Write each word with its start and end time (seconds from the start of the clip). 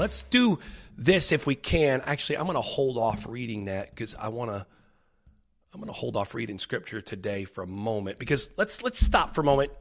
Let's 0.00 0.22
do 0.22 0.58
this 0.96 1.30
if 1.30 1.46
we 1.46 1.54
can. 1.54 2.00
Actually, 2.00 2.38
I'm 2.38 2.46
going 2.46 2.54
to 2.54 2.62
hold 2.62 2.96
off 2.96 3.26
reading 3.28 3.66
that 3.66 3.90
because 3.90 4.16
I 4.16 4.28
want 4.28 4.50
to. 4.50 4.66
I'm 5.74 5.80
going 5.80 5.92
to 5.92 5.98
hold 5.98 6.16
off 6.16 6.34
reading 6.34 6.58
scripture 6.58 7.02
today 7.02 7.44
for 7.44 7.62
a 7.62 7.66
moment 7.66 8.18
because 8.18 8.50
let's 8.56 8.82
let's 8.82 8.98
stop 8.98 9.34
for 9.34 9.42
a 9.42 9.44
moment. 9.44 9.72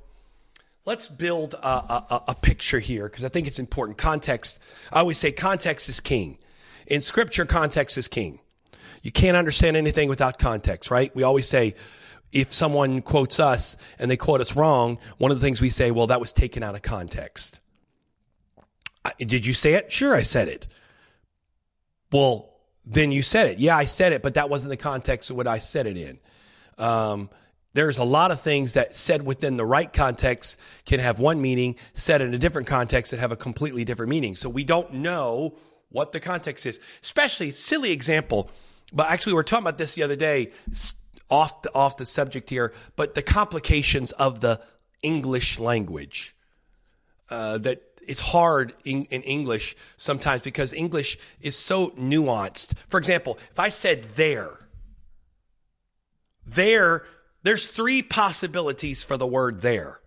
Let's 0.84 1.08
build 1.08 1.54
a, 1.54 1.66
a, 1.66 2.24
a 2.28 2.36
picture 2.36 2.80
here 2.80 3.08
because 3.08 3.24
I 3.24 3.30
think 3.30 3.48
it's 3.48 3.60
important. 3.60 3.98
Context. 3.98 4.60
I 4.92 5.00
always 5.00 5.18
say 5.18 5.32
context 5.32 5.88
is 5.88 6.02
king. 6.02 6.38
In 6.86 7.02
scripture, 7.02 7.46
context 7.46 7.98
is 7.98 8.10
king. 8.10 8.40
You 9.02 9.14
can't 9.14 9.38
understand 9.38 9.78
anything 9.78 10.10
without 10.10 10.38
context, 10.38 10.92
right? 10.92 11.16
We 11.16 11.24
always 11.24 11.48
say 11.48 11.76
if 12.34 12.52
someone 12.52 13.04
quotes 13.04 13.40
us 13.40 13.78
and 13.98 14.12
they 14.12 14.18
quote 14.18 14.42
us 14.42 14.54
wrong, 14.54 14.98
one 15.18 15.32
of 15.32 15.40
the 15.40 15.46
things 15.46 15.62
we 15.62 15.70
say, 15.70 15.92
well, 15.92 16.08
that 16.08 16.20
was 16.20 16.34
taken 16.34 16.62
out 16.62 16.76
of 16.76 16.82
context. 16.82 17.62
Did 19.18 19.46
you 19.46 19.54
say 19.54 19.74
it? 19.74 19.92
Sure, 19.92 20.14
I 20.14 20.22
said 20.22 20.48
it. 20.48 20.68
Well, 22.12 22.50
then 22.86 23.12
you 23.12 23.22
said 23.22 23.48
it. 23.48 23.60
Yeah, 23.60 23.78
I 23.78 23.86
said 23.86 24.14
it, 24.14 24.22
but 24.22 24.34
that 24.34 24.50
wasn't 24.50 24.72
the 24.72 24.78
context 24.78 25.30
of 25.30 25.38
what 25.38 25.48
I 25.48 25.60
said 25.60 25.88
it 25.88 25.98
in. 25.98 26.20
Um, 26.78 27.30
there's 27.74 28.00
a 28.00 28.04
lot 28.04 28.32
of 28.32 28.42
things 28.42 28.74
that 28.74 28.96
said 28.96 29.26
within 29.26 29.58
the 29.58 29.66
right 29.66 29.92
context 29.92 30.60
can 30.86 31.00
have 31.00 31.20
one 31.20 31.42
meaning, 31.42 31.76
said 31.94 32.22
in 32.22 32.34
a 32.34 32.38
different 32.38 32.68
context 32.68 33.12
that 33.12 33.20
have 33.20 33.32
a 33.32 33.36
completely 33.36 33.86
different 33.86 34.10
meaning. 34.10 34.36
So 34.36 34.50
we 34.50 34.64
don't 34.64 34.96
know 34.96 35.56
what 35.90 36.12
the 36.12 36.20
context 36.20 36.66
is. 36.66 36.80
Especially 37.04 37.52
silly 37.52 37.92
example, 37.92 38.50
but 38.92 39.10
actually 39.10 39.34
we 39.34 39.38
were 39.38 39.44
talking 39.44 39.64
about 39.64 39.78
this 39.78 39.94
the 39.94 40.04
other 40.04 40.16
day, 40.16 40.52
off 41.30 41.62
the, 41.62 41.74
off 41.76 41.98
the 41.98 42.06
subject 42.06 42.50
here, 42.50 42.74
but 42.96 43.14
the 43.14 43.22
complications 43.22 44.12
of 44.14 44.42
the 44.42 44.60
English 45.04 45.60
language. 45.60 46.36
Uh, 47.30 47.60
that 47.60 47.84
it's 48.10 48.20
hard 48.20 48.74
in, 48.84 49.06
in, 49.12 49.22
English 49.22 49.76
sometimes 49.96 50.42
because 50.42 50.74
English 50.74 51.20
is 51.42 51.56
so 51.56 51.92
nuanced. 51.92 52.74
For 52.88 52.98
example, 52.98 53.38
if 53.52 53.60
I 53.60 53.70
said 53.70 54.16
there, 54.16 54.58
there, 56.44 57.06
there's 57.44 57.68
three 57.68 58.02
possibilities 58.02 59.04
for 59.04 59.16
the 59.16 59.28
word 59.28 59.62
there. 59.62 60.00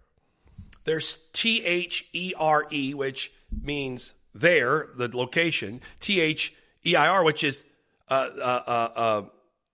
There's 0.83 1.17
T 1.33 1.65
H 1.65 2.09
E 2.13 2.35
R 2.37 2.67
E, 2.73 2.93
which 2.93 3.33
means 3.63 4.15
there, 4.35 4.89
the 4.97 5.09
location, 5.17 5.81
T 6.01 6.21
H 6.21 6.53
E 6.85 6.97
I 6.97 7.07
R, 7.07 7.23
which 7.23 7.45
is 7.45 7.63
uh, 8.11 8.31
uh, 8.37 8.63
uh, 8.67 8.89
uh, 8.97 9.23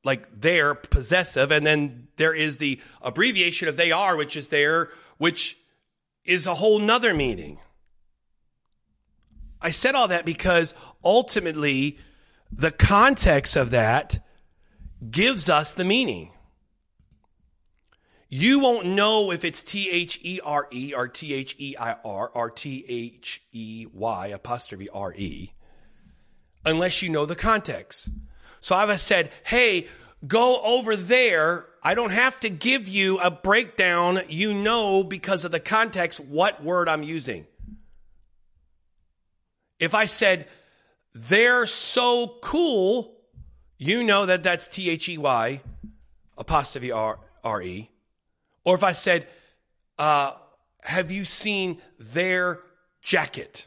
like 0.05 0.29
there, 0.39 0.75
possessive, 0.75 1.51
and 1.51 1.67
then 1.67 2.09
there 2.17 2.35
is 2.35 2.59
the 2.59 2.79
abbreviation 3.01 3.69
of 3.69 3.79
they 3.79 3.91
are, 3.91 4.19
which 4.19 4.37
is 4.37 4.49
there, 4.49 4.91
which 5.17 5.57
is 6.27 6.47
a 6.47 6.57
whole 6.57 6.79
nother 6.79 7.15
meaning. 7.15 7.59
I 9.61 9.71
said 9.71 9.95
all 9.95 10.09
that 10.09 10.25
because 10.25 10.75
ultimately 11.05 11.99
the 12.53 12.71
context 12.71 13.57
of 13.57 13.71
that 13.71 14.25
gives 15.11 15.49
us 15.49 15.75
the 15.75 15.85
meaning. 15.85 16.31
You 18.31 18.59
won't 18.59 18.87
know 18.87 19.33
if 19.33 19.45
it's 19.45 19.63
T 19.63 19.89
H 19.91 20.21
E 20.23 20.41
R 20.45 20.69
E 20.71 20.93
or 20.95 21.09
T 21.09 21.33
H 21.33 21.57
E 21.59 21.75
I 21.79 21.97
R 22.05 22.29
or 22.29 22.51
T 22.51 22.85
H 22.87 23.43
E 23.53 23.87
Y 23.93 24.27
apostrophe 24.29 24.89
R 24.91 25.15
E 25.15 25.53
unless 26.65 27.01
you 27.03 27.09
know 27.09 27.25
the 27.25 27.37
context. 27.37 28.11
So 28.61 28.77
I've 28.77 29.01
said, 29.01 29.31
hey, 29.45 29.89
go 30.27 30.61
over 30.63 30.95
there. 30.95 31.67
I 31.83 31.95
don't 31.95 32.11
have 32.11 32.39
to 32.41 32.51
give 32.51 32.89
you 32.89 33.19
a 33.19 33.31
breakdown. 33.31 34.21
You 34.29 34.53
know, 34.53 35.03
because 35.03 35.45
of 35.45 35.53
the 35.53 35.61
context, 35.61 36.21
what 36.21 36.63
word 36.63 36.89
I'm 36.89 37.03
using. 37.03 37.47
If 39.79 39.95
I 39.95 40.07
said, 40.07 40.49
they're 41.15 41.67
so 41.67 42.37
cool, 42.43 43.17
you 43.77 44.05
know 44.05 44.27
that 44.27 44.43
that's 44.43 44.69
T 44.69 44.91
H 44.91 45.09
E 45.09 45.19
Y 45.19 45.61
apostrophe 46.37 46.93
R 46.93 47.19
R 47.45 47.63
E. 47.63 47.91
Or 48.65 48.75
if 48.75 48.85
I 48.85 48.93
said, 48.93 49.27
uh, 49.99 50.33
have 50.83 51.11
you 51.11 51.25
seen 51.25 51.81
their 51.99 52.61
jacket? 53.03 53.67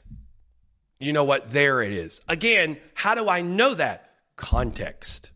You 0.99 1.13
know 1.13 1.23
what? 1.23 1.51
There 1.51 1.81
it 1.81 1.93
is. 1.93 2.21
Again, 2.27 2.77
how 2.93 3.15
do 3.15 3.27
I 3.27 3.41
know 3.41 3.73
that? 3.73 4.11
Context. 4.35 5.31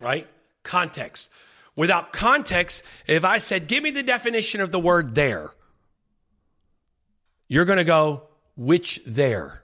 Right? 0.00 0.26
Context. 0.62 1.30
Without 1.74 2.12
context, 2.12 2.82
if 3.06 3.24
I 3.24 3.38
said, 3.38 3.66
give 3.66 3.82
me 3.82 3.90
the 3.90 4.02
definition 4.02 4.60
of 4.60 4.70
the 4.70 4.78
word 4.78 5.14
there, 5.14 5.50
you're 7.48 7.64
going 7.64 7.78
to 7.78 7.84
go, 7.84 8.28
which 8.56 9.00
there? 9.06 9.59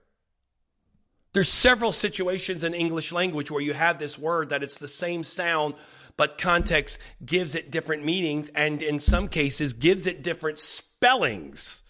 There's 1.36 1.50
several 1.50 1.92
situations 1.92 2.64
in 2.64 2.72
English 2.72 3.12
language 3.12 3.50
where 3.50 3.60
you 3.60 3.74
have 3.74 3.98
this 3.98 4.18
word 4.18 4.48
that 4.48 4.62
it's 4.62 4.78
the 4.78 4.88
same 4.88 5.22
sound, 5.22 5.74
but 6.16 6.38
context 6.38 6.98
gives 7.22 7.54
it 7.54 7.70
different 7.70 8.06
meanings 8.06 8.48
and 8.54 8.80
in 8.80 8.98
some 8.98 9.28
cases 9.28 9.74
gives 9.74 10.06
it 10.06 10.22
different 10.22 10.58
spellings. 10.58 11.82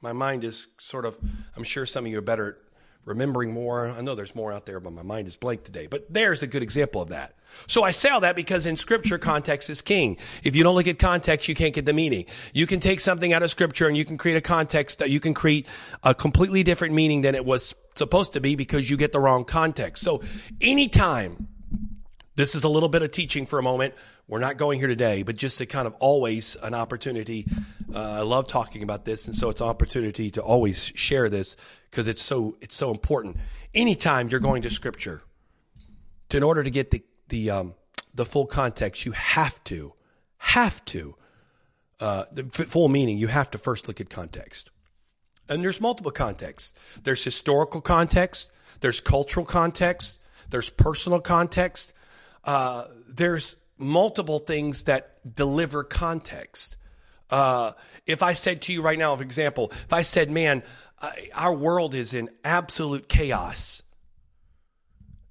My 0.00 0.12
mind 0.12 0.42
is 0.42 0.66
sort 0.80 1.04
of, 1.04 1.16
I'm 1.56 1.62
sure 1.62 1.86
some 1.86 2.04
of 2.04 2.10
you 2.10 2.18
are 2.18 2.20
better 2.20 2.58
remembering 3.04 3.52
more. 3.52 3.86
I 3.86 4.00
know 4.00 4.16
there's 4.16 4.34
more 4.34 4.52
out 4.52 4.66
there, 4.66 4.80
but 4.80 4.92
my 4.92 5.02
mind 5.02 5.28
is 5.28 5.36
blank 5.36 5.62
today. 5.62 5.86
But 5.86 6.12
there's 6.12 6.42
a 6.42 6.48
good 6.48 6.64
example 6.64 7.00
of 7.00 7.10
that. 7.10 7.36
So 7.68 7.84
I 7.84 7.92
say 7.92 8.08
all 8.08 8.22
that 8.22 8.34
because 8.34 8.66
in 8.66 8.74
scripture, 8.74 9.18
context 9.18 9.70
is 9.70 9.82
king. 9.82 10.16
If 10.42 10.56
you 10.56 10.64
don't 10.64 10.74
look 10.74 10.88
at 10.88 10.98
context, 10.98 11.46
you 11.46 11.54
can't 11.54 11.74
get 11.74 11.86
the 11.86 11.92
meaning. 11.92 12.26
You 12.52 12.66
can 12.66 12.80
take 12.80 12.98
something 12.98 13.32
out 13.32 13.44
of 13.44 13.52
scripture 13.52 13.86
and 13.86 13.96
you 13.96 14.04
can 14.04 14.18
create 14.18 14.36
a 14.36 14.40
context, 14.40 14.98
that 14.98 15.10
you 15.10 15.20
can 15.20 15.32
create 15.32 15.68
a 16.02 16.12
completely 16.12 16.64
different 16.64 16.92
meaning 16.92 17.20
than 17.20 17.36
it 17.36 17.44
was 17.44 17.72
supposed 18.00 18.32
to 18.32 18.40
be 18.40 18.56
because 18.56 18.88
you 18.88 18.96
get 18.96 19.12
the 19.12 19.20
wrong 19.20 19.44
context. 19.44 20.02
So 20.02 20.22
anytime, 20.60 21.48
this 22.34 22.54
is 22.54 22.64
a 22.64 22.68
little 22.68 22.88
bit 22.88 23.02
of 23.02 23.10
teaching 23.10 23.44
for 23.44 23.58
a 23.58 23.62
moment. 23.62 23.92
We're 24.26 24.40
not 24.40 24.56
going 24.56 24.78
here 24.78 24.88
today, 24.88 25.22
but 25.22 25.36
just 25.36 25.58
to 25.58 25.66
kind 25.66 25.86
of 25.86 25.94
always 26.00 26.56
an 26.62 26.72
opportunity. 26.72 27.46
Uh, 27.94 28.00
I 28.00 28.22
love 28.22 28.48
talking 28.48 28.82
about 28.82 29.04
this, 29.04 29.26
and 29.26 29.36
so 29.36 29.50
it's 29.50 29.60
an 29.60 29.66
opportunity 29.66 30.30
to 30.30 30.40
always 30.40 30.90
share 30.94 31.28
this 31.28 31.56
because 31.90 32.08
it's 32.08 32.22
so 32.22 32.56
it's 32.62 32.74
so 32.74 32.90
important. 32.90 33.36
Anytime 33.74 34.30
you're 34.30 34.40
going 34.40 34.62
to 34.62 34.70
Scripture, 34.70 35.22
to, 36.30 36.36
in 36.38 36.42
order 36.42 36.62
to 36.62 36.70
get 36.70 36.90
the 36.90 37.02
the 37.28 37.50
um, 37.50 37.74
the 38.14 38.24
full 38.24 38.46
context, 38.46 39.04
you 39.04 39.12
have 39.12 39.62
to 39.64 39.92
have 40.38 40.82
to 40.86 41.16
uh, 42.00 42.24
the 42.32 42.44
full 42.44 42.88
meaning. 42.88 43.18
You 43.18 43.26
have 43.26 43.50
to 43.50 43.58
first 43.58 43.86
look 43.86 44.00
at 44.00 44.08
context. 44.08 44.70
And 45.50 45.62
there's 45.62 45.80
multiple 45.80 46.12
contexts. 46.12 46.72
There's 47.02 47.22
historical 47.22 47.80
context. 47.80 48.52
There's 48.80 49.00
cultural 49.00 49.44
context. 49.44 50.20
There's 50.48 50.70
personal 50.70 51.20
context. 51.20 51.92
Uh, 52.44 52.84
there's 53.08 53.56
multiple 53.76 54.38
things 54.38 54.84
that 54.84 55.34
deliver 55.34 55.84
context. 55.84 56.76
Uh, 57.28 57.72
if 58.06 58.22
I 58.22 58.32
said 58.32 58.62
to 58.62 58.72
you 58.72 58.80
right 58.80 58.98
now, 58.98 59.14
for 59.16 59.22
example, 59.22 59.70
if 59.72 59.92
I 59.92 60.02
said, 60.02 60.30
man, 60.30 60.62
our 61.34 61.54
world 61.54 61.94
is 61.94 62.14
in 62.14 62.30
absolute 62.44 63.08
chaos, 63.08 63.82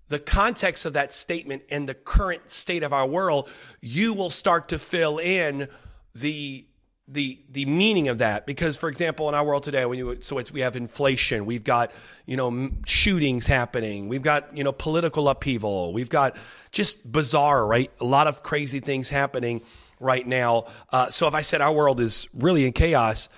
the 0.08 0.20
context 0.20 0.86
of 0.86 0.94
that 0.94 1.14
statement 1.14 1.64
and 1.70 1.88
the 1.88 1.94
current 1.94 2.52
state 2.52 2.84
of 2.84 2.94
our 2.94 3.08
world, 3.08 3.50
you 3.82 4.14
will 4.14 4.30
start 4.30 4.70
to 4.70 4.80
fill 4.80 5.20
in 5.20 5.68
the 6.16 6.66
the 7.12 7.40
the 7.52 7.66
meaning 7.66 8.08
of 8.08 8.20
that. 8.20 8.46
Because 8.46 8.78
for 8.78 8.88
example 8.88 9.28
in 9.30 9.36
our 9.36 9.44
world 9.44 9.64
today 9.64 9.86
when 9.86 9.98
you 9.98 10.18
so 10.22 10.38
it's 10.38 10.52
we 10.52 10.62
have 10.62 10.76
inflation 10.76 11.46
we've 11.46 11.64
got 11.64 11.92
you 12.26 12.38
know 12.38 12.70
shootings 12.86 13.48
happening 13.48 14.08
we've 14.08 14.22
got 14.22 14.56
you 14.56 14.64
know 14.64 14.72
political 14.72 15.28
upheaval 15.28 15.92
we've 15.92 16.10
got 16.10 16.38
just 16.72 17.12
bizarre 17.12 17.66
right? 17.66 17.92
A 18.00 18.06
lot 18.06 18.28
of 18.28 18.44
crazy 18.44 18.80
things 18.80 19.10
happening 19.10 19.62
right 20.00 20.26
now. 20.26 20.66
Uh, 20.92 21.10
so 21.10 21.28
if 21.28 21.34
i 21.34 21.42
said 21.42 21.62
our 21.62 21.74
world 21.74 22.00
is 22.00 22.28
really 22.34 22.66
in 22.66 22.74
chaos 22.74 23.30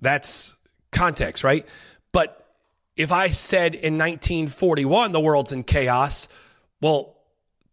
that's 0.00 0.58
context 0.90 1.44
right? 1.44 1.66
But 2.12 2.38
if 2.96 3.12
i 3.12 3.28
said 3.28 3.74
in 3.74 3.98
1941 3.98 5.12
the 5.12 5.20
world's 5.20 5.52
in 5.52 5.62
chaos 5.64 6.28
well 6.80 7.16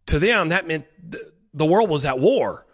to 0.06 0.18
them 0.18 0.50
that 0.50 0.66
meant 0.66 0.86
the 1.54 1.66
world 1.66 1.90
was 1.90 2.04
at 2.04 2.18
war 2.18 2.66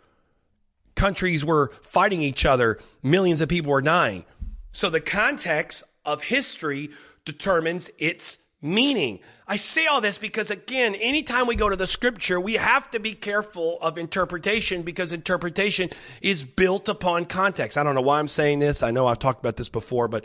countries 0.97 1.45
were 1.45 1.71
fighting 1.83 2.23
each 2.23 2.45
other, 2.45 2.79
millions 3.03 3.41
of 3.41 3.49
people 3.49 3.71
were 3.71 3.83
dying. 3.83 4.25
So 4.73 4.91
the 4.91 5.01
context 5.01 5.85
of 6.05 6.23
history 6.23 6.91
determines 7.25 7.91
its 7.99 8.39
meaning. 8.61 9.21
I 9.47 9.57
say 9.57 9.87
all 9.87 10.01
this 10.01 10.19
because 10.19 10.51
again, 10.51 10.95
anytime 10.95 11.47
we 11.47 11.55
go 11.55 11.69
to 11.69 11.77
the 11.77 11.87
scripture, 11.87 12.41
we 12.41 12.55
have 12.55 12.91
to 12.91 12.99
be 12.99 13.13
careful 13.13 13.79
of 13.81 13.99
interpretation 13.99 14.83
because 14.83 15.13
interpretation 15.13 15.91
is 16.21 16.43
built 16.43 16.89
upon 16.89 17.27
context. 17.27 17.79
I 17.79 17.83
don't 17.83 17.95
know 17.95 18.01
why 18.01 18.19
I'm 18.19 18.29
saying 18.29 18.59
this. 18.59 18.83
I 18.83 18.91
know 18.91 19.07
I've 19.07 19.19
talked 19.19 19.41
about 19.41 19.57
this 19.57 19.69
before, 19.69 20.09
but 20.09 20.25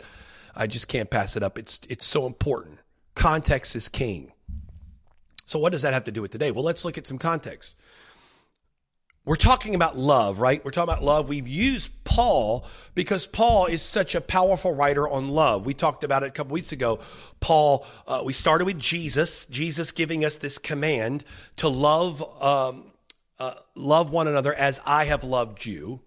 I 0.56 0.66
just 0.66 0.88
can't 0.88 1.10
pass 1.10 1.36
it 1.36 1.42
up. 1.42 1.58
It's, 1.58 1.80
it's 1.88 2.04
so 2.04 2.26
important. 2.26 2.78
Context 3.14 3.76
is 3.76 3.88
king. 3.88 4.32
So 5.44 5.58
what 5.58 5.72
does 5.72 5.82
that 5.82 5.92
have 5.92 6.04
to 6.04 6.12
do 6.12 6.22
with 6.22 6.30
today? 6.30 6.50
Well, 6.50 6.64
let's 6.64 6.84
look 6.84 6.98
at 6.98 7.06
some 7.06 7.18
context 7.18 7.74
we're 9.24 9.36
talking 9.36 9.76
about 9.76 9.96
love, 9.96 10.40
right? 10.40 10.64
We're 10.64 10.72
talking 10.72 10.92
about 10.92 11.04
love. 11.04 11.28
We've 11.28 11.46
used 11.46 11.90
Paul 12.02 12.66
because 12.96 13.24
Paul 13.24 13.66
is 13.66 13.80
such 13.80 14.16
a 14.16 14.20
powerful 14.20 14.74
writer 14.74 15.08
on 15.08 15.28
love. 15.28 15.64
We 15.64 15.74
talked 15.74 16.02
about 16.02 16.24
it 16.24 16.26
a 16.26 16.30
couple 16.32 16.54
weeks 16.54 16.72
ago. 16.72 16.98
Paul, 17.38 17.86
uh, 18.08 18.22
we 18.24 18.32
started 18.32 18.64
with 18.64 18.80
Jesus, 18.80 19.46
Jesus 19.46 19.92
giving 19.92 20.24
us 20.24 20.38
this 20.38 20.58
command 20.58 21.24
to 21.56 21.68
love, 21.68 22.20
um, 22.42 22.86
uh, 23.38 23.54
love 23.76 24.10
one 24.10 24.26
another 24.26 24.52
as 24.52 24.80
I 24.84 25.04
have 25.04 25.22
loved 25.22 25.64
you. 25.64 26.00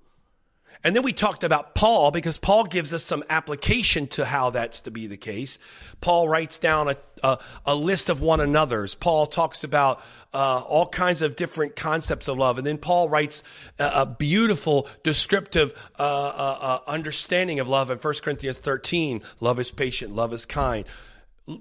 And 0.84 0.96
then 0.96 1.04
we 1.04 1.14
talked 1.14 1.44
about 1.44 1.76
Paul 1.76 2.12
because 2.12 2.38
Paul 2.38 2.66
gives 2.66 2.94
us 2.94 3.04
some 3.04 3.24
application 3.30 4.08
to 4.10 4.26
how 4.26 4.52
that's 4.52 4.82
to 4.82 4.92
be 4.92 5.08
the 5.08 5.18
case. 5.18 5.58
Paul 6.02 6.28
writes 6.30 6.60
down 6.60 6.90
a, 6.90 6.98
a, 7.24 7.40
a 7.66 7.76
list 7.76 8.10
of 8.10 8.22
one 8.22 8.40
another's. 8.40 8.94
Paul 8.96 9.28
talks 9.28 9.64
about 9.64 10.02
uh, 10.34 10.60
all 10.60 10.88
kinds 10.88 11.22
of 11.22 11.36
different 11.36 11.76
concepts 11.76 12.28
of 12.28 12.38
love. 12.38 12.58
And 12.58 12.68
then 12.68 12.78
Paul 12.78 13.10
writes 13.10 13.44
a, 13.80 14.02
a 14.02 14.06
beautiful 14.06 14.88
descriptive 15.04 15.74
uh, 15.98 16.04
uh, 16.04 16.58
uh 16.62 16.80
understanding 16.88 17.60
of 17.60 17.68
love 17.68 17.90
in 17.90 17.98
1 17.98 18.14
Corinthians 18.22 18.60
13. 18.60 19.22
Love 19.40 19.60
is 19.60 19.72
patient, 19.72 20.16
love 20.16 20.34
is 20.34 20.46
kind. 20.46 20.86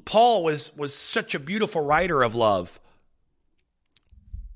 Paul 0.04 0.44
was, 0.44 0.74
was 0.76 0.94
such 0.94 1.34
a 1.34 1.38
beautiful 1.38 1.82
writer 1.82 2.22
of 2.22 2.34
love. 2.34 2.80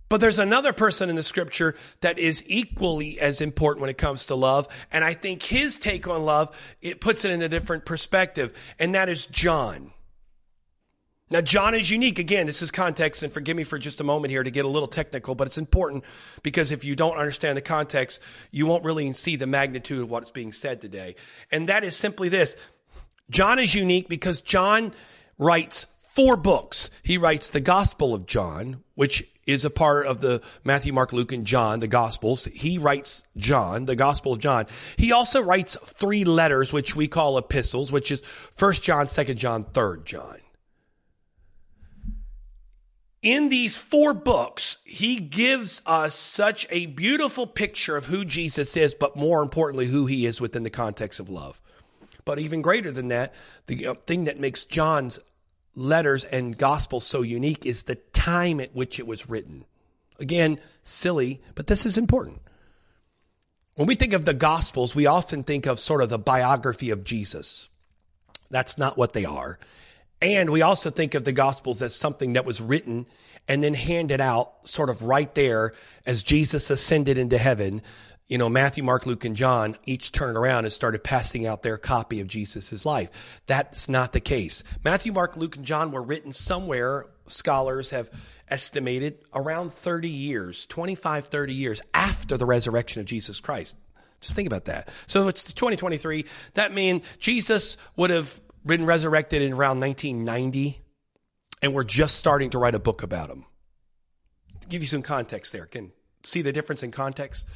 But 0.09 0.21
there's 0.21 0.39
another 0.39 0.73
person 0.73 1.11
in 1.11 1.17
the 1.17 1.23
scripture 1.23 1.75
that 2.01 2.19
is 2.19 2.43
equally 2.47 3.21
as 3.21 3.41
important 3.41 3.83
when 3.83 3.91
it 3.91 3.99
comes 3.99 4.27
to 4.27 4.35
love. 4.35 4.69
And 4.91 5.05
I 5.05 5.15
think 5.15 5.43
his 5.43 5.79
take 5.79 6.09
on 6.09 6.25
love, 6.25 6.57
it 6.81 7.01
puts 7.01 7.25
it 7.25 7.31
in 7.31 7.43
a 7.43 7.49
different 7.49 7.85
perspective. 7.85 8.57
And 8.79 8.95
that 8.95 9.09
is 9.09 9.27
John. 9.27 9.93
Now, 11.31 11.43
John 11.43 11.75
is 11.75 11.91
unique. 11.91 12.19
Again, 12.19 12.47
this 12.47 12.63
is 12.63 12.71
context, 12.71 13.23
and 13.23 13.31
forgive 13.31 13.55
me 13.55 13.65
for 13.65 13.79
just 13.79 14.01
a 14.01 14.05
moment 14.05 14.31
here 14.31 14.43
to 14.43 14.51
get 14.51 14.65
a 14.65 14.69
little 14.69 14.89
technical, 14.89 15.35
but 15.35 15.47
it's 15.47 15.59
important 15.59 16.05
because 16.43 16.73
if 16.73 16.85
you 16.85 16.97
don't 16.97 17.19
understand 17.19 17.59
the 17.59 17.63
context, 17.63 18.23
you 18.51 18.67
won't 18.67 18.83
really 18.83 19.13
see 19.13 19.37
the 19.37 19.47
magnitude 19.47 20.01
of 20.01 20.11
what's 20.11 20.31
being 20.31 20.53
said 20.53 20.81
today. 20.81 21.17
And 21.53 21.69
that 21.69 21.85
is 21.85 21.95
simply 21.95 22.31
this. 22.31 22.57
John 23.29 23.59
is 23.59 23.75
unique 23.75 24.09
because 24.09 24.41
John 24.41 24.95
writes 25.37 25.85
four 26.19 26.37
books. 26.37 26.91
He 27.05 27.17
writes 27.17 27.51
the 27.51 27.61
Gospel 27.61 28.13
of 28.13 28.27
John, 28.27 28.83
which 28.97 29.25
is 29.47 29.65
a 29.65 29.71
part 29.71 30.05
of 30.05 30.21
the 30.21 30.43
Matthew, 30.65 30.93
Mark, 30.93 31.13
Luke, 31.13 31.31
and 31.31 31.47
John, 31.47 31.79
the 31.79 31.87
Gospels. 31.87 32.47
He 32.47 32.77
writes 32.77 33.23
John, 33.37 33.85
the 33.85 33.95
Gospel 33.95 34.33
of 34.33 34.41
John. 34.41 34.67
He 34.97 35.13
also 35.13 35.41
writes 35.41 35.77
three 35.85 36.25
letters, 36.25 36.73
which 36.73 36.97
we 36.97 37.07
call 37.07 37.39
epistles, 37.39 37.93
which 37.93 38.11
is 38.11 38.21
First 38.53 38.83
John, 38.83 39.07
Second 39.07 39.39
John, 39.39 39.63
Third 39.63 40.07
John. 40.07 40.39
In 43.23 43.49
these 43.49 43.77
four 43.77 44.13
books, 44.13 44.79
he 44.83 45.21
gives 45.21 45.83
us 45.87 46.17
such 46.17 46.67
a 46.71 46.87
beautiful 46.87 47.47
picture 47.47 47.97
of 47.97 48.07
who 48.07 48.25
Jesus 48.25 48.77
is, 48.77 48.93
but 48.93 49.15
more 49.15 49.41
importantly, 49.41 49.87
who 49.87 50.07
he 50.07 50.27
is 50.27 50.41
within 50.41 50.65
the 50.65 50.71
context 50.71 51.21
of 51.21 51.29
love. 51.29 51.61
But 52.25 52.41
even 52.41 52.61
greater 52.61 52.91
than 52.91 53.09
that, 53.09 53.35
the 53.69 53.97
thing 54.07 54.25
that 54.25 54.41
makes 54.41 54.65
John's 54.65 55.21
letters 55.79 56.25
and 56.25 56.59
gospels 56.59 57.07
so 57.07 57.23
unique 57.23 57.65
is 57.65 57.85
the 57.85 57.95
time 57.95 58.61
at 58.61 58.75
which 58.75 58.99
it 58.99 59.07
was 59.07 59.29
written. 59.29 59.65
Again, 60.19 60.59
silly, 60.83 61.41
but 61.55 61.69
this 61.69 61.87
is 61.87 61.97
important. 61.97 62.41
When 63.77 63.87
we 63.87 63.95
think 63.95 64.13
of 64.13 64.25
the 64.25 64.35
gospels, 64.35 64.95
we 64.95 65.07
often 65.07 65.45
think 65.45 65.67
of 65.67 65.79
sort 65.79 66.03
of 66.03 66.09
the 66.09 66.19
biography 66.19 66.91
of 66.91 67.05
Jesus. 67.05 67.69
That's 68.51 68.77
not 68.77 68.99
what 68.99 69.13
they 69.13 69.25
are. 69.25 69.59
And 70.21 70.51
we 70.51 70.63
also 70.63 70.91
think 70.91 71.15
of 71.15 71.25
the 71.25 71.33
gospels 71.33 71.81
as 71.81 71.95
something 71.95 72.33
that 72.33 72.45
was 72.45 72.61
written 72.61 73.07
and 73.47 73.63
then 73.63 73.75
handed 73.75 74.21
out 74.21 74.53
sort 74.65 74.91
of 74.91 75.03
right 75.03 75.33
there 75.37 75.75
as 76.05 76.25
Jesus 76.25 76.71
ascended 76.71 77.19
into 77.19 77.39
heaven 77.39 77.83
you 78.29 78.37
know, 78.37 78.49
Matthew, 78.51 78.85
Mark, 78.85 79.07
Luke, 79.07 79.25
and 79.25 79.35
John 79.35 79.77
each 79.87 80.13
turned 80.13 80.37
around 80.37 80.67
and 80.67 80.73
started 80.73 81.03
passing 81.03 81.47
out 81.47 81.63
their 81.63 81.79
copy 81.79 82.21
of 82.21 82.27
Jesus' 82.27 82.85
life. 82.85 83.11
That's 83.47 83.89
not 83.89 84.13
the 84.13 84.21
case. 84.21 84.63
Matthew, 84.85 85.13
Mark, 85.13 85.37
Luke, 85.37 85.57
and 85.57 85.65
John 85.65 85.93
were 85.93 86.03
written 86.03 86.33
somewhere, 86.33 87.07
scholars 87.27 87.91
have 87.91 88.11
estimated, 88.49 89.19
around 89.35 89.73
30 89.73 90.11
years, 90.11 90.67
25, 90.67 91.27
30 91.27 91.55
years 91.55 91.83
after 91.95 92.37
the 92.37 92.47
resurrection 92.47 93.01
of 93.01 93.07
Jesus 93.07 93.41
Christ. 93.41 93.79
Just 94.21 94.35
think 94.35 94.47
about 94.47 94.67
that. 94.67 94.89
So 95.07 95.29
it's 95.29 95.53
2023. 95.55 96.27
That 96.55 96.75
means 96.75 97.05
Jesus 97.19 97.77
would 97.97 98.11
have 98.11 98.41
been 98.65 98.85
resurrected 98.85 99.41
in 99.41 99.53
around 99.53 99.81
1990, 99.81 100.81
and 101.63 101.73
we're 101.73 101.85
just 101.85 102.17
starting 102.17 102.51
to 102.51 102.59
write 102.59 102.75
a 102.75 102.81
book 102.81 103.03
about 103.03 103.31
him. 103.31 103.47
give 104.69 104.83
you 104.83 104.89
some 104.89 105.03
context 105.03 105.53
there. 105.53 105.65
Can 105.65 105.93
see 106.25 106.43
the 106.43 106.53
difference 106.53 106.83
in 106.83 106.91
context? 106.91 107.47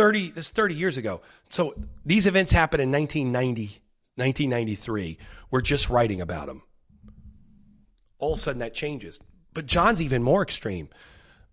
30, 0.00 0.30
this 0.30 0.48
30 0.48 0.74
years 0.76 0.96
ago. 0.96 1.20
So 1.50 1.74
these 2.06 2.26
events 2.26 2.50
happened 2.50 2.82
in 2.82 2.90
1990, 2.90 3.82
1993. 4.14 5.18
We're 5.50 5.60
just 5.60 5.90
writing 5.90 6.22
about 6.22 6.46
them. 6.46 6.62
All 8.18 8.32
of 8.32 8.38
a 8.38 8.40
sudden 8.40 8.60
that 8.60 8.72
changes. 8.72 9.20
But 9.52 9.66
John's 9.66 10.00
even 10.00 10.22
more 10.22 10.42
extreme. 10.42 10.88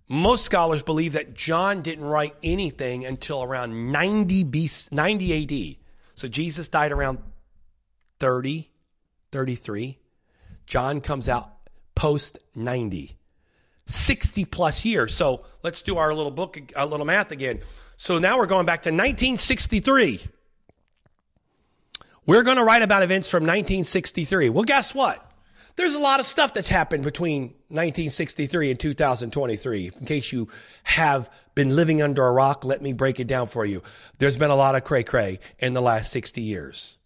Most 0.08 0.46
scholars 0.46 0.82
believe 0.82 1.12
that 1.12 1.34
John 1.34 1.82
didn't 1.82 2.06
write 2.06 2.36
anything 2.42 3.06
until 3.06 3.44
around 3.44 3.92
90 3.92 4.46
BC, 4.46 4.94
90 4.94 5.74
AD. 5.74 5.76
So 6.16 6.30
Jesus 6.30 6.70
died 6.70 6.94
around 6.94 7.20
30, 8.22 8.72
33. 9.34 9.98
John 10.66 11.02
comes 11.02 11.28
out 11.28 11.50
post 11.96 12.40
90. 12.56 13.18
60 13.88 14.46
plus 14.46 14.86
years. 14.86 15.14
So 15.14 15.44
let's 15.64 15.82
do 15.82 15.98
our 15.98 16.14
little 16.14 16.32
book, 16.32 16.58
a 16.78 16.86
little 16.86 17.06
math 17.06 17.34
again. 17.34 17.60
So 17.98 18.20
now 18.20 18.38
we're 18.38 18.46
going 18.46 18.68
back 18.68 18.84
to 18.84 18.90
1963. 18.90 20.22
We're 22.28 22.44
going 22.44 22.58
to 22.58 22.64
write 22.64 22.84
about 22.84 23.04
events 23.04 23.30
from 23.30 23.44
1963. 23.44 24.50
Well, 24.50 24.64
guess 24.64 24.94
what? 24.94 25.24
There's 25.78 25.96
a 25.96 26.00
lot 26.00 26.20
of 26.20 26.26
stuff 26.26 26.54
that's 26.54 26.70
happened 26.70 27.04
between 27.04 27.44
1963 27.70 28.72
and 28.72 28.80
2023. 28.80 29.92
In 30.00 30.06
case 30.06 30.32
you 30.32 30.48
have 30.84 31.30
been 31.56 31.76
living 31.76 32.02
under 32.02 32.26
a 32.26 32.32
rock, 32.32 32.66
let 32.66 32.82
me 32.82 32.94
break 32.94 33.20
it 33.20 33.28
down 33.28 33.48
for 33.48 33.66
you. 33.66 33.82
There's 34.20 34.38
been 34.38 34.52
a 34.52 34.56
lot 34.56 34.76
of 34.76 34.84
cray 34.84 35.04
cray 35.04 35.40
in 35.60 35.74
the 35.74 35.82
last 35.82 36.12
60 36.12 36.42
years. 36.42 36.98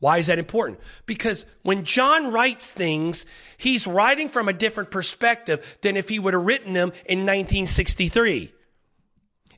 Why 0.00 0.18
is 0.18 0.28
that 0.28 0.38
important? 0.38 0.78
Because 1.06 1.44
when 1.62 1.84
John 1.84 2.30
writes 2.30 2.72
things, 2.72 3.26
he's 3.56 3.86
writing 3.86 4.28
from 4.28 4.48
a 4.48 4.52
different 4.52 4.92
perspective 4.92 5.78
than 5.82 5.96
if 5.96 6.08
he 6.08 6.20
would 6.20 6.34
have 6.34 6.44
written 6.44 6.72
them 6.72 6.90
in 7.06 7.20
1963. 7.20 8.52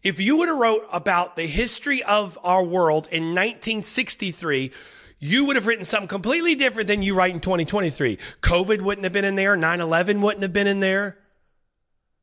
If 0.03 0.19
you 0.19 0.37
would 0.37 0.49
have 0.49 0.59
wrote 0.59 0.87
about 0.93 1.37
the 1.37 1.47
history 1.47 2.03
of 2.03 2.39
our 2.43 2.65
world 2.65 3.07
in 3.11 3.35
1963, 3.35 4.73
you 5.19 5.45
would 5.45 5.57
have 5.57 5.67
written 5.67 5.85
something 5.85 6.09
completely 6.09 6.55
different 6.55 6.89
than 6.89 7.03
you 7.03 7.15
write 7.15 7.35
in 7.35 7.41
2023. 7.41 8.17
COVID 8.41 8.81
wouldn't 8.81 9.05
have 9.05 9.13
been 9.13 9.27
in 9.27 9.35
there. 9.35 9.55
9-11 9.57 10.21
wouldn't 10.21 10.43
have 10.43 10.55
been 10.55 10.67
in 10.67 10.81
there. 10.81 11.19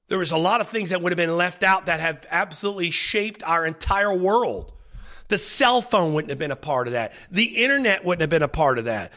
There 0.07 0.17
was 0.17 0.31
a 0.31 0.37
lot 0.37 0.61
of 0.61 0.69
things 0.69 0.89
that 0.89 1.01
would 1.01 1.11
have 1.11 1.17
been 1.17 1.37
left 1.37 1.63
out 1.63 1.85
that 1.85 1.99
have 1.99 2.25
absolutely 2.31 2.89
shaped 2.89 3.43
our 3.43 3.65
entire 3.65 4.13
world. 4.13 4.73
The 5.27 5.37
cell 5.37 5.81
phone 5.81 6.13
wouldn't 6.13 6.29
have 6.29 6.39
been 6.39 6.51
a 6.51 6.55
part 6.55 6.87
of 6.87 6.93
that. 6.93 7.13
The 7.29 7.63
internet 7.63 8.03
wouldn't 8.03 8.21
have 8.21 8.29
been 8.29 8.41
a 8.41 8.47
part 8.47 8.79
of 8.79 8.85
that. 8.85 9.11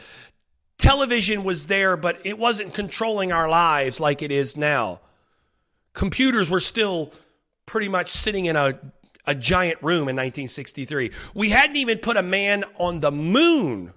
Television 0.77 1.43
was 1.43 1.67
there, 1.67 1.95
but 1.95 2.19
it 2.25 2.37
wasn't 2.37 2.73
controlling 2.73 3.31
our 3.31 3.49
lives 3.49 3.99
like 3.99 4.21
it 4.21 4.31
is 4.31 4.57
now. 4.57 4.99
Computers 5.93 6.49
were 6.49 6.59
still 6.59 7.13
pretty 7.65 7.87
much 7.87 8.09
sitting 8.11 8.45
in 8.45 8.55
a, 8.55 8.79
a 9.25 9.35
giant 9.35 9.81
room 9.81 10.09
in 10.09 10.15
1963. 10.15 11.11
We 11.33 11.49
hadn't 11.49 11.75
even 11.77 11.99
put 11.99 12.17
a 12.17 12.23
man 12.23 12.63
on 12.77 12.99
the 12.99 13.11
moon. 13.11 13.93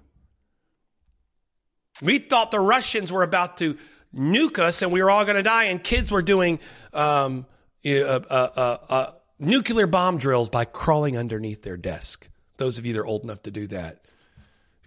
We 2.01 2.19
thought 2.19 2.51
the 2.51 2.59
Russians 2.59 3.11
were 3.11 3.23
about 3.23 3.57
to 3.57 3.77
nuke 4.15 4.59
us 4.59 4.81
and 4.81 4.91
we 4.91 5.01
were 5.01 5.09
all 5.09 5.25
going 5.25 5.35
to 5.35 5.43
die, 5.43 5.65
and 5.65 5.83
kids 5.83 6.11
were 6.11 6.21
doing 6.21 6.59
um, 6.93 7.45
uh, 7.85 7.89
uh, 7.89 8.21
uh, 8.29 8.77
uh, 8.89 9.11
nuclear 9.39 9.87
bomb 9.87 10.17
drills 10.17 10.49
by 10.49 10.65
crawling 10.65 11.17
underneath 11.17 11.61
their 11.63 11.77
desk. 11.77 12.29
Those 12.57 12.77
of 12.77 12.85
you 12.85 12.93
that 12.93 12.99
are 12.99 13.05
old 13.05 13.23
enough 13.23 13.43
to 13.43 13.51
do 13.51 13.67
that. 13.67 14.01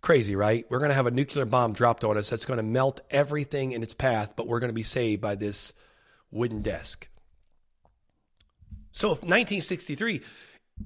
Crazy, 0.00 0.37
right? 0.37 0.64
We're 0.70 0.78
going 0.78 0.90
to 0.90 0.94
have 0.94 1.06
a 1.06 1.11
nuclear 1.11 1.44
bomb 1.44 1.73
dropped 1.73 2.04
on 2.04 2.16
us 2.16 2.30
that's 2.30 2.44
going 2.44 2.58
to 2.58 2.62
melt 2.62 3.00
everything 3.11 3.73
in 3.73 3.82
its 3.82 3.94
path, 3.94 4.35
but 4.37 4.47
we're 4.47 4.61
going 4.61 4.70
to 4.70 4.75
be 4.75 4.85
saved 4.85 5.20
by 5.20 5.35
this 5.35 5.73
wooden 6.30 6.62
desk. 6.62 7.08
So 8.99 9.12
if 9.12 9.19
1963, 9.19 10.23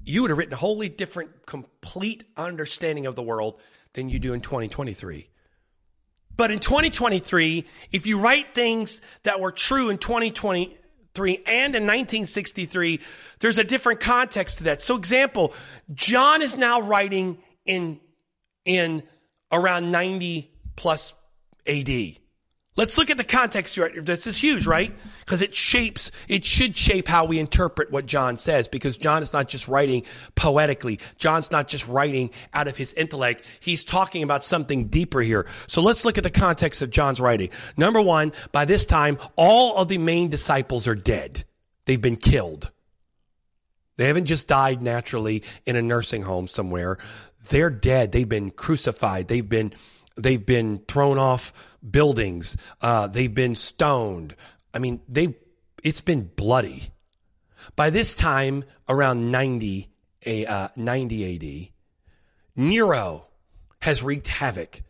you 0.05 0.21
would 0.21 0.29
have 0.29 0.37
written 0.37 0.53
a 0.53 0.57
wholly 0.57 0.87
different, 0.87 1.47
complete 1.47 2.23
understanding 2.37 3.07
of 3.07 3.15
the 3.15 3.23
world 3.23 3.59
than 3.93 4.07
you 4.07 4.19
do 4.19 4.33
in 4.33 4.41
2023. 4.41 5.27
But 6.37 6.51
in 6.51 6.59
2023, 6.59 7.65
if 7.91 8.05
you 8.05 8.19
write 8.19 8.53
things 8.53 9.01
that 9.23 9.39
were 9.39 9.51
true 9.51 9.89
in 9.89 9.97
2023 9.97 11.37
and 11.37 11.75
in 11.75 11.87
1963, 11.87 12.99
there's 13.39 13.57
a 13.57 13.63
different 13.63 13.99
context 13.99 14.59
to 14.59 14.65
that. 14.65 14.79
So 14.79 14.95
example, 14.95 15.51
John 15.91 16.43
is 16.43 16.55
now 16.55 16.81
writing 16.81 17.39
in, 17.65 17.99
in 18.63 19.01
around 19.51 19.91
90 19.91 20.51
plus 20.75 21.13
AD. 21.65 22.17
Let's 22.75 22.97
look 22.97 23.11
at 23.11 23.17
the 23.17 23.23
context 23.23 23.75
here. 23.75 23.91
This 24.01 24.25
is 24.25 24.35
huge, 24.35 24.65
right? 24.65 24.91
Because 25.19 25.43
it 25.43 25.55
shapes, 25.55 26.11
it 26.27 26.43
should 26.43 26.75
shape 26.75 27.07
how 27.07 27.25
we 27.25 27.37
interpret 27.37 27.91
what 27.91 28.07
John 28.07 28.35
says 28.35 28.67
because 28.67 28.97
John 28.97 29.21
is 29.21 29.31
not 29.31 29.47
just 29.47 29.67
writing 29.67 30.03
poetically. 30.33 30.99
John's 31.17 31.51
not 31.51 31.67
just 31.67 31.87
writing 31.87 32.31
out 32.51 32.67
of 32.67 32.75
his 32.75 32.93
intellect. 32.95 33.45
He's 33.59 33.83
talking 33.83 34.23
about 34.23 34.43
something 34.43 34.87
deeper 34.87 35.21
here. 35.21 35.45
So 35.67 35.81
let's 35.83 36.03
look 36.03 36.17
at 36.17 36.23
the 36.23 36.31
context 36.31 36.81
of 36.81 36.89
John's 36.89 37.19
writing. 37.19 37.51
Number 37.77 38.01
one, 38.01 38.33
by 38.51 38.65
this 38.65 38.85
time, 38.85 39.19
all 39.35 39.77
of 39.77 39.87
the 39.87 39.99
main 39.99 40.29
disciples 40.29 40.87
are 40.87 40.95
dead. 40.95 41.43
They've 41.85 42.01
been 42.01 42.17
killed. 42.17 42.71
They 43.97 44.07
haven't 44.07 44.25
just 44.25 44.47
died 44.47 44.81
naturally 44.81 45.43
in 45.67 45.75
a 45.75 45.81
nursing 45.83 46.23
home 46.23 46.47
somewhere. 46.47 46.97
They're 47.49 47.69
dead. 47.69 48.11
They've 48.11 48.27
been 48.27 48.49
crucified. 48.49 49.27
They've 49.27 49.47
been, 49.47 49.73
they've 50.15 50.45
been 50.45 50.79
thrown 50.87 51.17
off 51.17 51.53
buildings. 51.89 52.57
Uh, 52.81 53.07
they've 53.07 53.33
been 53.33 53.55
stoned. 53.55 54.35
I 54.73 54.79
mean, 54.79 55.01
they 55.07 55.35
it's 55.83 56.01
been 56.01 56.29
bloody. 56.35 56.91
By 57.75 57.89
this 57.89 58.13
time, 58.13 58.63
around 58.87 59.31
90, 59.31 59.89
uh, 60.47 60.67
90 60.75 61.35
AD, 61.35 61.69
Nero 62.55 63.27
has 63.81 64.03
wreaked 64.03 64.27
havoc. 64.27 64.81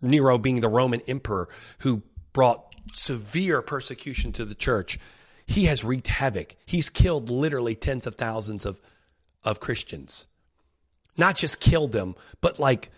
Nero 0.00 0.36
being 0.38 0.60
the 0.60 0.68
Roman 0.68 1.00
emperor 1.02 1.48
who 1.78 2.02
brought 2.32 2.74
severe 2.92 3.62
persecution 3.62 4.32
to 4.32 4.44
the 4.44 4.54
church. 4.54 4.98
He 5.46 5.64
has 5.64 5.84
wreaked 5.84 6.08
havoc. 6.08 6.56
He's 6.66 6.90
killed 6.90 7.30
literally 7.30 7.74
tens 7.74 8.06
of 8.06 8.16
thousands 8.16 8.66
of, 8.66 8.80
of 9.44 9.60
Christians. 9.60 10.26
Not 11.16 11.36
just 11.36 11.60
killed 11.60 11.92
them, 11.92 12.16
but 12.40 12.58
like 12.58 12.90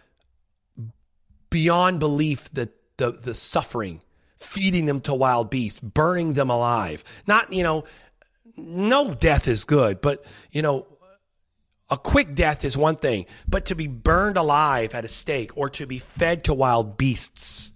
beyond 1.55 2.01
belief 2.01 2.53
that 2.55 2.75
the, 2.97 3.13
the 3.13 3.33
suffering, 3.33 4.03
feeding 4.41 4.87
them 4.87 5.01
to 5.01 5.15
wild 5.15 5.51
beasts, 5.51 5.79
burning 5.79 6.33
them 6.33 6.51
alive. 6.51 7.05
Not, 7.29 7.53
you 7.53 7.63
know, 7.63 7.85
no 8.57 9.15
death 9.15 9.47
is 9.47 9.65
good, 9.65 10.01
but, 10.01 10.25
you 10.51 10.63
know, 10.63 10.85
a 11.89 11.97
quick 11.97 12.35
death 12.35 12.65
is 12.65 12.77
one 12.77 12.97
thing, 12.97 13.27
but 13.47 13.67
to 13.67 13.77
be 13.77 13.87
burned 13.87 14.37
alive 14.37 14.97
at 14.97 15.05
a 15.05 15.09
stake 15.09 15.57
or 15.57 15.69
to 15.69 15.87
be 15.87 16.01
fed 16.01 16.43
to 16.43 16.55
wild 16.55 16.97
beasts. 16.97 17.71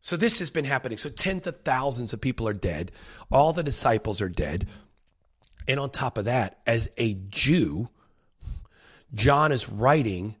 So 0.00 0.16
this 0.16 0.38
has 0.38 0.50
been 0.50 0.64
happening. 0.64 0.96
So 0.96 1.08
tens 1.08 1.48
of 1.48 1.62
thousands 1.62 2.12
of 2.12 2.20
people 2.20 2.46
are 2.46 2.52
dead. 2.52 2.92
All 3.32 3.52
the 3.52 3.64
disciples 3.64 4.20
are 4.20 4.28
dead. 4.28 4.68
And 5.66 5.80
on 5.80 5.90
top 5.90 6.18
of 6.18 6.26
that, 6.26 6.60
as 6.68 6.88
a 6.98 7.14
Jew, 7.14 7.88
John 9.12 9.50
is 9.50 9.68
writing 9.68 10.36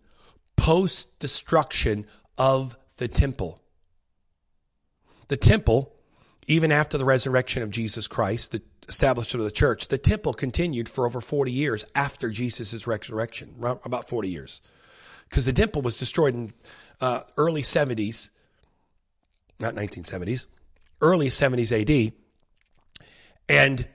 post 0.56 1.18
destruction 1.18 2.06
of 2.38 2.76
the 2.96 3.08
temple. 3.08 3.60
The 5.28 5.36
temple, 5.36 5.94
even 6.46 6.72
after 6.72 6.98
the 6.98 7.04
resurrection 7.04 7.62
of 7.62 7.70
Jesus 7.70 8.08
Christ, 8.08 8.52
the 8.52 8.62
establishment 8.88 9.40
of 9.40 9.46
the 9.46 9.50
church, 9.50 9.88
the 9.88 9.98
temple 9.98 10.34
continued 10.34 10.88
for 10.88 11.06
over 11.06 11.20
40 11.20 11.50
years 11.50 11.84
after 11.94 12.30
Jesus' 12.30 12.86
resurrection, 12.86 13.54
about 13.60 14.08
40 14.08 14.28
years. 14.28 14.60
Because 15.28 15.46
the 15.46 15.52
temple 15.52 15.82
was 15.82 15.98
destroyed 15.98 16.34
in 16.34 16.52
uh, 17.00 17.20
early 17.36 17.62
70s, 17.62 18.30
not 19.58 19.74
1970s, 19.74 20.46
early 21.00 21.28
70s 21.28 21.72
AD. 21.72 22.12
And 23.48 23.86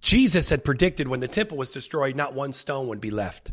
Jesus 0.00 0.48
had 0.48 0.64
predicted 0.64 1.08
when 1.08 1.20
the 1.20 1.28
temple 1.28 1.56
was 1.56 1.72
destroyed, 1.72 2.16
not 2.16 2.34
one 2.34 2.52
stone 2.52 2.88
would 2.88 3.00
be 3.00 3.10
left. 3.10 3.52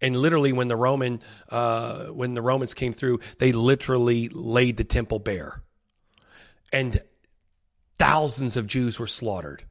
And 0.00 0.16
literally, 0.16 0.52
when 0.52 0.68
the 0.68 0.76
Roman 0.76 1.20
uh, 1.50 2.06
when 2.06 2.34
the 2.34 2.42
Romans 2.42 2.74
came 2.74 2.92
through, 2.92 3.20
they 3.38 3.52
literally 3.52 4.28
laid 4.30 4.76
the 4.76 4.84
temple 4.84 5.18
bare, 5.18 5.62
and 6.72 7.02
thousands 7.98 8.56
of 8.56 8.66
Jews 8.66 8.98
were 8.98 9.06
slaughtered. 9.06 9.64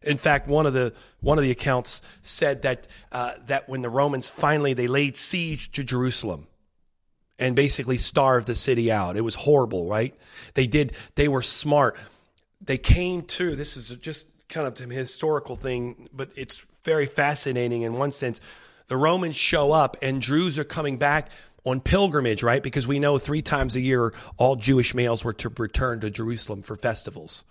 In 0.00 0.16
fact, 0.16 0.48
one 0.48 0.66
of 0.66 0.72
the 0.72 0.94
one 1.20 1.38
of 1.38 1.44
the 1.44 1.50
accounts 1.50 2.00
said 2.22 2.62
that 2.62 2.88
uh, 3.12 3.34
that 3.46 3.68
when 3.68 3.82
the 3.82 3.90
Romans 3.90 4.28
finally 4.28 4.74
they 4.74 4.86
laid 4.86 5.16
siege 5.16 5.70
to 5.72 5.84
Jerusalem 5.84 6.46
and 7.38 7.56
basically 7.56 7.98
starved 7.98 8.46
the 8.46 8.54
city 8.54 8.90
out, 8.90 9.16
it 9.16 9.22
was 9.22 9.34
horrible, 9.34 9.86
right? 9.86 10.14
They 10.54 10.66
did. 10.66 10.96
They 11.14 11.28
were 11.28 11.42
smart. 11.42 11.96
They 12.60 12.78
came 12.78 13.22
to. 13.22 13.54
This 13.54 13.76
is 13.76 13.88
just 14.00 14.26
kind 14.48 14.66
of 14.66 14.80
a 14.80 14.94
historical 14.94 15.56
thing, 15.56 16.08
but 16.12 16.30
it's 16.36 16.66
very 16.84 17.06
fascinating 17.06 17.82
in 17.82 17.94
one 17.94 18.12
sense 18.12 18.40
the 18.88 18.96
Romans 18.96 19.36
show 19.36 19.72
up 19.72 19.96
and 20.02 20.20
Jews 20.20 20.58
are 20.58 20.64
coming 20.64 20.98
back 20.98 21.30
on 21.64 21.80
pilgrimage, 21.80 22.42
right? 22.42 22.62
Because 22.62 22.86
we 22.86 22.98
know 22.98 23.18
three 23.18 23.42
times 23.42 23.74
a 23.76 23.80
year 23.80 24.12
all 24.36 24.56
Jewish 24.56 24.94
males 24.94 25.24
were 25.24 25.32
to 25.34 25.48
return 25.48 26.00
to 26.00 26.10
Jerusalem 26.10 26.62
for 26.62 26.76
festivals. 26.76 27.44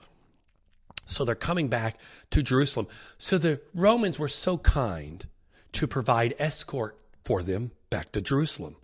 So 1.05 1.25
they're 1.25 1.35
coming 1.35 1.67
back 1.67 1.97
to 2.31 2.43
Jerusalem. 2.43 2.87
So 3.17 3.37
the 3.37 3.61
Romans 3.73 4.19
were 4.19 4.29
so 4.29 4.57
kind 4.57 5.25
to 5.73 5.87
provide 5.87 6.35
escort 6.39 6.97
for 7.25 7.43
them 7.43 7.71
back 7.89 8.11
to 8.13 8.21
Jerusalem. 8.21 8.75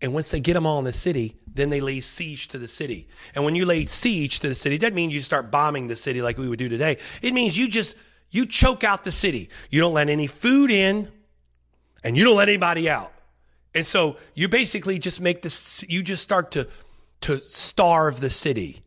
And 0.00 0.14
once 0.14 0.30
they 0.30 0.40
get 0.40 0.54
them 0.54 0.66
all 0.66 0.78
in 0.78 0.84
the 0.84 0.92
city, 0.92 1.36
then 1.46 1.70
they 1.70 1.80
lay 1.80 2.00
siege 2.00 2.48
to 2.48 2.58
the 2.58 2.68
city. 2.68 3.08
And 3.34 3.44
when 3.44 3.54
you 3.54 3.64
lay 3.64 3.86
siege 3.86 4.40
to 4.40 4.48
the 4.48 4.54
city, 4.54 4.76
that 4.78 4.94
means 4.94 5.14
you 5.14 5.22
start 5.22 5.50
bombing 5.50 5.88
the 5.88 5.96
city 5.96 6.22
like 6.22 6.38
we 6.38 6.48
would 6.48 6.58
do 6.58 6.68
today. 6.68 6.98
It 7.22 7.32
means 7.32 7.56
you 7.56 7.66
just, 7.66 7.96
you 8.30 8.46
choke 8.46 8.84
out 8.84 9.04
the 9.04 9.10
city. 9.10 9.48
You 9.70 9.80
don't 9.80 9.94
let 9.94 10.08
any 10.08 10.26
food 10.26 10.70
in 10.70 11.10
and 12.06 12.16
you 12.16 12.24
don't 12.24 12.36
let 12.36 12.48
anybody 12.48 12.88
out. 12.88 13.12
And 13.74 13.84
so 13.84 14.16
you 14.34 14.48
basically 14.48 15.00
just 15.00 15.20
make 15.20 15.42
this, 15.42 15.84
you 15.88 16.04
just 16.04 16.22
start 16.22 16.52
to, 16.52 16.68
to 17.22 17.40
starve 17.40 18.20
the 18.20 18.30
city. 18.30 18.80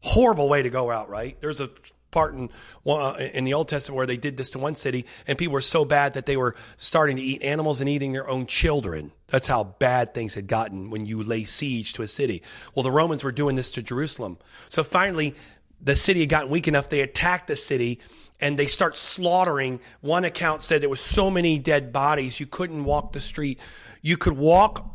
Horrible 0.00 0.48
way 0.48 0.62
to 0.62 0.70
go 0.70 0.90
out, 0.90 1.10
right? 1.10 1.38
There's 1.42 1.60
a 1.60 1.68
part 2.10 2.32
in, 2.34 2.48
uh, 2.86 3.14
in 3.34 3.44
the 3.44 3.52
Old 3.52 3.68
Testament 3.68 3.98
where 3.98 4.06
they 4.06 4.16
did 4.16 4.38
this 4.38 4.48
to 4.50 4.58
one 4.58 4.74
city 4.74 5.04
and 5.28 5.36
people 5.36 5.52
were 5.52 5.60
so 5.60 5.84
bad 5.84 6.14
that 6.14 6.24
they 6.24 6.38
were 6.38 6.56
starting 6.76 7.16
to 7.16 7.22
eat 7.22 7.42
animals 7.42 7.82
and 7.82 7.90
eating 7.90 8.12
their 8.12 8.28
own 8.28 8.46
children. 8.46 9.12
That's 9.28 9.46
how 9.46 9.62
bad 9.62 10.14
things 10.14 10.32
had 10.32 10.46
gotten 10.46 10.88
when 10.88 11.04
you 11.04 11.22
lay 11.22 11.44
siege 11.44 11.92
to 11.92 12.02
a 12.02 12.08
city. 12.08 12.42
Well, 12.74 12.84
the 12.84 12.90
Romans 12.90 13.22
were 13.22 13.32
doing 13.32 13.54
this 13.54 13.70
to 13.72 13.82
Jerusalem. 13.82 14.38
So 14.70 14.82
finally, 14.82 15.34
the 15.82 15.96
city 15.96 16.20
had 16.20 16.28
gotten 16.28 16.50
weak 16.50 16.68
enough, 16.68 16.88
they 16.88 17.00
attacked 17.00 17.48
the 17.48 17.56
city 17.56 18.00
and 18.40 18.58
they 18.58 18.66
start 18.66 18.96
slaughtering. 18.96 19.80
One 20.00 20.24
account 20.24 20.62
said 20.62 20.82
there 20.82 20.88
was 20.88 21.00
so 21.00 21.30
many 21.30 21.58
dead 21.58 21.92
bodies 21.92 22.40
you 22.40 22.46
couldn't 22.46 22.84
walk 22.84 23.12
the 23.12 23.20
street. 23.20 23.58
You 24.02 24.16
could 24.16 24.34
walk 24.34 24.86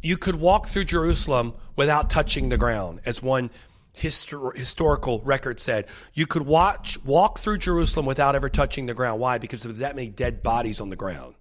you 0.00 0.16
could 0.16 0.36
walk 0.36 0.68
through 0.68 0.84
Jerusalem 0.84 1.54
without 1.76 2.08
touching 2.08 2.48
the 2.48 2.56
ground, 2.56 3.00
as 3.04 3.22
one 3.22 3.50
histor- 3.96 4.56
historical 4.56 5.20
record 5.20 5.60
said. 5.60 5.86
You 6.14 6.26
could 6.26 6.42
watch 6.42 7.02
walk 7.04 7.38
through 7.38 7.58
Jerusalem 7.58 8.06
without 8.06 8.34
ever 8.34 8.48
touching 8.48 8.86
the 8.86 8.94
ground. 8.94 9.20
Why? 9.20 9.38
Because 9.38 9.64
of 9.64 9.78
that 9.78 9.94
many 9.94 10.08
dead 10.08 10.42
bodies 10.42 10.80
on 10.80 10.88
the 10.88 10.96
ground. 10.96 11.34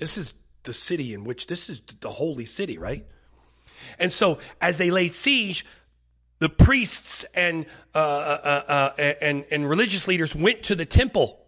This 0.00 0.18
is 0.18 0.34
the 0.64 0.74
city 0.74 1.14
in 1.14 1.24
which 1.24 1.46
this 1.46 1.68
is 1.68 1.80
the 2.00 2.10
holy 2.10 2.44
city, 2.44 2.78
right? 2.78 3.06
And 3.98 4.12
so 4.12 4.38
as 4.60 4.78
they 4.78 4.90
laid 4.90 5.14
siege, 5.14 5.64
the 6.38 6.48
priests 6.48 7.24
and, 7.34 7.66
uh, 7.94 7.98
uh, 7.98 8.62
uh, 8.68 8.72
uh, 8.98 9.14
and, 9.20 9.44
and 9.50 9.68
religious 9.68 10.06
leaders 10.06 10.34
went 10.34 10.62
to 10.64 10.74
the 10.74 10.86
temple 10.86 11.38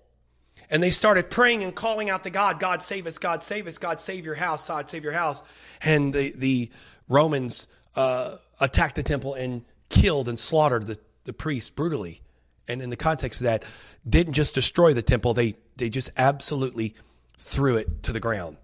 and 0.71 0.83
they 0.83 0.91
started 0.91 1.31
praying 1.31 1.65
and 1.65 1.75
calling 1.75 2.11
out 2.11 2.23
to 2.25 2.31
God, 2.31 2.61
God 2.61 2.83
save 2.83 3.07
us, 3.07 3.19
God 3.19 3.43
save 3.43 3.67
us, 3.67 3.79
God 3.79 4.01
save 4.01 4.25
your 4.25 4.37
house, 4.37 4.69
God 4.69 4.89
save 4.89 5.03
your 5.03 5.13
house. 5.13 5.43
And 5.83 6.15
the, 6.15 6.33
the 6.37 6.71
Romans 7.09 7.67
uh, 7.97 8.37
attacked 8.61 8.95
the 8.95 9.03
temple 9.03 9.35
and 9.35 9.65
killed 9.89 10.29
and 10.29 10.39
slaughtered 10.39 10.87
the, 10.87 10.99
the 11.25 11.33
priests 11.33 11.71
brutally. 11.71 12.21
And 12.69 12.81
in 12.83 12.91
the 12.91 12.97
context 12.97 13.41
of 13.41 13.47
that, 13.47 13.65
didn't 14.09 14.35
just 14.35 14.55
destroy 14.55 14.95
the 14.95 15.03
temple, 15.03 15.35
they, 15.35 15.57
they 15.77 15.91
just 15.91 16.13
absolutely 16.17 16.95
threw 17.39 17.77
it 17.77 18.05
to 18.05 18.13
the 18.13 18.21
ground. 18.21 18.57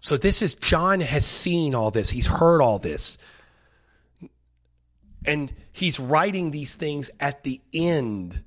So 0.00 0.16
this 0.16 0.42
is, 0.42 0.54
John 0.54 1.00
has 1.00 1.24
seen 1.24 1.74
all 1.74 1.90
this. 1.90 2.10
He's 2.10 2.26
heard 2.26 2.60
all 2.60 2.78
this. 2.78 3.16
And 5.24 5.52
he's 5.72 5.98
writing 5.98 6.50
these 6.50 6.76
things 6.76 7.10
at 7.20 7.42
the 7.42 7.60
end 7.72 8.42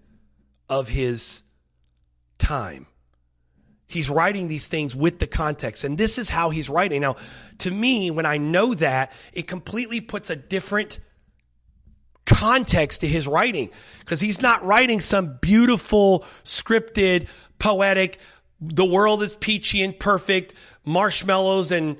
of 0.69 0.87
his 0.87 1.43
time. 2.37 2.87
He's 3.87 4.09
writing 4.09 4.47
these 4.47 4.69
things 4.69 4.95
with 4.95 5.19
the 5.19 5.27
context. 5.27 5.83
And 5.83 5.97
this 5.97 6.17
is 6.17 6.29
how 6.29 6.49
he's 6.49 6.69
writing. 6.69 7.01
Now, 7.01 7.17
to 7.59 7.71
me, 7.71 8.09
when 8.09 8.25
I 8.25 8.37
know 8.37 8.73
that, 8.75 9.11
it 9.33 9.47
completely 9.47 9.99
puts 9.99 10.29
a 10.29 10.35
different 10.35 10.99
context 12.25 13.01
to 13.01 13.07
his 13.07 13.27
writing 13.27 13.69
because 13.99 14.21
he's 14.21 14.41
not 14.41 14.65
writing 14.65 15.01
some 15.01 15.37
beautiful, 15.41 16.25
scripted, 16.45 17.27
poetic, 17.59 18.19
the 18.61 18.85
world 18.85 19.23
is 19.23 19.35
peachy 19.35 19.81
and 19.81 19.99
perfect, 19.99 20.53
marshmallows 20.85 21.71
and 21.71 21.97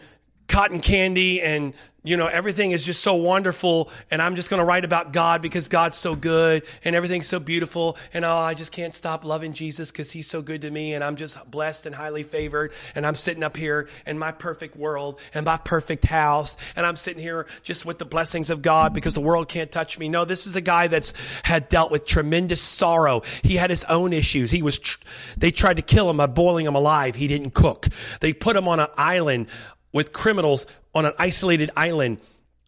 cotton 0.51 0.81
candy 0.81 1.41
and 1.41 1.73
you 2.03 2.17
know, 2.17 2.25
everything 2.25 2.71
is 2.71 2.83
just 2.83 3.01
so 3.01 3.13
wonderful 3.13 3.89
and 4.09 4.21
I'm 4.21 4.35
just 4.35 4.49
going 4.49 4.57
to 4.57 4.65
write 4.65 4.83
about 4.83 5.13
God 5.13 5.41
because 5.41 5.69
God's 5.69 5.95
so 5.95 6.15
good 6.15 6.63
and 6.83 6.95
everything's 6.95 7.27
so 7.27 7.39
beautiful 7.39 7.95
and 8.11 8.25
oh, 8.25 8.37
I 8.37 8.55
just 8.55 8.71
can't 8.71 8.93
stop 8.95 9.23
loving 9.23 9.53
Jesus 9.53 9.91
because 9.91 10.11
he's 10.11 10.27
so 10.27 10.41
good 10.41 10.61
to 10.61 10.71
me 10.71 10.93
and 10.93 11.03
I'm 11.03 11.15
just 11.15 11.37
blessed 11.49 11.85
and 11.85 11.93
highly 11.93 12.23
favored 12.23 12.73
and 12.95 13.05
I'm 13.05 13.15
sitting 13.15 13.43
up 13.43 13.55
here 13.55 13.87
in 14.07 14.17
my 14.17 14.31
perfect 14.31 14.75
world 14.75 15.19
and 15.33 15.45
my 15.45 15.57
perfect 15.57 16.03
house 16.05 16.57
and 16.75 16.87
I'm 16.87 16.95
sitting 16.95 17.21
here 17.21 17.45
just 17.63 17.85
with 17.85 17.99
the 17.99 18.05
blessings 18.05 18.49
of 18.49 18.63
God 18.63 18.95
because 18.95 19.13
the 19.13 19.21
world 19.21 19.47
can't 19.47 19.71
touch 19.71 19.99
me. 19.99 20.09
No, 20.09 20.25
this 20.25 20.47
is 20.47 20.55
a 20.55 20.61
guy 20.61 20.87
that's 20.87 21.13
had 21.43 21.69
dealt 21.69 21.91
with 21.91 22.07
tremendous 22.07 22.61
sorrow. 22.61 23.21
He 23.43 23.55
had 23.55 23.69
his 23.69 23.83
own 23.83 24.11
issues. 24.11 24.49
He 24.49 24.63
was, 24.63 24.79
tr- 24.79 24.99
they 25.37 25.51
tried 25.51 25.75
to 25.75 25.83
kill 25.83 26.09
him 26.09 26.17
by 26.17 26.25
boiling 26.25 26.65
him 26.65 26.75
alive. 26.75 27.15
He 27.15 27.27
didn't 27.27 27.53
cook. 27.53 27.87
They 28.19 28.33
put 28.33 28.55
him 28.55 28.67
on 28.67 28.79
an 28.79 28.87
island 28.97 29.47
with 29.91 30.13
criminals 30.13 30.67
on 30.93 31.05
an 31.05 31.13
isolated 31.17 31.71
island 31.75 32.19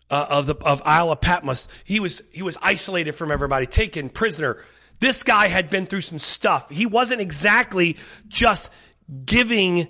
uh, 0.10 0.28
of 0.30 0.46
the 0.46 0.56
of 0.56 0.82
Isle 0.86 1.12
of 1.12 1.22
Patmos. 1.22 1.68
He 1.84 2.00
was 2.00 2.22
he 2.32 2.44
was 2.44 2.58
isolated 2.62 3.14
from 3.14 3.32
everybody, 3.32 3.66
taken 3.66 4.10
prisoner. 4.10 4.58
This 5.00 5.24
guy 5.24 5.48
had 5.48 5.70
been 5.70 5.86
through 5.86 6.02
some 6.02 6.20
stuff. 6.20 6.70
He 6.70 6.86
wasn't 6.86 7.22
exactly 7.22 7.98
just 8.28 8.72
giving 9.26 9.88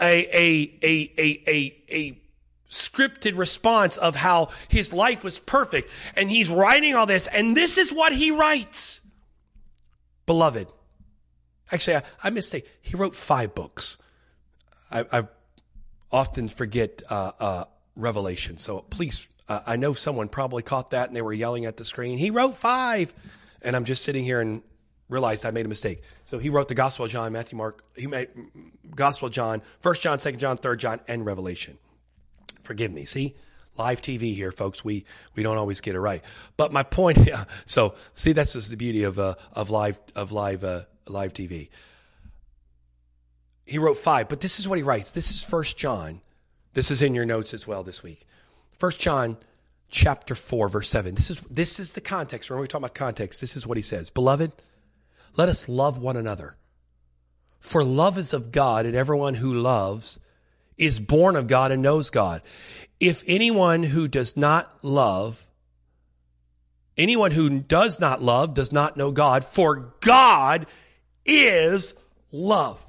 a 0.00 0.12
a 0.22 0.78
a 0.82 1.12
a 1.18 1.42
a, 1.46 1.84
a 1.90 2.22
scripted 2.70 3.36
response 3.36 3.96
of 3.96 4.16
how 4.16 4.48
his 4.68 4.92
life 4.92 5.22
was 5.22 5.38
perfect 5.38 5.90
and 6.16 6.30
he's 6.30 6.48
writing 6.48 6.94
all 6.94 7.06
this 7.06 7.28
and 7.28 7.56
this 7.56 7.78
is 7.78 7.92
what 7.92 8.12
he 8.12 8.32
writes 8.32 9.00
beloved 10.26 10.66
actually 11.70 11.96
i, 11.96 12.02
I 12.24 12.30
mistake 12.30 12.68
he 12.82 12.96
wrote 12.96 13.14
five 13.14 13.54
books 13.54 13.98
I, 14.90 15.04
have 15.12 15.28
often 16.16 16.48
forget 16.48 17.02
uh, 17.10 17.32
uh, 17.38 17.64
Revelation. 17.94 18.56
So 18.56 18.80
please, 18.80 19.28
uh, 19.50 19.60
I 19.66 19.76
know 19.76 19.92
someone 19.92 20.28
probably 20.28 20.62
caught 20.62 20.90
that 20.92 21.08
and 21.08 21.16
they 21.16 21.20
were 21.20 21.32
yelling 21.32 21.66
at 21.66 21.76
the 21.76 21.84
screen. 21.84 22.16
He 22.16 22.30
wrote 22.30 22.54
five, 22.54 23.12
and 23.60 23.76
I'm 23.76 23.84
just 23.84 24.02
sitting 24.02 24.24
here 24.24 24.40
and 24.40 24.62
realized 25.10 25.44
I 25.44 25.50
made 25.50 25.66
a 25.66 25.68
mistake. 25.68 26.00
So 26.24 26.38
he 26.38 26.48
wrote 26.48 26.68
the 26.68 26.74
Gospel 26.74 27.04
of 27.04 27.10
John, 27.10 27.32
Matthew, 27.34 27.58
Mark. 27.58 27.84
He 27.94 28.06
made 28.06 28.28
Gospel 28.94 29.26
of 29.26 29.34
John, 29.34 29.60
First 29.80 30.00
John, 30.00 30.18
Second 30.18 30.40
John, 30.40 30.56
Third 30.56 30.80
John, 30.80 31.00
and 31.06 31.26
Revelation. 31.26 31.76
Forgive 32.62 32.92
me. 32.92 33.04
See, 33.04 33.36
live 33.76 34.00
TV 34.00 34.34
here, 34.34 34.52
folks. 34.52 34.82
We 34.82 35.04
we 35.34 35.42
don't 35.42 35.58
always 35.58 35.82
get 35.82 35.94
it 35.94 36.00
right. 36.00 36.24
But 36.56 36.72
my 36.72 36.82
point. 36.82 37.18
Yeah, 37.26 37.44
so 37.66 37.94
see, 38.14 38.32
that's 38.32 38.54
just 38.54 38.70
the 38.70 38.76
beauty 38.78 39.04
of 39.04 39.18
uh, 39.18 39.34
of 39.52 39.68
live 39.68 39.98
of 40.14 40.32
live 40.32 40.64
uh, 40.64 40.84
live 41.08 41.34
TV 41.34 41.68
he 43.66 43.78
wrote 43.78 43.96
five, 43.96 44.28
but 44.28 44.40
this 44.40 44.60
is 44.60 44.68
what 44.68 44.78
he 44.78 44.84
writes. 44.84 45.10
This 45.10 45.32
is 45.32 45.42
First 45.42 45.76
John. 45.76 46.20
This 46.72 46.90
is 46.90 47.02
in 47.02 47.14
your 47.14 47.26
notes 47.26 47.52
as 47.52 47.66
well 47.66 47.82
this 47.82 48.02
week. 48.02 48.24
First 48.78 49.00
John 49.00 49.36
chapter 49.88 50.34
4 50.34 50.68
verse 50.68 50.88
7 50.88 51.14
this 51.14 51.30
is 51.30 51.40
this 51.50 51.80
is 51.80 51.92
the 51.92 52.00
context. 52.00 52.50
When 52.50 52.60
we 52.60 52.68
talk 52.68 52.80
about 52.80 52.94
context. 52.94 53.40
This 53.40 53.56
is 53.56 53.66
what 53.66 53.76
he 53.76 53.82
says. 53.82 54.10
Beloved 54.10 54.52
let 55.36 55.48
us 55.48 55.68
love 55.68 55.98
one 55.98 56.16
another. 56.16 56.56
For 57.60 57.84
love 57.84 58.18
is 58.18 58.32
of 58.32 58.52
god 58.52 58.86
and 58.86 58.94
everyone 58.94 59.34
who 59.34 59.52
loves 59.52 60.20
is 60.78 61.00
born 61.00 61.36
of 61.36 61.46
god 61.46 61.72
and 61.72 61.82
knows 61.82 62.10
god. 62.10 62.42
If 63.00 63.24
anyone 63.26 63.82
who 63.82 64.08
does 64.08 64.36
not 64.36 64.84
love 64.84 65.44
anyone 66.96 67.30
who 67.30 67.60
does 67.60 67.98
not 68.00 68.22
love 68.22 68.54
does 68.54 68.72
not 68.72 68.96
know 68.96 69.12
god 69.12 69.44
for 69.44 69.94
god 70.00 70.66
is 71.24 71.94
love 72.32 72.85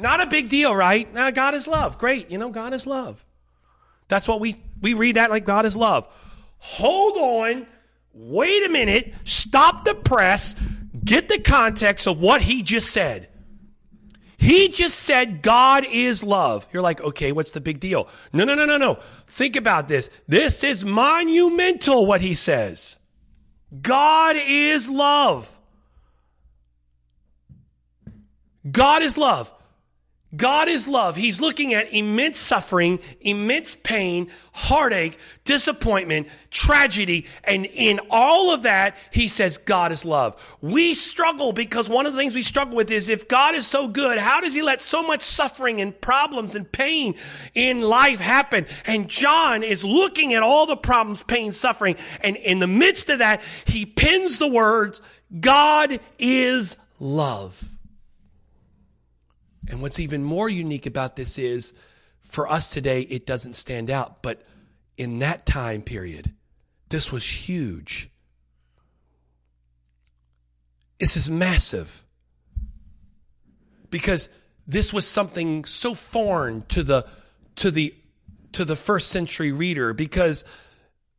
not 0.00 0.20
a 0.20 0.26
big 0.26 0.48
deal, 0.48 0.74
right? 0.74 1.12
Now, 1.12 1.30
God 1.30 1.54
is 1.54 1.66
love. 1.66 1.98
Great. 1.98 2.30
You 2.30 2.38
know, 2.38 2.50
God 2.50 2.72
is 2.72 2.86
love. 2.86 3.24
That's 4.08 4.26
what 4.26 4.40
we, 4.40 4.56
we 4.80 4.94
read 4.94 5.16
that 5.16 5.30
like 5.30 5.44
God 5.44 5.66
is 5.66 5.76
love. 5.76 6.06
Hold 6.58 7.16
on. 7.16 7.66
Wait 8.12 8.66
a 8.66 8.68
minute. 8.68 9.14
Stop 9.24 9.84
the 9.84 9.94
press. 9.94 10.54
Get 11.04 11.28
the 11.28 11.38
context 11.38 12.06
of 12.06 12.18
what 12.18 12.40
he 12.40 12.62
just 12.62 12.90
said. 12.90 13.28
He 14.36 14.68
just 14.68 15.00
said 15.00 15.42
God 15.42 15.84
is 15.84 16.24
love. 16.24 16.66
You're 16.72 16.82
like, 16.82 17.00
okay, 17.02 17.30
what's 17.30 17.50
the 17.50 17.60
big 17.60 17.78
deal? 17.78 18.08
No, 18.32 18.44
no, 18.44 18.54
no, 18.54 18.64
no, 18.64 18.78
no. 18.78 18.94
Think 19.26 19.54
about 19.54 19.86
this. 19.86 20.08
This 20.26 20.64
is 20.64 20.84
monumental 20.84 22.06
what 22.06 22.22
he 22.22 22.34
says. 22.34 22.96
God 23.82 24.36
is 24.38 24.88
love. 24.88 25.58
God 28.70 29.02
is 29.02 29.18
love. 29.18 29.52
God 30.36 30.68
is 30.68 30.86
love. 30.86 31.16
He's 31.16 31.40
looking 31.40 31.74
at 31.74 31.92
immense 31.92 32.38
suffering, 32.38 33.00
immense 33.20 33.74
pain, 33.74 34.30
heartache, 34.52 35.18
disappointment, 35.44 36.28
tragedy. 36.50 37.26
And 37.42 37.66
in 37.66 37.98
all 38.10 38.54
of 38.54 38.62
that, 38.62 38.96
he 39.10 39.26
says 39.26 39.58
God 39.58 39.90
is 39.90 40.04
love. 40.04 40.40
We 40.60 40.94
struggle 40.94 41.52
because 41.52 41.88
one 41.88 42.06
of 42.06 42.12
the 42.12 42.18
things 42.18 42.36
we 42.36 42.42
struggle 42.42 42.76
with 42.76 42.92
is 42.92 43.08
if 43.08 43.26
God 43.26 43.56
is 43.56 43.66
so 43.66 43.88
good, 43.88 44.18
how 44.18 44.40
does 44.40 44.54
he 44.54 44.62
let 44.62 44.80
so 44.80 45.02
much 45.02 45.22
suffering 45.22 45.80
and 45.80 45.98
problems 46.00 46.54
and 46.54 46.70
pain 46.70 47.16
in 47.54 47.80
life 47.80 48.20
happen? 48.20 48.66
And 48.86 49.08
John 49.08 49.64
is 49.64 49.82
looking 49.82 50.34
at 50.34 50.44
all 50.44 50.66
the 50.66 50.76
problems, 50.76 51.24
pain, 51.24 51.52
suffering. 51.52 51.96
And 52.20 52.36
in 52.36 52.60
the 52.60 52.68
midst 52.68 53.10
of 53.10 53.18
that, 53.18 53.42
he 53.64 53.84
pins 53.84 54.38
the 54.38 54.48
words, 54.48 55.02
God 55.40 55.98
is 56.20 56.76
love. 57.00 57.69
And 59.68 59.82
what's 59.82 60.00
even 60.00 60.24
more 60.24 60.48
unique 60.48 60.86
about 60.86 61.16
this 61.16 61.38
is 61.38 61.74
for 62.20 62.50
us 62.50 62.70
today, 62.70 63.02
it 63.02 63.26
doesn't 63.26 63.54
stand 63.54 63.90
out. 63.90 64.22
But 64.22 64.42
in 64.96 65.18
that 65.20 65.46
time 65.46 65.82
period, 65.82 66.32
this 66.88 67.10
was 67.10 67.24
huge. 67.24 68.10
This 70.98 71.16
is 71.16 71.30
massive. 71.30 72.04
Because 73.90 74.28
this 74.66 74.92
was 74.92 75.06
something 75.06 75.64
so 75.64 75.94
foreign 75.94 76.62
to 76.68 76.82
the 76.82 77.06
to 77.56 77.70
the 77.70 77.94
to 78.52 78.64
the 78.64 78.76
first 78.76 79.08
century 79.08 79.52
reader 79.52 79.92
because 79.92 80.44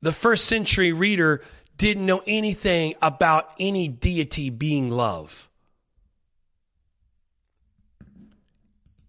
the 0.02 0.12
first 0.12 0.46
century 0.46 0.94
reader 0.94 1.42
didn't 1.78 2.06
know 2.06 2.22
anything 2.28 2.94
about 3.02 3.52
any 3.60 3.88
deity 3.88 4.50
being 4.50 4.90
love. 4.90 5.50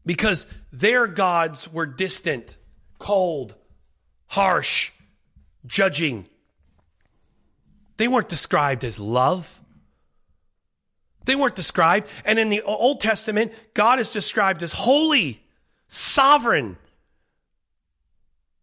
Because 0.05 0.47
their 0.73 1.07
gods 1.07 1.73
were 1.73 1.87
distant, 1.87 2.57
cold, 2.99 3.55
harsh, 4.27 4.91
judging. 5.67 6.27
They 7.97 8.09
weren't 8.09 8.29
described 8.29 8.85
as 8.85 8.99
love. 8.99 9.61
They 11.25 11.37
weren't 11.37 11.55
described. 11.55 12.09
And 12.25 12.39
in 12.39 12.49
the 12.49 12.63
Old 12.63 13.01
Testament, 13.01 13.53
God 13.75 14.01
is 14.01 14.11
described 14.11 14.63
as 14.63 14.73
holy, 14.73 15.43
sovereign. 15.89 16.77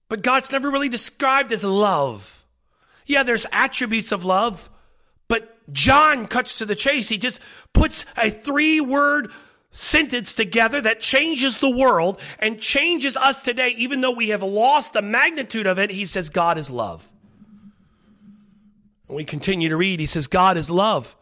But 0.10 0.24
God's 0.24 0.52
never 0.52 0.70
really 0.70 0.90
described 0.90 1.52
as 1.52 1.64
love. 1.64 2.36
Yeah, 3.06 3.24
there's 3.24 3.46
attributes 3.52 4.12
of 4.12 4.26
love, 4.26 4.70
but 5.28 5.72
John 5.72 6.26
cuts 6.26 6.58
to 6.58 6.66
the 6.66 6.76
chase. 6.76 7.08
He 7.08 7.18
just 7.18 7.40
puts 7.74 8.06
a 8.18 8.30
three 8.30 8.82
word 8.82 9.32
sentence 9.72 10.34
together 10.34 10.82
that 10.82 11.00
changes 11.00 11.60
the 11.60 11.70
world 11.70 12.20
and 12.40 12.60
changes 12.60 13.16
us 13.16 13.44
today, 13.44 13.70
even 13.78 14.02
though 14.02 14.12
we 14.12 14.30
have 14.30 14.44
lost 14.44 14.94
the 14.94 15.02
magnitude 15.02 15.68
of 15.68 15.78
it. 15.78 15.92
He 15.92 16.06
says, 16.06 16.30
God 16.30 16.58
is 16.58 16.72
love. 16.72 17.08
And 19.08 19.16
we 19.16 19.24
continue 19.24 19.70
to 19.70 19.78
read, 19.78 20.00
he 20.00 20.06
says, 20.06 20.28
God 20.28 20.58
is 20.58 20.70
love. 20.70 21.16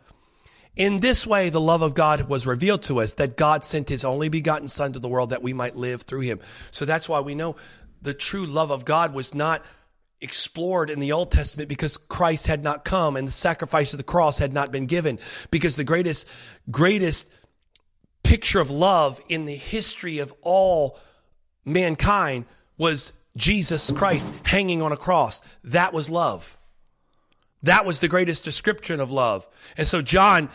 In 0.75 0.99
this 0.99 1.25
way, 1.25 1.49
the 1.49 1.59
love 1.59 1.81
of 1.81 1.95
God 1.95 2.29
was 2.29 2.45
revealed 2.45 2.83
to 2.83 2.99
us 2.99 3.13
that 3.13 3.35
God 3.35 3.63
sent 3.63 3.89
his 3.89 4.05
only 4.05 4.29
begotten 4.29 4.67
son 4.67 4.93
to 4.93 4.99
the 4.99 5.07
world 5.07 5.31
that 5.31 5.41
we 5.41 5.51
might 5.51 5.75
live 5.75 6.03
through 6.03 6.21
him. 6.21 6.39
So 6.69 6.85
that's 6.85 7.09
why 7.09 7.21
we 7.21 7.33
know 7.33 7.55
the 8.01 8.13
true 8.13 8.45
love 8.45 8.71
of 8.71 8.85
God 8.85 9.13
was 9.13 9.33
not 9.33 9.65
explored 10.21 10.89
in 10.89 10.99
the 10.99 11.13
Old 11.13 11.31
Testament 11.31 11.69
because 11.69 11.97
Christ 11.97 12.47
had 12.47 12.63
not 12.63 12.85
come 12.85 13.15
and 13.15 13.27
the 13.27 13.31
sacrifice 13.31 13.93
of 13.93 13.97
the 13.97 14.03
cross 14.03 14.37
had 14.37 14.53
not 14.53 14.71
been 14.71 14.85
given 14.85 15.17
because 15.49 15.75
the 15.75 15.83
greatest, 15.83 16.27
greatest 16.69 17.29
picture 18.23 18.59
of 18.59 18.69
love 18.69 19.21
in 19.29 19.45
the 19.45 19.55
history 19.55 20.19
of 20.19 20.33
all 20.41 20.99
mankind 21.65 22.45
was 22.77 23.13
Jesus 23.35 23.91
Christ 23.91 24.31
hanging 24.43 24.81
on 24.81 24.91
a 24.91 24.97
cross. 24.97 25.41
That 25.63 25.93
was 25.93 26.09
love. 26.09 26.57
That 27.63 27.85
was 27.85 27.99
the 27.99 28.07
greatest 28.07 28.43
description 28.43 28.99
of 28.99 29.11
love. 29.11 29.47
And 29.77 29.87
so 29.87 30.01
John 30.01 30.49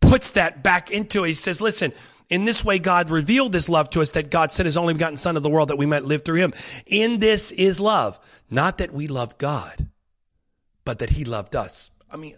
puts 0.00 0.30
that 0.32 0.62
back 0.62 0.90
into 0.90 1.24
it. 1.24 1.28
He 1.28 1.34
says, 1.34 1.60
listen, 1.60 1.92
in 2.28 2.44
this 2.44 2.64
way, 2.64 2.78
God 2.78 3.10
revealed 3.10 3.54
his 3.54 3.68
love 3.68 3.90
to 3.90 4.02
us 4.02 4.12
that 4.12 4.30
God 4.30 4.50
sent 4.50 4.66
his 4.66 4.76
only 4.76 4.94
begotten 4.94 5.16
son 5.16 5.36
of 5.36 5.42
the 5.42 5.50
world 5.50 5.68
that 5.68 5.78
we 5.78 5.86
might 5.86 6.04
live 6.04 6.24
through 6.24 6.40
him. 6.40 6.54
In 6.86 7.20
this 7.20 7.52
is 7.52 7.78
love. 7.78 8.18
Not 8.50 8.78
that 8.78 8.92
we 8.92 9.06
love 9.06 9.38
God, 9.38 9.88
but 10.84 10.98
that 11.00 11.10
he 11.10 11.24
loved 11.24 11.54
us. 11.54 11.90
I 12.10 12.16
mean, 12.16 12.36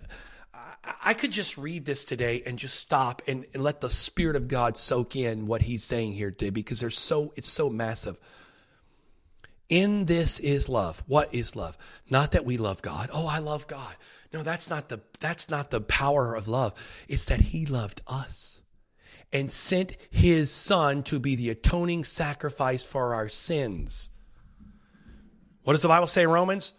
I 0.84 1.14
could 1.14 1.32
just 1.32 1.58
read 1.58 1.84
this 1.84 2.04
today 2.04 2.42
and 2.46 2.58
just 2.58 2.76
stop 2.76 3.22
and, 3.26 3.46
let 3.54 3.80
the 3.80 3.90
Spirit 3.90 4.36
of 4.36 4.48
God 4.48 4.76
soak 4.76 5.16
in 5.16 5.46
what 5.46 5.62
He's 5.62 5.84
saying 5.84 6.12
here 6.12 6.30
today 6.30 6.50
because 6.50 6.80
there's 6.80 6.98
so 6.98 7.32
it's 7.36 7.48
so 7.48 7.68
massive. 7.68 8.18
In 9.68 10.06
this 10.06 10.40
is 10.40 10.68
love. 10.68 11.02
What 11.06 11.34
is 11.34 11.54
love? 11.54 11.76
Not 12.08 12.32
that 12.32 12.44
we 12.44 12.56
love 12.56 12.80
God. 12.80 13.10
Oh, 13.12 13.26
I 13.26 13.38
love 13.38 13.66
God. 13.66 13.94
No, 14.32 14.42
that's 14.42 14.70
not 14.70 14.88
the 14.88 15.00
that's 15.20 15.50
not 15.50 15.70
the 15.70 15.80
power 15.80 16.34
of 16.34 16.48
love. 16.48 16.74
It's 17.08 17.26
that 17.26 17.40
He 17.40 17.66
loved 17.66 18.02
us 18.06 18.62
and 19.32 19.50
sent 19.50 19.96
His 20.10 20.50
Son 20.50 21.02
to 21.04 21.18
be 21.18 21.36
the 21.36 21.50
atoning 21.50 22.04
sacrifice 22.04 22.82
for 22.82 23.14
our 23.14 23.28
sins. 23.28 24.10
What 25.64 25.74
does 25.74 25.82
the 25.82 25.88
Bible 25.88 26.06
say 26.06 26.22
in 26.22 26.30
Romans? 26.30 26.72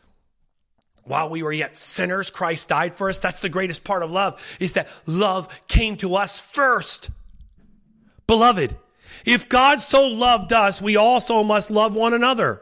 While 1.04 1.30
we 1.30 1.44
were 1.44 1.52
yet 1.52 1.76
sinners, 1.76 2.30
Christ 2.30 2.70
died 2.70 2.96
for 2.96 3.10
us. 3.10 3.20
That's 3.20 3.40
the 3.40 3.50
greatest 3.50 3.84
part 3.84 4.04
of 4.04 4.12
love 4.12 4.42
is 4.60 4.74
that 4.74 4.90
love 5.06 5.48
came 5.68 5.98
to 5.98 6.16
us 6.16 6.40
first. 6.40 7.10
Beloved, 8.28 8.76
if 9.26 9.50
God 9.50 9.82
so 9.82 10.06
loved 10.08 10.54
us, 10.54 10.82
we 10.82 10.96
also 10.96 11.44
must 11.44 11.72
love 11.72 11.96
one 11.96 12.14
another. 12.14 12.62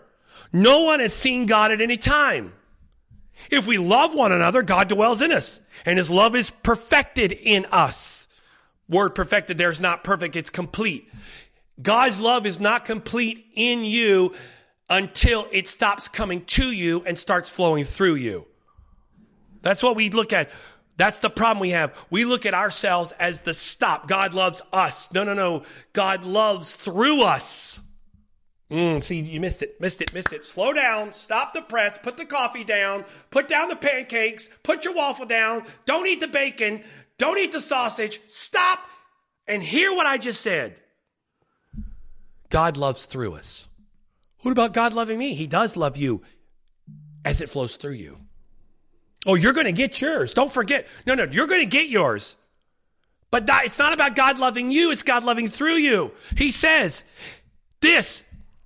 No 0.54 0.84
one 0.84 1.00
has 1.00 1.14
seen 1.14 1.46
God 1.46 1.72
at 1.72 1.82
any 1.82 1.98
time. 1.98 2.54
If 3.52 3.68
we 3.68 3.78
love 3.78 4.14
one 4.14 4.32
another, 4.32 4.64
God 4.64 4.88
dwells 4.88 5.22
in 5.22 5.32
us 5.32 5.62
and 5.86 5.98
his 5.98 6.10
love 6.10 6.36
is 6.36 6.50
perfected 6.50 7.32
in 7.32 7.66
us. 7.66 8.28
Word 8.90 9.10
perfected 9.10 9.58
there 9.58 9.70
is 9.70 9.82
not 9.82 10.04
perfect, 10.04 10.36
it's 10.36 10.50
complete. 10.50 11.10
God's 11.82 12.20
love 12.20 12.46
is 12.46 12.60
not 12.60 12.86
complete 12.86 13.46
in 13.54 13.84
you 13.84 14.34
until 14.90 15.48
it 15.52 15.68
stops 15.68 16.08
coming 16.08 16.46
to 16.46 16.72
you 16.72 17.04
and 17.06 17.18
starts 17.18 17.50
flowing 17.50 17.86
through 17.86 18.16
you. 18.16 18.46
That's 19.62 19.84
what 19.84 19.96
we 19.96 20.10
look 20.10 20.34
at. 20.34 20.50
That's 20.98 21.20
the 21.20 21.30
problem 21.30 21.60
we 21.60 21.72
have. 21.72 21.96
We 22.10 22.26
look 22.26 22.46
at 22.46 22.54
ourselves 22.54 23.12
as 23.14 23.44
the 23.44 23.54
stop. 23.54 24.08
God 24.08 24.34
loves 24.34 24.62
us. 24.74 25.14
No, 25.14 25.24
no, 25.24 25.34
no. 25.34 25.64
God 25.94 26.24
loves 26.24 26.76
through 26.76 27.22
us. 27.22 27.80
Mm, 28.72 29.02
see, 29.02 29.22
you 29.22 29.40
missed 29.40 29.64
it, 29.64 29.80
missed 29.80 30.02
it, 30.02 30.14
missed 30.14 30.34
it. 30.34 30.44
Slow 30.44 30.74
down, 30.74 31.14
stop 31.14 31.54
the 31.54 31.62
press, 31.62 31.98
put 31.98 32.18
the 32.18 32.26
coffee 32.26 32.66
down, 32.66 33.06
put 33.30 33.48
down 33.48 33.70
the 33.70 33.78
pancakes, 33.78 34.50
put 34.64 34.84
your 34.84 34.94
waffle 34.94 35.26
down, 35.26 35.64
don't 35.86 36.06
eat 36.06 36.20
the 36.20 36.28
bacon, 36.28 36.84
don't 37.18 37.38
eat 37.38 37.54
the 37.54 37.62
sausage, 37.62 38.20
stop 38.28 38.80
and 39.48 39.64
hear 39.64 39.94
what 39.94 40.06
I 40.06 40.18
just 40.18 40.42
said. 40.42 40.82
God 42.50 42.76
loves 42.76 43.06
through 43.06 43.34
us. 43.36 43.70
What 44.42 44.52
about 44.52 44.74
God 44.74 44.94
loving 44.94 45.18
me? 45.18 45.34
He 45.34 45.48
does 45.48 45.76
love 45.76 45.98
you 45.98 46.22
as 47.26 47.42
it 47.42 47.50
flows 47.50 47.76
through 47.76 47.94
you. 47.94 48.18
Oh, 49.26 49.36
you're 49.36 49.54
going 49.54 49.66
to 49.66 49.72
get 49.72 50.00
yours. 50.00 50.34
Don't 50.34 50.52
forget. 50.52 50.88
No, 51.06 51.16
no, 51.16 51.26
you're 51.26 51.48
going 51.48 51.62
to 51.62 51.66
get 51.66 51.90
yours. 51.90 52.36
But 53.30 53.50
it's 53.66 53.78
not 53.78 53.94
about 53.94 54.16
God 54.16 54.40
loving 54.40 54.72
you, 54.72 54.92
it's 54.92 55.04
God 55.04 55.24
loving 55.24 55.50
through 55.50 55.76
you. 55.76 56.12
He 56.38 56.52
says, 56.52 57.04
This, 57.82 58.24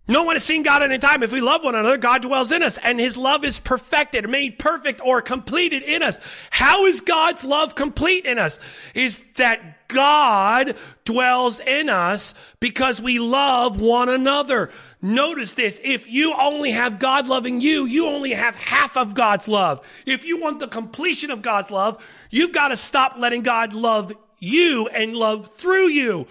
no 0.08 0.24
one 0.24 0.36
has 0.36 0.44
seen 0.44 0.62
God 0.62 0.84
at 0.84 0.92
any 0.92 1.00
time. 1.00 1.24
If 1.24 1.32
we 1.32 1.42
love 1.42 1.64
one 1.64 1.74
another, 1.74 1.98
God 1.98 2.22
dwells 2.22 2.52
in 2.52 2.62
us, 2.62 2.78
and 2.78 3.00
his 3.00 3.18
love 3.18 3.44
is 3.46 3.58
perfected, 3.58 4.30
made 4.30 4.60
perfect, 4.60 5.02
or 5.04 5.22
completed 5.22 5.84
in 5.84 6.04
us. 6.04 6.20
How 6.52 6.86
is 6.86 7.02
God's 7.02 7.44
love 7.44 7.76
complete 7.76 8.26
in 8.26 8.38
us? 8.38 8.60
Is 8.94 9.24
that 9.38 9.88
God 9.88 10.76
dwells 11.06 11.60
in 11.60 11.90
us 11.90 12.34
because 12.60 13.02
we 13.02 13.20
love 13.20 13.80
one 13.80 14.10
another. 14.10 14.70
Notice 15.02 15.54
this. 15.54 15.82
If 15.84 16.10
you 16.10 16.34
only 16.34 16.72
have 16.72 17.00
God 17.00 17.28
loving 17.28 17.60
you, 17.60 17.86
you 17.86 18.08
only 18.08 18.32
have 18.32 18.56
half 18.56 18.96
of 18.98 19.16
God's 19.16 19.48
love. 19.48 19.86
If 20.06 20.26
you 20.26 20.40
want 20.40 20.60
the 20.60 20.68
completion 20.68 21.32
of 21.32 21.42
God's 21.42 21.72
love, 21.72 22.06
you've 22.30 22.54
got 22.54 22.68
to 22.68 22.78
stop 22.78 23.16
letting 23.18 23.42
God 23.42 23.74
love 23.74 24.14
you 24.38 24.88
and 24.88 25.16
love 25.16 25.48
through 25.56 25.88
you. 25.88 26.28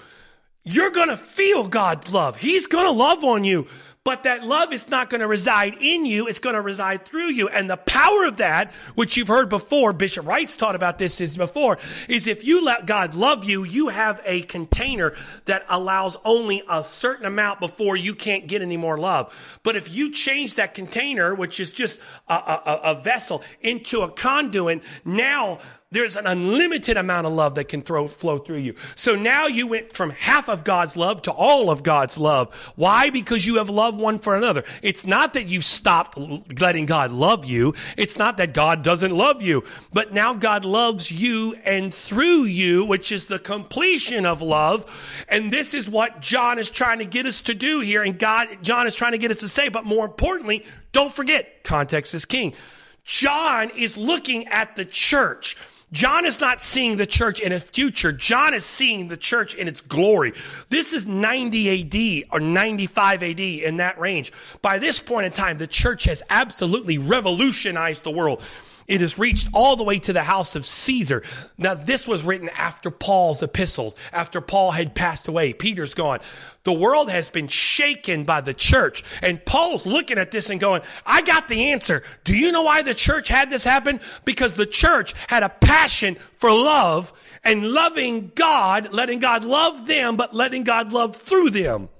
You're 0.62 0.90
going 0.90 1.08
to 1.08 1.16
feel 1.16 1.66
God's 1.66 2.12
love. 2.12 2.36
He's 2.38 2.66
going 2.66 2.84
to 2.84 2.92
love 2.92 3.24
on 3.24 3.44
you. 3.44 3.66
But 4.02 4.22
that 4.22 4.42
love 4.42 4.72
is 4.72 4.88
not 4.88 5.10
going 5.10 5.20
to 5.20 5.26
reside 5.26 5.74
in 5.78 6.06
you. 6.06 6.26
It's 6.26 6.38
going 6.38 6.54
to 6.54 6.62
reside 6.62 7.04
through 7.04 7.32
you. 7.32 7.48
And 7.48 7.68
the 7.68 7.76
power 7.76 8.24
of 8.24 8.38
that, 8.38 8.72
which 8.94 9.18
you've 9.18 9.28
heard 9.28 9.50
before, 9.50 9.92
Bishop 9.92 10.26
Wright's 10.26 10.56
taught 10.56 10.74
about 10.74 10.96
this 10.96 11.20
is 11.20 11.36
before, 11.36 11.76
is 12.08 12.26
if 12.26 12.42
you 12.42 12.64
let 12.64 12.86
God 12.86 13.12
love 13.12 13.44
you, 13.44 13.62
you 13.62 13.88
have 13.88 14.22
a 14.24 14.40
container 14.42 15.12
that 15.44 15.66
allows 15.68 16.16
only 16.24 16.62
a 16.66 16.82
certain 16.82 17.26
amount 17.26 17.60
before 17.60 17.94
you 17.94 18.14
can't 18.14 18.46
get 18.46 18.62
any 18.62 18.78
more 18.78 18.96
love. 18.96 19.60
But 19.64 19.76
if 19.76 19.92
you 19.92 20.10
change 20.10 20.54
that 20.54 20.72
container, 20.72 21.34
which 21.34 21.60
is 21.60 21.70
just 21.70 22.00
a, 22.26 22.32
a, 22.32 22.80
a 22.84 22.94
vessel, 23.02 23.42
into 23.60 24.00
a 24.00 24.10
conduit, 24.10 24.82
now 25.04 25.58
there's 25.92 26.14
an 26.14 26.28
unlimited 26.28 26.96
amount 26.96 27.26
of 27.26 27.32
love 27.32 27.56
that 27.56 27.64
can 27.64 27.82
throw, 27.82 28.06
flow 28.06 28.38
through 28.38 28.58
you. 28.58 28.76
So 28.94 29.16
now 29.16 29.48
you 29.48 29.66
went 29.66 29.92
from 29.92 30.10
half 30.10 30.48
of 30.48 30.62
God's 30.62 30.96
love 30.96 31.22
to 31.22 31.32
all 31.32 31.68
of 31.68 31.82
God's 31.82 32.16
love. 32.16 32.54
Why? 32.76 33.10
Because 33.10 33.44
you 33.44 33.56
have 33.56 33.68
loved 33.68 33.98
one 33.98 34.20
for 34.20 34.36
another. 34.36 34.62
It's 34.84 35.04
not 35.04 35.34
that 35.34 35.48
you've 35.48 35.64
stopped 35.64 36.16
letting 36.16 36.86
God 36.86 37.10
love 37.10 37.44
you. 37.44 37.74
It's 37.96 38.16
not 38.16 38.36
that 38.36 38.54
God 38.54 38.84
doesn't 38.84 39.10
love 39.10 39.42
you, 39.42 39.64
but 39.92 40.12
now 40.12 40.32
God 40.32 40.64
loves 40.64 41.10
you 41.10 41.56
and 41.64 41.92
through 41.92 42.44
you, 42.44 42.84
which 42.84 43.10
is 43.10 43.24
the 43.24 43.40
completion 43.40 44.26
of 44.26 44.42
love. 44.42 44.86
And 45.28 45.52
this 45.52 45.74
is 45.74 45.88
what 45.88 46.20
John 46.20 46.60
is 46.60 46.70
trying 46.70 47.00
to 47.00 47.04
get 47.04 47.26
us 47.26 47.40
to 47.42 47.54
do 47.54 47.80
here. 47.80 48.04
And 48.04 48.16
God, 48.16 48.62
John 48.62 48.86
is 48.86 48.94
trying 48.94 49.12
to 49.12 49.18
get 49.18 49.32
us 49.32 49.38
to 49.38 49.48
say, 49.48 49.68
but 49.68 49.84
more 49.84 50.04
importantly, 50.04 50.64
don't 50.92 51.12
forget, 51.12 51.64
context 51.64 52.14
is 52.14 52.26
king. 52.26 52.54
John 53.02 53.70
is 53.76 53.96
looking 53.96 54.46
at 54.46 54.76
the 54.76 54.84
church. 54.84 55.56
John 55.92 56.24
is 56.24 56.40
not 56.40 56.60
seeing 56.60 56.96
the 56.96 57.06
church 57.06 57.40
in 57.40 57.50
a 57.52 57.58
future. 57.58 58.12
John 58.12 58.54
is 58.54 58.64
seeing 58.64 59.08
the 59.08 59.16
church 59.16 59.54
in 59.54 59.66
its 59.66 59.80
glory. 59.80 60.32
This 60.68 60.92
is 60.92 61.06
90 61.06 62.24
AD 62.24 62.32
or 62.32 62.38
95 62.38 63.22
AD 63.22 63.40
in 63.40 63.78
that 63.78 63.98
range. 63.98 64.32
By 64.62 64.78
this 64.78 65.00
point 65.00 65.26
in 65.26 65.32
time, 65.32 65.58
the 65.58 65.66
church 65.66 66.04
has 66.04 66.22
absolutely 66.30 66.98
revolutionized 66.98 68.04
the 68.04 68.12
world. 68.12 68.42
It 68.90 69.00
has 69.02 69.20
reached 69.20 69.48
all 69.52 69.76
the 69.76 69.84
way 69.84 70.00
to 70.00 70.12
the 70.12 70.24
house 70.24 70.56
of 70.56 70.66
Caesar. 70.66 71.22
Now, 71.56 71.74
this 71.74 72.08
was 72.08 72.24
written 72.24 72.48
after 72.48 72.90
Paul's 72.90 73.40
epistles, 73.40 73.94
after 74.12 74.40
Paul 74.40 74.72
had 74.72 74.96
passed 74.96 75.28
away. 75.28 75.52
Peter's 75.52 75.94
gone. 75.94 76.18
The 76.64 76.72
world 76.72 77.08
has 77.08 77.28
been 77.28 77.46
shaken 77.46 78.24
by 78.24 78.40
the 78.40 78.52
church. 78.52 79.04
And 79.22 79.44
Paul's 79.44 79.86
looking 79.86 80.18
at 80.18 80.32
this 80.32 80.50
and 80.50 80.58
going, 80.58 80.82
I 81.06 81.22
got 81.22 81.46
the 81.46 81.70
answer. 81.70 82.02
Do 82.24 82.36
you 82.36 82.50
know 82.50 82.62
why 82.62 82.82
the 82.82 82.92
church 82.92 83.28
had 83.28 83.48
this 83.48 83.62
happen? 83.62 84.00
Because 84.24 84.56
the 84.56 84.66
church 84.66 85.14
had 85.28 85.44
a 85.44 85.50
passion 85.50 86.16
for 86.38 86.50
love 86.50 87.12
and 87.44 87.70
loving 87.70 88.32
God, 88.34 88.92
letting 88.92 89.20
God 89.20 89.44
love 89.44 89.86
them, 89.86 90.16
but 90.16 90.34
letting 90.34 90.64
God 90.64 90.92
love 90.92 91.14
through 91.14 91.50
them. 91.50 91.90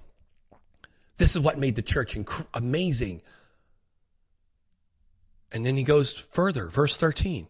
This 1.19 1.37
is 1.37 1.41
what 1.41 1.57
made 1.57 1.77
the 1.77 1.83
church 1.83 2.17
inc- 2.17 2.47
amazing. 2.53 3.23
And 5.53 5.67
then 5.67 5.77
he 5.77 5.83
goes 5.83 6.15
further, 6.15 6.67
verse 6.67 6.97
13. 6.97 7.49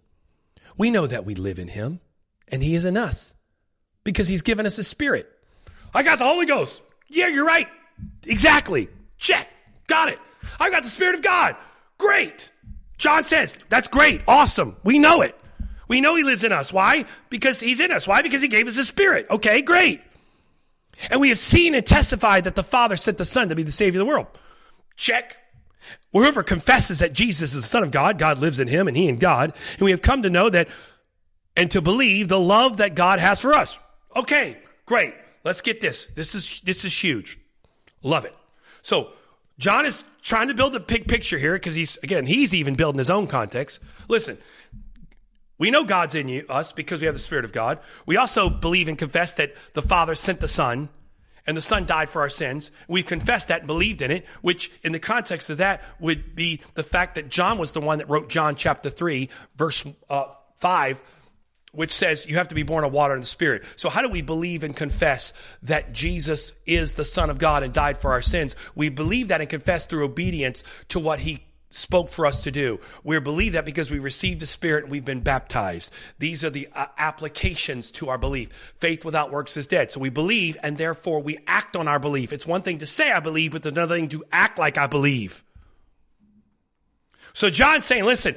We 0.76 0.90
know 0.90 1.06
that 1.06 1.24
we 1.24 1.34
live 1.34 1.58
in 1.58 1.68
him 1.68 2.00
and 2.48 2.62
he 2.62 2.74
is 2.74 2.84
in 2.84 2.96
us 2.96 3.34
because 4.04 4.28
he's 4.28 4.42
given 4.42 4.66
us 4.66 4.78
a 4.78 4.84
spirit. 4.84 5.30
I 5.94 6.02
got 6.02 6.18
the 6.18 6.24
Holy 6.24 6.46
Ghost. 6.46 6.82
Yeah, 7.08 7.28
you're 7.28 7.44
right. 7.44 7.68
Exactly. 8.26 8.88
Check. 9.18 9.48
Got 9.86 10.08
it. 10.08 10.18
I 10.58 10.70
got 10.70 10.84
the 10.84 10.88
Spirit 10.88 11.16
of 11.16 11.22
God. 11.22 11.56
Great. 11.98 12.50
John 12.96 13.24
says, 13.24 13.58
that's 13.68 13.88
great. 13.88 14.22
Awesome. 14.26 14.76
We 14.84 14.98
know 14.98 15.22
it. 15.22 15.36
We 15.88 16.00
know 16.00 16.14
he 16.14 16.22
lives 16.22 16.44
in 16.44 16.52
us. 16.52 16.72
Why? 16.72 17.04
Because 17.30 17.58
he's 17.58 17.80
in 17.80 17.90
us. 17.90 18.06
Why? 18.06 18.22
Because 18.22 18.40
he 18.40 18.48
gave 18.48 18.68
us 18.68 18.78
a 18.78 18.84
spirit. 18.84 19.26
Okay, 19.28 19.62
great. 19.62 20.00
And 21.10 21.20
we 21.20 21.30
have 21.30 21.38
seen 21.38 21.74
and 21.74 21.84
testified 21.84 22.44
that 22.44 22.54
the 22.54 22.62
Father 22.62 22.96
sent 22.96 23.18
the 23.18 23.24
Son 23.24 23.48
to 23.48 23.56
be 23.56 23.64
the 23.64 23.72
Savior 23.72 24.00
of 24.00 24.06
the 24.06 24.12
world. 24.12 24.26
Check. 24.96 25.36
Whoever 26.12 26.42
confesses 26.42 26.98
that 26.98 27.12
Jesus 27.12 27.54
is 27.54 27.62
the 27.62 27.68
Son 27.68 27.82
of 27.82 27.90
God, 27.90 28.18
God 28.18 28.38
lives 28.38 28.58
in 28.58 28.68
him 28.68 28.88
and 28.88 28.96
he 28.96 29.08
in 29.08 29.18
God. 29.18 29.54
And 29.74 29.82
we 29.82 29.92
have 29.92 30.02
come 30.02 30.22
to 30.22 30.30
know 30.30 30.50
that 30.50 30.68
and 31.56 31.70
to 31.70 31.80
believe 31.80 32.28
the 32.28 32.40
love 32.40 32.78
that 32.78 32.94
God 32.94 33.20
has 33.20 33.40
for 33.40 33.52
us. 33.52 33.78
Okay, 34.16 34.58
great. 34.86 35.14
Let's 35.44 35.62
get 35.62 35.80
this. 35.80 36.06
This 36.16 36.34
is, 36.34 36.60
this 36.64 36.84
is 36.84 36.92
huge. 36.92 37.38
Love 38.02 38.24
it. 38.24 38.34
So 38.82 39.10
John 39.58 39.86
is 39.86 40.04
trying 40.22 40.48
to 40.48 40.54
build 40.54 40.74
a 40.74 40.80
big 40.80 41.06
picture 41.06 41.38
here 41.38 41.52
because 41.52 41.74
he's, 41.74 41.96
again, 42.02 42.26
he's 42.26 42.54
even 42.54 42.74
building 42.74 42.98
his 42.98 43.10
own 43.10 43.26
context. 43.26 43.80
Listen, 44.08 44.38
we 45.58 45.70
know 45.70 45.84
God's 45.84 46.14
in 46.14 46.28
you, 46.28 46.44
us 46.48 46.72
because 46.72 47.00
we 47.00 47.06
have 47.06 47.14
the 47.14 47.20
Spirit 47.20 47.44
of 47.44 47.52
God. 47.52 47.78
We 48.06 48.16
also 48.16 48.48
believe 48.48 48.88
and 48.88 48.98
confess 48.98 49.34
that 49.34 49.54
the 49.74 49.82
Father 49.82 50.14
sent 50.14 50.40
the 50.40 50.48
Son 50.48 50.88
and 51.46 51.56
the 51.56 51.62
Son 51.62 51.86
died 51.86 52.10
for 52.10 52.22
our 52.22 52.28
sins. 52.28 52.70
We've 52.88 53.06
confessed 53.06 53.48
that 53.48 53.60
and 53.60 53.66
believed 53.66 54.02
in 54.02 54.10
it, 54.10 54.26
which 54.42 54.70
in 54.82 54.92
the 54.92 54.98
context 54.98 55.50
of 55.50 55.58
that 55.58 55.82
would 55.98 56.34
be 56.34 56.60
the 56.74 56.82
fact 56.82 57.16
that 57.16 57.28
John 57.28 57.58
was 57.58 57.72
the 57.72 57.80
one 57.80 57.98
that 57.98 58.08
wrote 58.08 58.28
John 58.28 58.56
chapter 58.56 58.90
3, 58.90 59.28
verse 59.56 59.84
uh, 60.08 60.26
5, 60.58 61.00
which 61.72 61.92
says 61.92 62.26
you 62.26 62.36
have 62.36 62.48
to 62.48 62.54
be 62.54 62.62
born 62.62 62.84
of 62.84 62.92
water 62.92 63.14
and 63.14 63.22
the 63.22 63.26
Spirit. 63.26 63.64
So, 63.76 63.90
how 63.90 64.02
do 64.02 64.08
we 64.08 64.22
believe 64.22 64.64
and 64.64 64.74
confess 64.74 65.32
that 65.62 65.92
Jesus 65.92 66.52
is 66.66 66.94
the 66.94 67.04
Son 67.04 67.30
of 67.30 67.38
God 67.38 67.62
and 67.62 67.72
died 67.72 67.98
for 67.98 68.12
our 68.12 68.22
sins? 68.22 68.56
We 68.74 68.88
believe 68.88 69.28
that 69.28 69.40
and 69.40 69.48
confess 69.48 69.86
through 69.86 70.04
obedience 70.04 70.64
to 70.88 70.98
what 70.98 71.20
He 71.20 71.44
spoke 71.70 72.08
for 72.08 72.26
us 72.26 72.42
to 72.42 72.50
do. 72.50 72.80
We 73.04 73.18
believe 73.20 73.52
that 73.52 73.64
because 73.64 73.90
we 73.90 74.00
received 74.00 74.40
the 74.40 74.46
Spirit 74.46 74.84
and 74.84 74.90
we've 74.90 75.04
been 75.04 75.20
baptized. 75.20 75.92
These 76.18 76.44
are 76.44 76.50
the 76.50 76.68
uh, 76.74 76.86
applications 76.98 77.92
to 77.92 78.08
our 78.08 78.18
belief. 78.18 78.74
Faith 78.78 79.04
without 79.04 79.30
works 79.30 79.56
is 79.56 79.68
dead. 79.68 79.90
So 79.90 80.00
we 80.00 80.10
believe 80.10 80.56
and 80.62 80.76
therefore 80.76 81.22
we 81.22 81.38
act 81.46 81.76
on 81.76 81.88
our 81.88 82.00
belief. 82.00 82.32
It's 82.32 82.46
one 82.46 82.62
thing 82.62 82.78
to 82.78 82.86
say 82.86 83.10
I 83.10 83.20
believe, 83.20 83.52
but 83.52 83.64
another 83.64 83.94
thing 83.94 84.08
to 84.10 84.24
act 84.32 84.58
like 84.58 84.76
I 84.76 84.88
believe. 84.88 85.44
So 87.32 87.48
John's 87.48 87.84
saying, 87.84 88.04
listen, 88.04 88.34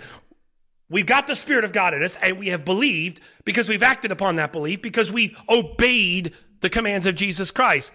we've 0.87 1.07
got 1.07 1.25
the 1.25 1.35
Spirit 1.35 1.63
of 1.63 1.73
God 1.73 1.95
in 1.95 2.03
us 2.03 2.15
and 2.21 2.37
we 2.37 2.49
have 2.49 2.63
believed 2.63 3.19
because 3.45 3.67
we've 3.67 3.83
acted 3.83 4.11
upon 4.11 4.35
that 4.35 4.51
belief, 4.51 4.83
because 4.83 5.11
we've 5.11 5.35
obeyed 5.49 6.33
the 6.61 6.69
commands 6.69 7.07
of 7.07 7.15
Jesus 7.15 7.49
Christ. 7.49 7.91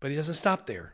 But 0.00 0.10
he 0.10 0.16
doesn't 0.16 0.34
stop 0.34 0.66
there. 0.66 0.92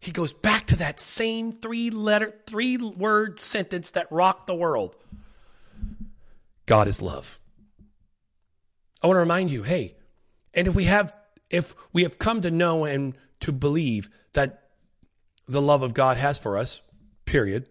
He 0.00 0.12
goes 0.12 0.32
back 0.32 0.66
to 0.68 0.76
that 0.76 1.00
same 1.00 1.52
three 1.52 1.90
letter, 1.90 2.34
three 2.46 2.76
word 2.76 3.40
sentence 3.40 3.90
that 3.92 4.06
rocked 4.10 4.46
the 4.46 4.54
world 4.54 4.96
God 6.66 6.86
is 6.86 7.00
love. 7.00 7.40
I 9.02 9.06
want 9.06 9.16
to 9.16 9.20
remind 9.20 9.50
you 9.50 9.62
hey, 9.62 9.96
and 10.52 10.68
if 10.68 10.74
we 10.74 10.84
have, 10.84 11.12
if 11.50 11.74
we 11.92 12.02
have 12.02 12.18
come 12.18 12.42
to 12.42 12.50
know 12.50 12.84
and 12.84 13.14
to 13.40 13.52
believe 13.52 14.10
that 14.34 14.68
the 15.46 15.62
love 15.62 15.82
of 15.82 15.94
God 15.94 16.18
has 16.18 16.38
for 16.38 16.58
us, 16.58 16.82
period, 17.24 17.68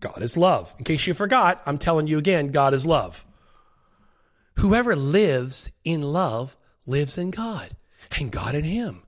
God 0.00 0.22
is 0.22 0.36
love. 0.36 0.74
In 0.78 0.84
case 0.84 1.06
you 1.06 1.14
forgot, 1.14 1.60
I'm 1.66 1.78
telling 1.78 2.06
you 2.06 2.18
again, 2.18 2.50
God 2.50 2.72
is 2.72 2.86
love. 2.86 3.26
Whoever 4.56 4.96
lives 4.96 5.70
in 5.84 6.02
love 6.02 6.56
lives 6.86 7.18
in 7.18 7.30
God 7.30 7.76
and 8.18 8.32
God 8.32 8.54
in 8.54 8.64
him. 8.64 9.02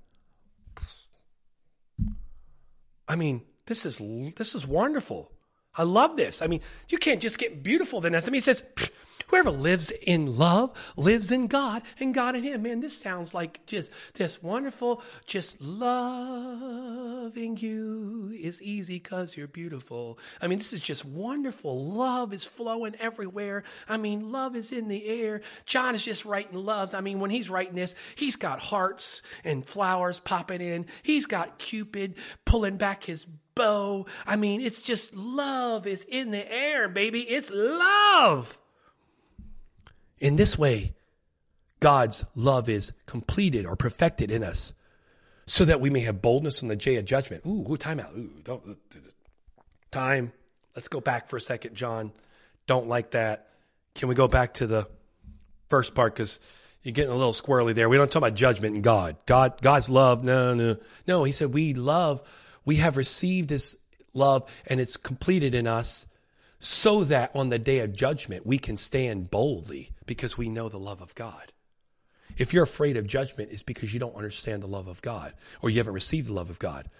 I 3.10 3.16
mean, 3.16 3.42
this 3.66 3.84
is 3.84 4.00
this 4.36 4.54
is 4.54 4.64
wonderful. 4.64 5.32
I 5.76 5.82
love 5.82 6.16
this. 6.16 6.42
I 6.42 6.46
mean, 6.46 6.60
you 6.88 6.96
can't 6.96 7.20
just 7.20 7.38
get 7.38 7.64
beautiful 7.64 8.00
Then 8.00 8.14
mean, 8.30 8.40
says, 8.40 8.62
whoever 9.30 9.50
lives 9.50 9.90
in 10.02 10.36
love 10.36 10.92
lives 10.96 11.30
in 11.30 11.46
God 11.46 11.82
and 11.98 12.12
God 12.12 12.36
in 12.36 12.42
him. 12.42 12.62
Man, 12.62 12.80
this 12.80 12.96
sounds 12.96 13.32
like 13.32 13.64
just 13.66 13.90
this 14.14 14.42
wonderful, 14.42 15.02
just 15.26 15.60
loving 15.60 17.56
you 17.56 18.34
is 18.38 18.60
easy 18.62 18.96
because 18.96 19.36
you're 19.36 19.46
beautiful. 19.46 20.18
I 20.42 20.48
mean, 20.48 20.58
this 20.58 20.72
is 20.72 20.80
just 20.80 21.04
wonderful. 21.04 21.86
Love 21.86 22.32
is 22.32 22.44
flowing 22.44 22.94
everywhere. 22.98 23.62
I 23.88 23.96
mean, 23.96 24.32
love 24.32 24.56
is 24.56 24.72
in 24.72 24.88
the 24.88 25.06
air. 25.06 25.42
John 25.64 25.94
is 25.94 26.04
just 26.04 26.24
writing 26.24 26.58
loves. 26.58 26.94
I 26.94 27.00
mean, 27.00 27.20
when 27.20 27.30
he's 27.30 27.48
writing 27.48 27.74
this, 27.74 27.94
he's 28.16 28.36
got 28.36 28.58
hearts 28.60 29.22
and 29.44 29.64
flowers 29.64 30.18
popping 30.18 30.60
in. 30.60 30.86
He's 31.02 31.26
got 31.26 31.58
Cupid 31.58 32.16
pulling 32.44 32.76
back 32.76 33.04
his 33.04 33.26
bow. 33.54 34.06
I 34.26 34.36
mean, 34.36 34.60
it's 34.60 34.82
just 34.82 35.14
love 35.14 35.86
is 35.86 36.04
in 36.04 36.30
the 36.30 36.52
air, 36.52 36.88
baby. 36.88 37.20
It's 37.20 37.50
love. 37.50 38.59
In 40.20 40.36
this 40.36 40.58
way, 40.58 40.94
God's 41.80 42.24
love 42.34 42.68
is 42.68 42.92
completed 43.06 43.66
or 43.66 43.74
perfected 43.74 44.30
in 44.30 44.44
us 44.44 44.74
so 45.46 45.64
that 45.64 45.80
we 45.80 45.90
may 45.90 46.00
have 46.00 46.22
boldness 46.22 46.62
on 46.62 46.68
the 46.68 46.76
day 46.76 46.96
of 46.96 47.04
judgment. 47.04 47.44
Ooh, 47.46 47.66
ooh 47.70 47.76
time 47.76 47.98
out. 47.98 48.12
Ooh, 48.16 48.30
don't, 48.44 48.78
time. 49.90 50.32
Let's 50.76 50.88
go 50.88 51.00
back 51.00 51.28
for 51.28 51.36
a 51.36 51.40
second, 51.40 51.74
John. 51.74 52.12
Don't 52.66 52.86
like 52.86 53.12
that. 53.12 53.48
Can 53.94 54.08
we 54.08 54.14
go 54.14 54.28
back 54.28 54.54
to 54.54 54.66
the 54.66 54.86
first 55.68 55.94
part? 55.94 56.14
Because 56.14 56.38
you're 56.82 56.92
getting 56.92 57.10
a 57.10 57.16
little 57.16 57.32
squirrely 57.32 57.74
there. 57.74 57.88
We 57.88 57.96
don't 57.96 58.10
talk 58.10 58.20
about 58.20 58.34
judgment 58.34 58.74
and 58.74 58.84
God. 58.84 59.16
God, 59.26 59.60
God's 59.60 59.90
love. 59.90 60.22
No, 60.22 60.54
no, 60.54 60.76
no. 61.06 61.24
He 61.24 61.32
said 61.32 61.52
we 61.52 61.74
love 61.74 62.22
we 62.64 62.76
have 62.76 62.96
received 62.96 63.48
this 63.48 63.76
love 64.14 64.48
and 64.66 64.80
it's 64.80 64.96
completed 64.96 65.54
in 65.54 65.66
us 65.66 66.06
so 66.58 67.04
that 67.04 67.30
on 67.34 67.48
the 67.48 67.58
day 67.58 67.78
of 67.80 67.92
judgment 67.92 68.46
we 68.46 68.58
can 68.58 68.76
stand 68.76 69.30
boldly 69.30 69.90
because 70.10 70.36
we 70.36 70.48
know 70.48 70.68
the 70.68 70.76
love 70.76 71.00
of 71.00 71.14
God. 71.14 71.52
If 72.36 72.52
you're 72.52 72.64
afraid 72.64 72.96
of 72.96 73.06
judgment, 73.06 73.50
it's 73.52 73.62
because 73.62 73.94
you 73.94 74.00
don't 74.00 74.16
understand 74.16 74.60
the 74.60 74.66
love 74.66 74.88
of 74.88 75.00
God 75.02 75.34
or 75.62 75.70
you 75.70 75.76
haven't 75.76 75.94
received 75.94 76.26
the 76.26 76.32
love 76.32 76.50
of 76.50 76.58
God. 76.58 76.90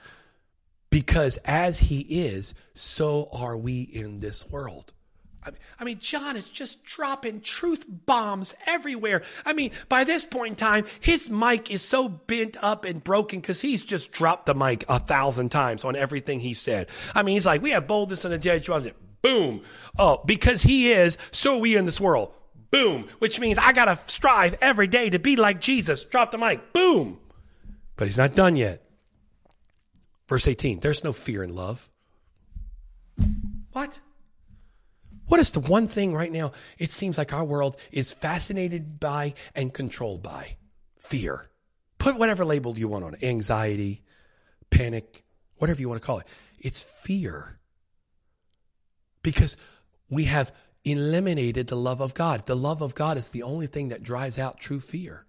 Because 0.90 1.36
as 1.44 1.80
He 1.80 2.02
is, 2.02 2.54
so 2.72 3.28
are 3.32 3.56
we 3.56 3.82
in 3.82 4.20
this 4.20 4.48
world. 4.48 4.92
I 5.80 5.82
mean, 5.82 5.98
John 5.98 6.36
is 6.36 6.44
just 6.44 6.84
dropping 6.84 7.40
truth 7.40 7.84
bombs 7.88 8.54
everywhere. 8.64 9.22
I 9.44 9.54
mean, 9.54 9.72
by 9.88 10.04
this 10.04 10.24
point 10.24 10.50
in 10.50 10.56
time, 10.56 10.84
his 11.00 11.28
mic 11.28 11.68
is 11.68 11.82
so 11.82 12.08
bent 12.08 12.56
up 12.62 12.84
and 12.84 13.02
broken 13.02 13.40
because 13.40 13.60
he's 13.60 13.84
just 13.84 14.12
dropped 14.12 14.46
the 14.46 14.54
mic 14.54 14.84
a 14.88 15.00
thousand 15.00 15.48
times 15.48 15.84
on 15.84 15.96
everything 15.96 16.38
he 16.38 16.54
said. 16.54 16.88
I 17.12 17.24
mean, 17.24 17.34
he's 17.34 17.46
like, 17.46 17.60
we 17.60 17.70
have 17.70 17.88
boldness 17.88 18.24
in 18.24 18.30
the 18.30 18.38
judge. 18.38 18.70
Boom. 19.22 19.62
Oh, 19.98 20.22
because 20.24 20.62
he 20.62 20.92
is, 20.92 21.18
so 21.32 21.56
are 21.56 21.60
we 21.60 21.74
in 21.74 21.86
this 21.86 22.00
world. 22.00 22.32
Boom. 22.70 23.08
Which 23.18 23.40
means 23.40 23.58
I 23.58 23.72
got 23.72 23.86
to 23.86 23.98
strive 24.10 24.56
every 24.60 24.86
day 24.86 25.10
to 25.10 25.18
be 25.18 25.36
like 25.36 25.60
Jesus. 25.60 26.04
Drop 26.04 26.30
the 26.30 26.38
mic. 26.38 26.72
Boom. 26.72 27.18
But 27.96 28.06
he's 28.06 28.16
not 28.16 28.34
done 28.34 28.56
yet. 28.56 28.82
Verse 30.28 30.46
18 30.46 30.80
there's 30.80 31.02
no 31.02 31.12
fear 31.12 31.42
in 31.42 31.54
love. 31.54 31.90
What? 33.72 33.98
What 35.26 35.40
is 35.40 35.50
the 35.50 35.60
one 35.60 35.86
thing 35.86 36.14
right 36.14 36.32
now 36.32 36.52
it 36.78 36.90
seems 36.90 37.18
like 37.18 37.32
our 37.32 37.44
world 37.44 37.76
is 37.92 38.12
fascinated 38.12 38.98
by 38.98 39.34
and 39.54 39.74
controlled 39.74 40.22
by? 40.22 40.56
Fear. 40.98 41.48
Put 41.98 42.16
whatever 42.16 42.44
label 42.44 42.78
you 42.78 42.88
want 42.88 43.04
on 43.04 43.14
it 43.14 43.22
anxiety, 43.22 44.02
panic, 44.70 45.24
whatever 45.56 45.80
you 45.80 45.88
want 45.88 46.00
to 46.00 46.06
call 46.06 46.20
it. 46.20 46.26
It's 46.58 46.80
fear. 46.80 47.58
Because 49.22 49.56
we 50.08 50.24
have 50.24 50.52
eliminated 50.84 51.66
the 51.66 51.76
love 51.76 52.00
of 52.00 52.14
God. 52.14 52.46
The 52.46 52.56
love 52.56 52.82
of 52.82 52.94
God 52.94 53.16
is 53.16 53.28
the 53.28 53.42
only 53.42 53.66
thing 53.66 53.88
that 53.90 54.02
drives 54.02 54.38
out 54.38 54.60
true 54.60 54.80
fear. 54.80 55.24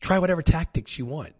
Try 0.00 0.18
whatever 0.18 0.42
tactics 0.42 0.98
you 0.98 1.06
want. 1.06 1.34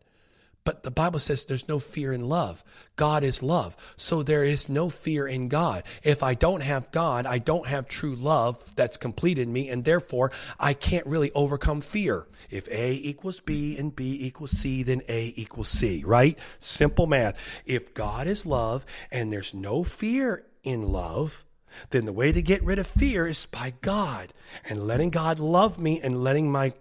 But 0.62 0.82
the 0.82 0.90
Bible 0.90 1.18
says 1.18 1.46
there's 1.46 1.68
no 1.68 1.78
fear 1.78 2.12
in 2.12 2.28
love. 2.28 2.62
God 2.96 3.24
is 3.24 3.42
love. 3.42 3.76
So 3.96 4.22
there 4.22 4.44
is 4.44 4.68
no 4.68 4.90
fear 4.90 5.26
in 5.26 5.48
God. 5.48 5.84
If 6.02 6.22
I 6.22 6.34
don't 6.34 6.60
have 6.60 6.92
God, 6.92 7.24
I 7.24 7.38
don't 7.38 7.66
have 7.66 7.88
true 7.88 8.14
love 8.14 8.76
that's 8.76 8.98
completed 8.98 9.48
in 9.48 9.52
me, 9.52 9.70
and 9.70 9.84
therefore 9.84 10.32
I 10.58 10.74
can't 10.74 11.06
really 11.06 11.32
overcome 11.32 11.80
fear. 11.80 12.26
If 12.50 12.68
A 12.68 12.92
equals 12.92 13.40
B 13.40 13.78
and 13.78 13.96
B 13.96 14.18
equals 14.20 14.50
C, 14.50 14.82
then 14.82 15.00
A 15.08 15.32
equals 15.34 15.68
C, 15.68 16.04
right? 16.04 16.38
Simple 16.58 17.06
math. 17.06 17.40
If 17.64 17.94
God 17.94 18.26
is 18.26 18.44
love 18.44 18.84
and 19.10 19.32
there's 19.32 19.54
no 19.54 19.82
fear 19.82 20.44
in 20.62 20.92
love, 20.92 21.42
then 21.90 22.04
the 22.04 22.12
way 22.12 22.33
to 22.33 22.42
get 22.42 22.62
rid 22.62 22.78
of 22.78 22.87
fear 22.87 23.26
is 23.26 23.46
by 23.46 23.74
God 23.80 24.33
and 24.64 24.87
letting 24.87 25.11
God 25.11 25.38
love 25.38 25.78
me 25.78 26.00
and 26.00 26.22
letting 26.22 26.50
my 26.50 26.72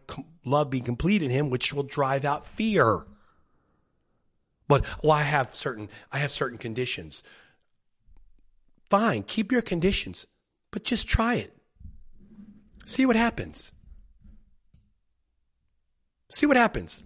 love 0.46 0.70
be 0.70 0.82
complete 0.82 1.24
in 1.24 1.30
Him, 1.30 1.50
which 1.50 1.74
will 1.74 1.84
drive 1.84 2.26
out 2.26 2.46
fear. 2.46 3.06
But 4.68 4.86
well, 5.04 5.14
I 5.14 5.24
have 5.24 5.54
certain 5.56 5.90
I 6.12 6.20
have 6.20 6.32
certain 6.32 6.58
conditions. 6.58 7.24
Fine, 8.90 9.24
keep 9.24 9.52
your 9.52 9.62
conditions, 9.62 10.28
but 10.72 10.84
just 10.84 11.08
try 11.08 11.36
it. 11.36 11.56
See 12.86 13.06
what 13.06 13.16
happens. 13.16 13.72
See 16.30 16.46
what 16.46 16.58
happens. 16.58 17.04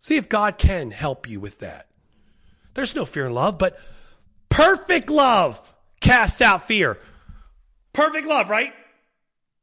See 0.00 0.16
if 0.16 0.28
God 0.28 0.58
can 0.58 0.90
help 0.90 1.28
you 1.28 1.38
with 1.38 1.60
that. 1.60 1.88
There's 2.74 2.94
no 2.94 3.04
fear 3.04 3.26
in 3.26 3.34
love, 3.34 3.58
but 3.58 3.78
perfect 4.48 5.10
love 5.10 5.72
casts 6.00 6.40
out 6.40 6.66
fear. 6.66 6.98
Perfect 7.92 8.26
love, 8.26 8.48
right? 8.48 8.72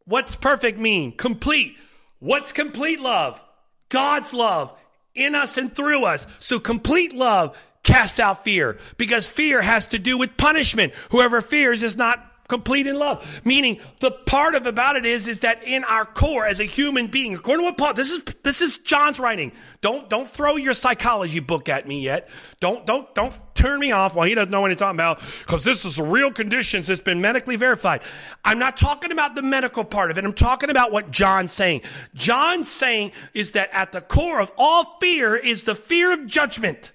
What's 0.05 0.35
perfect 0.35 0.79
mean? 0.79 1.11
Complete. 1.15 1.77
What's 2.19 2.51
complete 2.51 2.99
love? 2.99 3.41
God's 3.89 4.33
love 4.33 4.73
in 5.15 5.35
us 5.35 5.57
and 5.57 5.73
through 5.73 6.05
us. 6.05 6.27
So 6.39 6.59
complete 6.59 7.13
love 7.13 7.57
casts 7.83 8.19
out 8.19 8.43
fear 8.43 8.77
because 8.97 9.27
fear 9.27 9.61
has 9.61 9.87
to 9.87 9.99
do 9.99 10.17
with 10.17 10.37
punishment. 10.37 10.93
Whoever 11.11 11.41
fears 11.41 11.83
is 11.83 11.97
not 11.97 12.28
complete 12.49 12.87
in 12.87 12.99
love. 12.99 13.41
Meaning 13.45 13.79
the 13.99 14.11
part 14.11 14.55
of 14.55 14.65
about 14.65 14.95
it 14.95 15.05
is, 15.05 15.27
is 15.27 15.39
that 15.41 15.63
in 15.63 15.83
our 15.85 16.05
core 16.05 16.45
as 16.45 16.59
a 16.59 16.65
human 16.65 17.07
being, 17.07 17.35
according 17.35 17.63
to 17.65 17.69
what 17.69 17.77
Paul, 17.77 17.93
this 17.93 18.11
is, 18.11 18.23
this 18.43 18.61
is 18.61 18.79
John's 18.79 19.19
writing. 19.19 19.53
Don't, 19.81 20.09
don't 20.09 20.27
throw 20.27 20.57
your 20.57 20.73
psychology 20.73 21.39
book 21.39 21.69
at 21.69 21.87
me 21.87 22.01
yet. 22.01 22.27
Don't, 22.59 22.85
don't, 22.85 23.13
don't 23.15 23.33
turn 23.53 23.79
me 23.79 23.91
off 23.91 24.15
while 24.15 24.27
he 24.27 24.35
doesn't 24.35 24.51
know 24.51 24.61
what 24.61 24.71
he's 24.71 24.79
talking 24.79 24.97
about 24.97 25.21
because 25.39 25.63
this 25.63 25.85
is 25.85 25.99
real 25.99 26.31
conditions 26.31 26.87
that's 26.87 27.01
been 27.01 27.21
medically 27.21 27.55
verified. 27.55 28.01
I'm 28.43 28.59
not 28.59 28.75
talking 28.75 29.11
about 29.11 29.35
the 29.35 29.41
medical 29.41 29.83
part 29.83 30.11
of 30.11 30.17
it. 30.17 30.25
I'm 30.25 30.33
talking 30.33 30.69
about 30.69 30.91
what 30.91 31.11
John's 31.11 31.51
saying. 31.51 31.81
John's 32.15 32.67
saying 32.69 33.11
is 33.33 33.51
that 33.51 33.69
at 33.71 33.91
the 33.91 34.01
core 34.01 34.39
of 34.41 34.51
all 34.57 34.97
fear 34.99 35.35
is 35.35 35.63
the 35.63 35.75
fear 35.75 36.11
of 36.11 36.25
judgment 36.25 36.91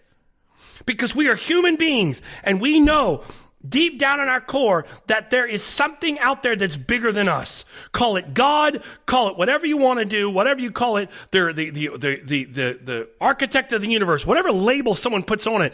because 0.87 1.15
we 1.15 1.29
are 1.29 1.35
human 1.35 1.77
beings 1.77 2.23
and 2.43 2.61
we 2.61 2.81
know 2.81 3.25
deep 3.69 3.99
down 3.99 4.21
in 4.21 4.29
our 4.29 4.41
core 4.41 4.85
that 5.07 5.31
there 5.31 5.47
is 5.47 5.63
something 5.63 6.19
out 6.19 6.43
there 6.43 6.57
that's 6.57 6.77
bigger 6.77 7.13
than 7.13 7.29
us. 7.29 7.65
Call 7.93 8.17
it 8.17 8.35
God, 8.35 8.83
call 9.07 9.29
it 9.29 9.37
whatever 9.37 9.67
you 9.67 9.77
want 9.77 9.99
to 10.01 10.05
do, 10.05 10.29
whatever 10.31 10.61
you 10.61 10.71
call 10.71 10.97
it, 10.97 11.11
the, 11.31 11.53
the, 11.53 11.71
the, 11.71 11.89
the, 11.97 12.21
the, 12.25 12.45
the, 12.45 12.81
the 12.83 13.09
architect 13.21 13.73
of 13.73 13.81
the 13.81 13.89
universe, 13.89 14.27
whatever 14.27 14.53
label 14.53 14.95
someone 14.95 15.23
puts 15.23 15.47
on 15.47 15.63
it. 15.63 15.73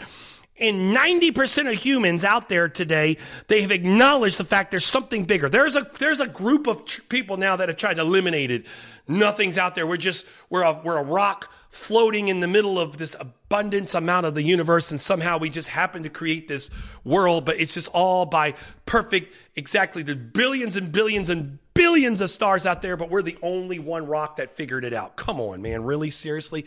And 0.58 0.94
90% 0.94 1.72
of 1.72 1.78
humans 1.78 2.22
out 2.22 2.50
there 2.50 2.68
today, 2.68 3.16
they 3.48 3.62
have 3.62 3.70
acknowledged 3.70 4.36
the 4.36 4.44
fact 4.44 4.70
there's 4.70 4.84
something 4.84 5.24
bigger. 5.24 5.48
There's 5.48 5.74
a, 5.74 5.90
there's 5.98 6.20
a 6.20 6.28
group 6.28 6.66
of 6.66 6.84
tr- 6.84 7.00
people 7.08 7.38
now 7.38 7.56
that 7.56 7.70
have 7.70 7.78
tried 7.78 7.94
to 7.94 8.02
eliminate 8.02 8.50
it. 8.50 8.66
Nothing's 9.08 9.56
out 9.56 9.74
there. 9.74 9.86
We're 9.86 9.96
just, 9.96 10.26
we're 10.50 10.62
a, 10.62 10.78
we're 10.84 10.98
a 10.98 11.02
rock 11.02 11.50
floating 11.70 12.28
in 12.28 12.40
the 12.40 12.48
middle 12.48 12.78
of 12.78 12.98
this 12.98 13.14
abundance 13.18 13.94
amount 13.94 14.26
of 14.26 14.34
the 14.34 14.42
universe. 14.42 14.90
And 14.90 15.00
somehow 15.00 15.38
we 15.38 15.50
just 15.50 15.68
happen 15.68 16.02
to 16.02 16.10
create 16.10 16.48
this 16.48 16.68
world, 17.04 17.44
but 17.44 17.60
it's 17.60 17.74
just 17.74 17.88
all 17.92 18.26
by 18.26 18.54
perfect, 18.86 19.34
exactly. 19.54 20.02
There's 20.02 20.18
billions 20.18 20.76
and 20.76 20.90
billions 20.90 21.28
and 21.28 21.58
billions 21.74 22.20
of 22.20 22.30
stars 22.30 22.66
out 22.66 22.82
there, 22.82 22.96
but 22.96 23.08
we're 23.08 23.22
the 23.22 23.38
only 23.42 23.78
one 23.78 24.06
rock 24.06 24.36
that 24.36 24.52
figured 24.52 24.84
it 24.84 24.92
out. 24.92 25.16
Come 25.16 25.40
on, 25.40 25.62
man. 25.62 25.84
Really? 25.84 26.10
Seriously? 26.10 26.66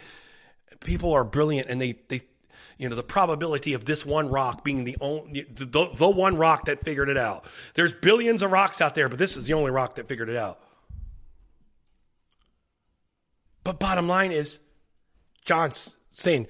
People 0.80 1.14
are 1.14 1.24
brilliant 1.24 1.70
and 1.70 1.82
they, 1.82 1.94
they, 2.08 2.22
you 2.78 2.88
know, 2.88 2.96
the 2.96 3.04
probability 3.04 3.74
of 3.74 3.86
this 3.86 4.06
one 4.06 4.30
rock 4.30 4.64
being 4.64 4.86
the 4.86 4.98
only, 5.02 5.46
the, 5.54 5.90
the 5.94 6.10
one 6.10 6.38
rock 6.38 6.66
that 6.66 6.80
figured 6.84 7.10
it 7.10 7.18
out. 7.18 7.46
There's 7.74 7.92
billions 7.92 8.42
of 8.42 8.52
rocks 8.52 8.80
out 8.80 8.96
there, 8.96 9.10
but 9.10 9.20
this 9.20 9.36
is 9.36 9.46
the 9.46 9.54
only 9.54 9.72
rock 9.72 9.96
that 9.96 10.08
figured 10.08 10.30
it 10.30 10.38
out. 10.38 10.60
But 13.64 13.80
bottom 13.80 14.08
line 14.08 14.32
is, 14.32 14.60
John's 15.46 15.98
saying, 16.12 16.48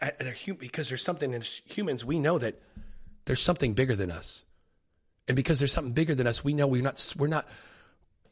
uh, 0.00 0.10
because 0.58 0.88
there's 0.88 1.02
something 1.02 1.32
in 1.32 1.42
humans, 1.64 2.04
we 2.04 2.18
know 2.18 2.38
that 2.38 2.60
there's 3.24 3.40
something 3.40 3.74
bigger 3.74 3.94
than 3.94 4.10
us. 4.10 4.44
And 5.28 5.36
because 5.36 5.58
there's 5.58 5.72
something 5.72 5.94
bigger 5.94 6.14
than 6.14 6.26
us, 6.26 6.44
we 6.44 6.52
know 6.52 6.66
we're 6.66 6.82
not, 6.82 7.14
we're 7.16 7.26
not, 7.26 7.46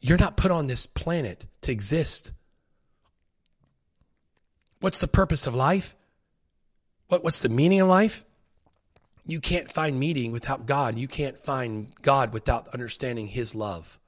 you're 0.00 0.18
not 0.18 0.36
put 0.36 0.50
on 0.50 0.66
this 0.66 0.86
planet 0.86 1.46
to 1.62 1.72
exist. 1.72 2.32
What's 4.80 5.00
the 5.00 5.08
purpose 5.08 5.46
of 5.46 5.54
life? 5.54 5.94
What, 7.08 7.24
what's 7.24 7.40
the 7.40 7.48
meaning 7.48 7.80
of 7.80 7.88
life? 7.88 8.24
You 9.24 9.40
can't 9.40 9.72
find 9.72 9.98
meaning 9.98 10.32
without 10.32 10.66
God. 10.66 10.98
You 10.98 11.06
can't 11.06 11.38
find 11.38 11.94
God 12.02 12.32
without 12.32 12.68
understanding 12.68 13.28
His 13.28 13.54
love. 13.54 14.00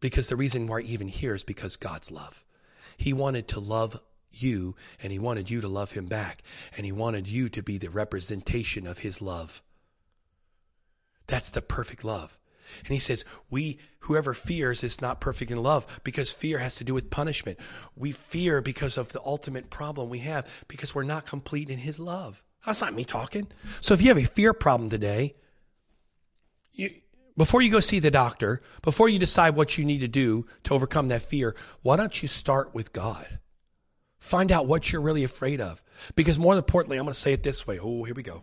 Because 0.00 0.28
the 0.28 0.36
reason 0.36 0.66
why 0.66 0.80
even 0.80 1.08
here 1.08 1.34
is 1.34 1.42
because 1.42 1.76
God's 1.76 2.10
love. 2.10 2.44
He 2.96 3.12
wanted 3.12 3.48
to 3.48 3.60
love 3.60 4.00
you 4.42 4.76
and 5.02 5.12
He 5.12 5.18
wanted 5.18 5.50
you 5.50 5.60
to 5.60 5.68
love 5.68 5.92
Him 5.92 6.06
back. 6.06 6.42
And 6.76 6.84
He 6.84 6.92
wanted 6.92 7.26
you 7.26 7.48
to 7.50 7.62
be 7.62 7.78
the 7.78 7.90
representation 7.90 8.86
of 8.86 8.98
His 8.98 9.20
love. 9.22 9.62
That's 11.26 11.50
the 11.50 11.62
perfect 11.62 12.04
love. 12.04 12.38
And 12.84 12.92
he 12.92 12.98
says, 12.98 13.24
we, 13.50 13.78
whoever 14.00 14.34
fears 14.34 14.84
is 14.84 15.00
not 15.00 15.20
perfect 15.20 15.50
in 15.50 15.62
love 15.62 16.00
because 16.04 16.30
fear 16.30 16.58
has 16.58 16.76
to 16.76 16.84
do 16.84 16.94
with 16.94 17.10
punishment. 17.10 17.58
We 17.96 18.12
fear 18.12 18.60
because 18.60 18.96
of 18.96 19.08
the 19.12 19.22
ultimate 19.24 19.70
problem 19.70 20.08
we 20.08 20.20
have 20.20 20.46
because 20.68 20.94
we're 20.94 21.04
not 21.04 21.26
complete 21.26 21.70
in 21.70 21.78
his 21.78 21.98
love. 21.98 22.42
That's 22.66 22.80
not 22.80 22.94
me 22.94 23.04
talking. 23.04 23.46
So 23.80 23.94
if 23.94 24.02
you 24.02 24.08
have 24.08 24.18
a 24.18 24.24
fear 24.24 24.52
problem 24.52 24.90
today, 24.90 25.36
you, 26.72 26.90
before 27.36 27.62
you 27.62 27.70
go 27.70 27.80
see 27.80 28.00
the 28.00 28.10
doctor, 28.10 28.62
before 28.82 29.08
you 29.08 29.18
decide 29.18 29.54
what 29.54 29.78
you 29.78 29.84
need 29.84 30.00
to 30.00 30.08
do 30.08 30.46
to 30.64 30.74
overcome 30.74 31.08
that 31.08 31.22
fear, 31.22 31.54
why 31.82 31.96
don't 31.96 32.20
you 32.20 32.28
start 32.28 32.74
with 32.74 32.92
God? 32.92 33.38
Find 34.18 34.50
out 34.50 34.66
what 34.66 34.92
you're 34.92 35.00
really 35.00 35.24
afraid 35.24 35.60
of. 35.60 35.82
Because 36.14 36.38
more 36.38 36.56
importantly, 36.56 36.98
I'm 36.98 37.04
going 37.04 37.14
to 37.14 37.18
say 37.18 37.32
it 37.32 37.42
this 37.42 37.66
way. 37.66 37.78
Oh, 37.78 38.04
here 38.04 38.14
we 38.14 38.22
go. 38.22 38.42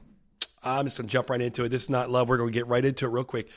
I'm 0.64 0.86
just 0.86 0.98
going 0.98 1.08
to 1.08 1.12
jump 1.12 1.30
right 1.30 1.42
into 1.42 1.64
it. 1.64 1.70
This 1.70 1.84
is 1.84 1.90
not 1.90 2.10
love. 2.10 2.28
We're 2.30 2.38
going 2.38 2.52
to 2.52 2.54
get 2.54 2.68
right 2.68 2.84
into 2.84 3.06
it 3.06 3.10
real 3.10 3.24
quick. 3.24 3.50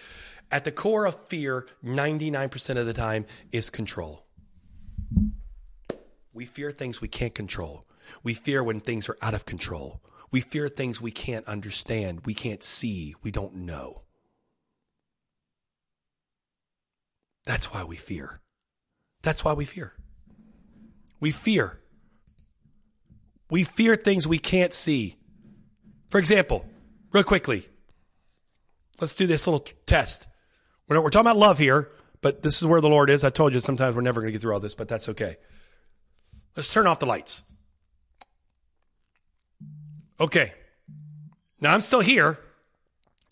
At 0.51 0.65
the 0.65 0.73
core 0.73 1.07
of 1.07 1.15
fear, 1.29 1.67
99% 1.85 2.77
of 2.79 2.87
the 2.87 2.93
time, 2.93 3.27
is 3.53 3.71
control. 3.71 4.27
We 6.33 6.45
fear 6.45 6.71
things 6.71 7.01
we 7.01 7.09
can't 7.09 7.35
control. 7.35 7.87
We 8.23 8.35
fear 8.35 8.63
when 8.63 8.81
things 8.81 9.09
are 9.09 9.17
out 9.21 9.35
of 9.35 9.47
control. 9.47 10.03
We 10.31 10.41
fear 10.41 10.69
things 10.69 11.01
we 11.01 11.11
can't 11.11 11.47
understand, 11.47 12.27
we 12.27 12.35
can't 12.35 12.63
see, 12.63 13.15
we 13.23 13.31
don't 13.31 13.55
know. 13.55 14.03
That's 17.47 17.73
why 17.73 17.85
we 17.85 17.97
fear. 17.97 18.41
That's 19.23 19.43
why 19.43 19.55
we 19.55 19.65
fear. 19.65 19.95
We 21.19 21.31
fear. 21.31 21.81
We 23.51 23.65
fear 23.65 23.97
things 23.97 24.27
we 24.27 24.39
can't 24.39 24.73
see. 24.73 25.17
For 26.11 26.19
example, 26.19 26.67
real 27.13 27.25
quickly, 27.25 27.69
let's 29.01 29.15
do 29.15 29.27
this 29.27 29.47
little 29.47 29.67
test. 29.87 30.27
We're, 30.87 30.97
not, 30.97 31.05
we're 31.05 31.11
talking 31.11 31.27
about 31.27 31.37
love 31.37 31.59
here, 31.59 31.91
but 32.21 32.43
this 32.43 32.61
is 32.61 32.67
where 32.67 32.81
the 32.81 32.89
Lord 32.89 33.11
is. 33.11 33.25
I 33.25 33.31
told 33.31 33.55
you 33.55 33.61
sometimes 33.61 33.95
we're 33.95 34.03
never 34.03 34.21
going 34.21 34.29
to 34.29 34.33
get 34.33 34.43
through 34.43 34.55
all 34.55 34.61
this, 34.61 34.75
but 34.75 34.89
that's 34.89 35.09
okay. 35.11 35.37
Let's 36.57 36.73
turn 36.73 36.87
off 36.87 36.99
the 36.99 37.07
lights. 37.07 37.45
Okay. 40.21 40.53
Now 41.61 41.75
I'm 41.75 41.81
still 41.81 42.01
here. 42.01 42.39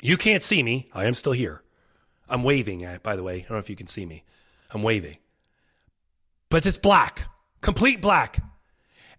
You 0.00 0.16
can't 0.16 0.42
see 0.42 0.62
me. 0.62 0.88
I 0.94 1.06
am 1.06 1.14
still 1.14 1.32
here. 1.32 1.62
I'm 2.28 2.42
waving, 2.42 2.84
uh, 2.84 2.98
by 3.02 3.16
the 3.16 3.22
way. 3.22 3.36
I 3.36 3.40
don't 3.40 3.50
know 3.50 3.58
if 3.58 3.70
you 3.70 3.76
can 3.76 3.86
see 3.86 4.04
me. 4.04 4.24
I'm 4.72 4.82
waving. 4.82 5.16
But 6.48 6.66
it's 6.66 6.76
black, 6.76 7.24
complete 7.60 8.00
black. 8.00 8.40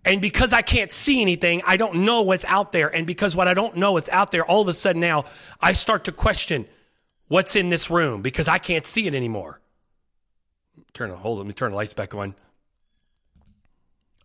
And 0.07 0.21
because 0.21 0.53
I 0.53 0.61
can't 0.61 0.89
see 0.89 1.21
anything, 1.21 1.61
I 1.67 1.75
don't 1.75 2.05
know 2.05 2.21
what's 2.21 2.45
out 2.45 2.71
there. 2.71 2.87
And 2.87 3.05
because 3.05 3.35
what 3.35 3.49
I 3.49 3.53
don't 3.53 3.75
know 3.75 3.91
what's 3.91 4.07
out 4.07 4.31
there, 4.31 4.45
all 4.45 4.61
of 4.61 4.69
a 4.69 4.73
sudden 4.73 5.01
now 5.01 5.25
I 5.61 5.73
start 5.73 6.05
to 6.05 6.13
question 6.13 6.65
what's 7.27 7.57
in 7.57 7.67
this 7.69 7.89
room 7.89 8.21
because 8.21 8.47
I 8.47 8.57
can't 8.57 8.85
see 8.85 9.05
it 9.05 9.13
anymore. 9.13 9.59
Turn 10.93 11.11
hold. 11.11 11.39
Let 11.39 11.45
me 11.47 11.51
turn 11.51 11.71
the 11.71 11.75
lights 11.75 11.93
back 11.93 12.15
on. 12.15 12.35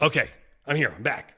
Okay, 0.00 0.30
I'm 0.68 0.76
here. 0.76 0.92
I'm 0.96 1.02
back. 1.02 1.34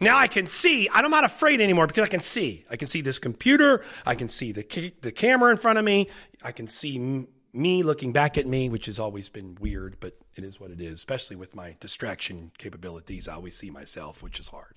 Now 0.00 0.16
I 0.16 0.26
can 0.26 0.46
see. 0.46 0.88
I'm 0.90 1.10
not 1.10 1.24
afraid 1.24 1.60
anymore 1.60 1.86
because 1.86 2.04
I 2.04 2.10
can 2.10 2.22
see. 2.22 2.64
I 2.70 2.76
can 2.76 2.88
see 2.88 3.02
this 3.02 3.18
computer. 3.18 3.84
I 4.06 4.14
can 4.14 4.30
see 4.30 4.52
the 4.52 4.92
the 5.02 5.12
camera 5.12 5.50
in 5.50 5.58
front 5.58 5.78
of 5.78 5.84
me. 5.84 6.08
I 6.42 6.52
can 6.52 6.68
see 6.68 7.26
me 7.54 7.82
looking 7.82 8.12
back 8.12 8.36
at 8.36 8.46
me, 8.46 8.68
which 8.68 8.86
has 8.86 8.98
always 8.98 9.28
been 9.28 9.56
weird, 9.60 9.98
but 10.00 10.16
it 10.34 10.44
is 10.44 10.58
what 10.58 10.70
it 10.70 10.80
is. 10.80 10.94
Especially 10.94 11.36
with 11.36 11.54
my 11.54 11.76
distraction 11.80 12.50
capabilities, 12.58 13.28
I 13.28 13.34
always 13.34 13.56
see 13.56 13.70
myself, 13.70 14.22
which 14.22 14.40
is 14.40 14.48
hard. 14.48 14.74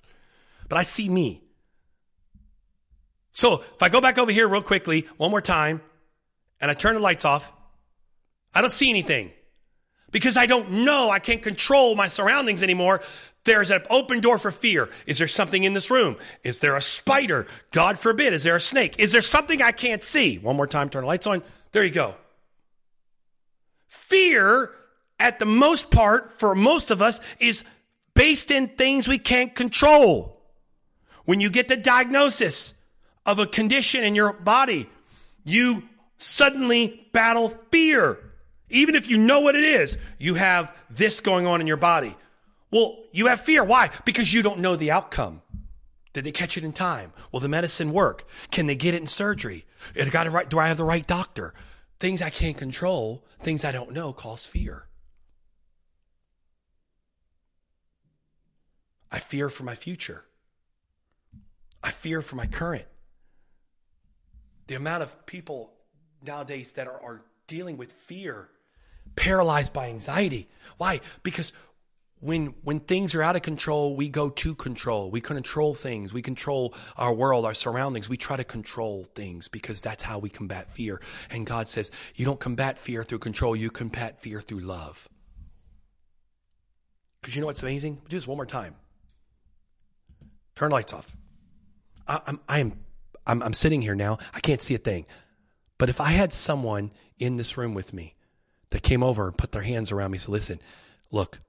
But 0.68 0.78
I 0.78 0.82
see 0.82 1.08
me. 1.08 1.42
So 3.32 3.62
if 3.74 3.82
I 3.82 3.88
go 3.88 4.00
back 4.00 4.18
over 4.18 4.32
here 4.32 4.48
real 4.48 4.62
quickly, 4.62 5.06
one 5.16 5.30
more 5.30 5.40
time, 5.40 5.80
and 6.60 6.70
I 6.70 6.74
turn 6.74 6.94
the 6.94 7.00
lights 7.00 7.24
off, 7.24 7.52
I 8.54 8.60
don't 8.60 8.70
see 8.70 8.90
anything 8.90 9.32
because 10.10 10.36
I 10.36 10.46
don't 10.46 10.70
know. 10.84 11.10
I 11.10 11.18
can't 11.18 11.42
control 11.42 11.94
my 11.94 12.08
surroundings 12.08 12.62
anymore. 12.62 13.02
There's 13.44 13.70
an 13.70 13.82
open 13.90 14.20
door 14.20 14.38
for 14.38 14.50
fear. 14.50 14.88
Is 15.06 15.18
there 15.18 15.28
something 15.28 15.62
in 15.62 15.72
this 15.72 15.90
room? 15.90 16.16
Is 16.42 16.58
there 16.58 16.76
a 16.76 16.82
spider? 16.82 17.46
God 17.70 17.98
forbid. 17.98 18.32
Is 18.32 18.42
there 18.42 18.56
a 18.56 18.60
snake? 18.60 18.96
Is 18.98 19.12
there 19.12 19.22
something 19.22 19.62
I 19.62 19.72
can't 19.72 20.02
see? 20.02 20.38
One 20.38 20.56
more 20.56 20.66
time, 20.66 20.90
turn 20.90 21.02
the 21.02 21.08
lights 21.08 21.26
on. 21.26 21.42
There 21.72 21.84
you 21.84 21.90
go. 21.90 22.14
Fear, 23.88 24.70
at 25.18 25.38
the 25.38 25.46
most 25.46 25.90
part, 25.90 26.32
for 26.32 26.54
most 26.54 26.90
of 26.90 27.02
us, 27.02 27.20
is 27.40 27.64
based 28.14 28.50
in 28.50 28.68
things 28.68 29.08
we 29.08 29.18
can't 29.18 29.54
control. 29.54 30.40
When 31.24 31.40
you 31.40 31.50
get 31.50 31.68
the 31.68 31.76
diagnosis, 31.76 32.74
of 33.28 33.38
a 33.38 33.46
condition 33.46 34.04
in 34.04 34.14
your 34.14 34.32
body, 34.32 34.88
you 35.44 35.82
suddenly 36.16 37.06
battle 37.12 37.50
fear. 37.70 38.18
Even 38.70 38.94
if 38.94 39.06
you 39.06 39.18
know 39.18 39.40
what 39.40 39.54
it 39.54 39.64
is, 39.64 39.98
you 40.18 40.32
have 40.34 40.74
this 40.88 41.20
going 41.20 41.46
on 41.46 41.60
in 41.60 41.66
your 41.66 41.76
body. 41.76 42.16
Well, 42.72 42.96
you 43.12 43.26
have 43.26 43.42
fear. 43.42 43.62
Why? 43.62 43.90
Because 44.06 44.32
you 44.32 44.42
don't 44.42 44.60
know 44.60 44.76
the 44.76 44.92
outcome. 44.92 45.42
Did 46.14 46.24
they 46.24 46.32
catch 46.32 46.56
it 46.56 46.64
in 46.64 46.72
time? 46.72 47.12
Will 47.30 47.40
the 47.40 47.48
medicine 47.48 47.92
work? 47.92 48.26
Can 48.50 48.66
they 48.66 48.76
get 48.76 48.94
it 48.94 49.02
in 49.02 49.06
surgery? 49.06 49.66
Do 49.94 50.58
I 50.58 50.68
have 50.68 50.78
the 50.78 50.84
right 50.84 51.06
doctor? 51.06 51.52
Things 52.00 52.22
I 52.22 52.30
can't 52.30 52.56
control, 52.56 53.24
things 53.40 53.64
I 53.64 53.72
don't 53.72 53.92
know 53.92 54.12
cause 54.12 54.46
fear. 54.46 54.86
I 59.10 59.18
fear 59.18 59.48
for 59.48 59.64
my 59.64 59.74
future. 59.74 60.24
I 61.82 61.90
fear 61.90 62.22
for 62.22 62.36
my 62.36 62.46
current 62.46 62.86
the 64.68 64.74
amount 64.74 65.02
of 65.02 65.26
people 65.26 65.72
nowadays 66.24 66.72
that 66.72 66.86
are, 66.86 67.02
are 67.02 67.22
dealing 67.46 67.76
with 67.76 67.90
fear, 67.90 68.48
paralyzed 69.16 69.72
by 69.72 69.88
anxiety. 69.88 70.48
Why? 70.76 71.00
Because 71.22 71.52
when 72.20 72.46
when 72.62 72.80
things 72.80 73.14
are 73.14 73.22
out 73.22 73.36
of 73.36 73.42
control, 73.42 73.94
we 73.94 74.08
go 74.08 74.28
to 74.28 74.54
control. 74.54 75.10
We 75.10 75.20
control 75.20 75.74
things. 75.74 76.12
We 76.12 76.22
control 76.22 76.74
our 76.96 77.12
world, 77.12 77.44
our 77.44 77.54
surroundings. 77.54 78.08
We 78.08 78.16
try 78.16 78.36
to 78.36 78.44
control 78.44 79.04
things 79.14 79.48
because 79.48 79.80
that's 79.80 80.02
how 80.02 80.18
we 80.18 80.28
combat 80.28 80.72
fear. 80.72 81.00
And 81.30 81.46
God 81.46 81.68
says, 81.68 81.90
you 82.14 82.24
don't 82.24 82.40
combat 82.40 82.78
fear 82.78 83.04
through 83.04 83.20
control, 83.20 83.54
you 83.54 83.70
combat 83.70 84.20
fear 84.20 84.40
through 84.40 84.60
love. 84.60 85.08
Because 87.20 87.34
you 87.34 87.40
know 87.40 87.46
what's 87.46 87.62
amazing? 87.62 88.00
Do 88.08 88.16
this 88.16 88.26
one 88.26 88.36
more 88.36 88.46
time. 88.46 88.74
Turn 90.56 90.70
lights 90.70 90.92
off. 90.92 91.16
I, 92.06 92.20
I'm 92.26 92.40
am 92.48 92.72
I'm, 93.26 93.42
I'm 93.42 93.54
sitting 93.54 93.82
here 93.82 93.94
now. 93.94 94.18
I 94.34 94.40
can't 94.40 94.62
see 94.62 94.74
a 94.74 94.78
thing. 94.78 95.06
But 95.76 95.88
if 95.88 96.00
I 96.00 96.10
had 96.10 96.32
someone 96.32 96.90
in 97.18 97.36
this 97.36 97.56
room 97.56 97.74
with 97.74 97.92
me 97.92 98.16
that 98.70 98.82
came 98.82 99.02
over 99.02 99.28
and 99.28 99.36
put 99.36 99.52
their 99.52 99.62
hands 99.62 99.92
around 99.92 100.10
me 100.10 100.18
said, 100.18 100.30
listen, 100.30 100.60
look, 101.12 101.40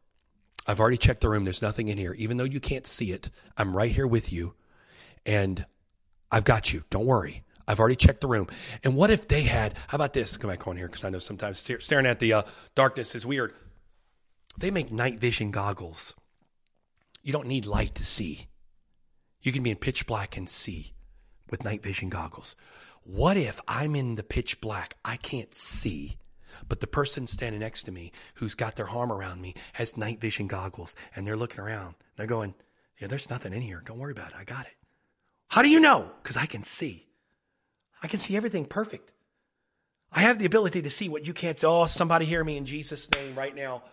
I've 0.70 0.80
already 0.80 0.98
checked 0.98 1.22
the 1.22 1.30
room. 1.30 1.46
There's 1.46 1.64
nothing 1.64 1.88
in 1.88 1.98
here. 1.98 2.14
Even 2.14 2.38
though 2.38 2.44
you 2.44 2.60
can't 2.60 2.86
see 2.86 3.12
it, 3.12 3.32
I'm 3.58 3.76
right 3.76 3.92
here 3.92 4.06
with 4.06 4.32
you. 4.32 4.54
and 5.26 5.66
I've 6.32 6.44
got 6.44 6.72
you. 6.74 6.84
Don't 6.90 7.06
worry. 7.06 7.44
I've 7.68 7.80
already 7.80 7.96
checked 7.96 8.22
the 8.22 8.28
room. 8.28 8.48
And 8.84 8.96
what 8.96 9.10
if 9.10 9.28
they 9.28 9.42
had, 9.44 9.74
how 9.88 9.96
about 9.96 10.14
this? 10.14 10.38
Come 10.38 10.50
back 10.50 10.68
on 10.68 10.78
here 10.78 10.88
because 10.88 11.04
I 11.04 11.10
know 11.10 11.20
sometimes 11.20 11.60
staring 11.80 12.06
at 12.06 12.20
the 12.20 12.34
uh, 12.34 12.42
darkness 12.76 13.16
is 13.16 13.26
weird. 13.26 13.54
They 14.58 14.72
make 14.72 14.92
night 14.92 15.20
vision 15.20 15.52
goggles. 15.52 16.14
You 17.24 17.34
don't 17.34 17.48
need 17.48 17.66
light 17.66 17.96
to 17.96 18.06
see. 18.06 18.48
You 19.42 19.52
can 19.52 19.64
be 19.64 19.72
in 19.72 19.78
pitch 19.78 20.06
black 20.06 20.38
and 20.38 20.50
see 20.50 20.94
with 21.50 21.64
night 21.64 21.84
vision 21.84 22.10
goggles. 22.10 22.56
What 23.04 23.38
if 23.38 23.60
I'm 23.68 23.96
in 23.96 24.16
the 24.16 24.24
pitch 24.24 24.62
black? 24.62 24.98
I 25.06 25.16
can't 25.18 25.54
see, 25.54 26.18
but 26.68 26.80
the 26.80 26.88
person 26.88 27.28
standing 27.28 27.62
next 27.62 27.84
to 27.84 27.92
me 27.92 28.12
who's 28.36 28.56
got 28.56 28.76
their 28.76 28.90
arm 28.90 29.12
around 29.12 29.42
me 29.42 29.54
has 29.74 29.98
night 29.98 30.20
vision 30.20 30.48
goggles 30.48 30.96
and 31.16 31.26
they're 31.26 31.38
looking 31.38 31.60
around. 31.60 31.96
They're 32.16 32.28
going, 32.28 32.54
Yeah, 33.00 33.08
there's 33.08 33.30
nothing 33.30 33.54
in 33.54 33.62
here. 33.62 33.82
Don't 33.86 34.00
worry 34.00 34.12
about 34.12 34.32
it. 34.32 34.38
I 34.38 34.44
got 34.44 34.66
it. 34.66 34.74
How 35.48 35.62
do 35.62 35.70
you 35.70 35.80
know? 35.80 36.12
Because 36.22 36.38
I 36.38 36.46
can 36.46 36.64
see. 36.64 37.08
I 38.02 38.08
can 38.08 38.20
see 38.20 38.38
everything 38.38 38.66
perfect. 38.66 39.12
I 40.12 40.22
have 40.22 40.40
the 40.40 40.46
ability 40.46 40.82
to 40.84 40.90
see 40.90 41.10
what 41.10 41.28
you 41.28 41.34
can't. 41.34 41.62
Oh, 41.64 41.86
somebody 41.86 42.26
hear 42.26 42.44
me 42.44 42.58
in 42.58 42.66
Jesus' 42.66 43.10
name 43.12 43.36
right 43.36 43.56
now. 43.56 43.84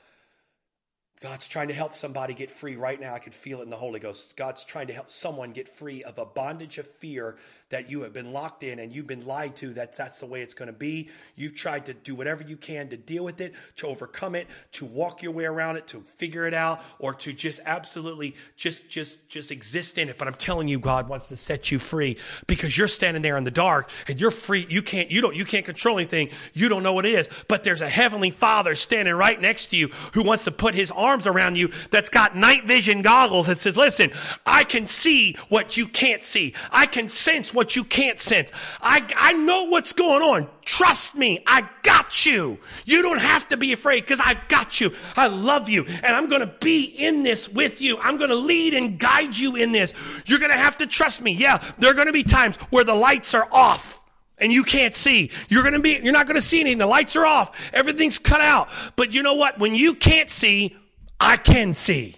God's 1.21 1.49
trying 1.49 1.69
to 1.69 1.75
help 1.75 1.95
somebody 1.95 2.35
get 2.35 2.51
free 2.51 2.77
right 2.77 3.01
now. 3.01 3.15
I 3.15 3.19
can 3.19 3.33
feel 3.33 3.61
it 3.61 3.65
in 3.65 3.71
the 3.71 3.77
Holy 3.77 4.01
Ghost. 4.01 4.37
God's 4.37 4.65
trying 4.65 4.89
to 4.89 4.93
help 4.93 5.11
someone 5.11 5.53
get 5.53 5.69
free 5.69 6.03
of 6.03 6.19
a 6.19 6.27
bondage 6.27 6.77
of 6.79 6.87
fear 6.87 7.37
that 7.69 7.91
you 7.91 8.03
have 8.03 8.13
been 8.13 8.33
locked 8.33 8.63
in 8.63 8.79
and 8.79 8.93
you've 8.93 9.07
been 9.09 9.27
lied 9.27 9.57
to 9.57 9.73
that 9.75 9.97
that's 9.97 10.19
the 10.19 10.27
way 10.27 10.41
it's 10.41 10.55
going 10.55 10.69
to 10.69 10.73
be. 10.73 11.09
You've 11.35 11.55
tried 11.55 11.87
to 11.87 11.95
do 11.95 12.15
whatever 12.15 12.45
you 12.45 12.57
can 12.57 12.89
to 12.91 12.97
deal 12.97 13.25
with 13.25 13.41
it, 13.41 13.55
to 13.79 13.89
overcome 13.89 14.37
it, 14.37 14.47
to 14.73 14.85
walk 14.85 15.23
your 15.23 15.33
way 15.33 15.47
around 15.47 15.77
it, 15.77 15.87
to 15.89 16.01
figure 16.01 16.47
it 16.47 16.55
out, 16.55 16.83
or 17.01 17.13
to 17.15 17.33
just 17.33 17.61
absolutely 17.67 18.37
just 18.57 18.89
just 18.89 19.29
just 19.29 19.51
exist 19.51 19.99
in 19.99 20.09
it. 20.09 20.17
But 20.17 20.29
I'm 20.29 20.35
telling 20.35 20.69
you, 20.69 20.79
God 20.79 21.09
wants 21.09 21.29
to 21.29 21.37
set 21.37 21.73
you 21.73 21.81
free 21.81 22.19
because 22.47 22.79
you're 22.79 22.87
standing 22.87 23.23
there 23.23 23.37
in 23.37 23.43
the 23.43 23.51
dark 23.51 23.91
and 24.07 24.21
you're 24.21 24.31
free. 24.31 24.67
You 24.69 24.83
can't 24.83 25.11
you 25.11 25.21
don't 25.21 25.35
you 25.35 25.45
can't 25.45 25.65
control 25.65 25.99
anything. 25.99 26.29
You 26.53 26.69
don't 26.69 26.85
know 26.85 26.93
what 26.93 27.05
it 27.05 27.15
is. 27.15 27.29
But 27.49 27.65
there's 27.65 27.81
a 27.81 27.89
heavenly 27.89 28.31
Father 28.31 28.77
standing 28.77 29.15
right 29.15 29.41
next 29.41 29.67
to 29.67 29.77
you 29.77 29.89
who 30.15 30.23
wants 30.23 30.45
to 30.45 30.53
put 30.53 30.75
his 30.75 30.93
arms 30.93 31.27
around 31.27 31.57
you 31.57 31.73
that's 31.91 32.11
got 32.11 32.37
night 32.37 32.65
vision 32.65 33.03
goggles 33.03 33.49
that 33.49 33.59
says, 33.59 33.77
listen, 33.77 34.13
I 34.45 34.63
can 34.63 34.87
see 34.87 35.37
what 35.49 35.77
you 35.77 35.89
can't 35.89 36.23
see. 36.23 36.55
I 36.71 36.87
can 36.87 37.09
sense 37.09 37.53
what 37.57 37.75
you 37.75 37.83
can't 37.83 38.21
sense. 38.21 38.53
I, 38.81 39.05
I 39.17 39.33
know 39.33 39.65
what's 39.65 39.93
going 39.93 40.23
on. 40.23 40.49
Trust 40.65 41.17
me. 41.17 41.43
I 41.47 41.69
got 41.83 42.25
you. 42.27 42.59
You 42.85 43.03
don't 43.03 43.21
have 43.21 43.49
to 43.49 43.57
be 43.57 43.73
afraid 43.73 44.03
because 44.03 44.21
I've 44.21 44.47
got 44.49 44.81
you. 44.81 44.93
I 45.17 45.27
love 45.27 45.69
you 45.69 45.85
and 45.87 46.15
I'm 46.15 46.29
going 46.29 46.43
to 46.43 46.55
be 46.61 46.85
in 46.85 47.23
this 47.23 47.49
with 47.49 47.81
you. 47.81 47.99
I'm 47.99 48.19
going 48.19 48.31
to 48.31 48.37
lead 48.37 48.75
and 48.75 48.99
guide 48.99 49.37
you 49.37 49.57
in 49.57 49.73
this. 49.73 49.95
You're 50.27 50.39
going 50.39 50.53
to 50.53 50.59
have 50.59 50.79
to 50.79 50.87
trust 50.87 51.23
me. 51.23 51.33
Yeah, 51.33 51.59
there 51.79 51.91
are 51.91 51.95
going 51.95 52.07
to 52.07 52.13
be 52.13 52.23
times 52.23 52.57
where 52.71 52.85
the 52.85 52.95
lights 52.95 53.35
are 53.35 53.49
off 53.51 54.03
and 54.39 54.53
you 54.53 54.63
can't 54.63 54.95
see. 54.95 55.31
You're 55.49 55.63
going 55.63 55.75
to 55.75 55.81
be, 55.81 55.99
you're 56.03 56.13
not 56.13 56.27
going 56.27 56.37
to 56.37 56.43
see 56.43 56.61
anything. 56.61 56.79
The 56.79 56.87
lights 56.87 57.17
are 57.17 57.27
off. 57.27 57.59
Everything's 57.73 58.19
cut 58.19 58.41
out. 58.41 58.69
But 58.97 59.15
you 59.15 59.23
know 59.23 59.35
what? 59.35 59.59
When 59.59 59.75
you 59.75 59.95
can't 59.95 60.29
see, 60.29 60.77
I 61.19 61.37
can 61.37 61.73
see. 61.73 62.17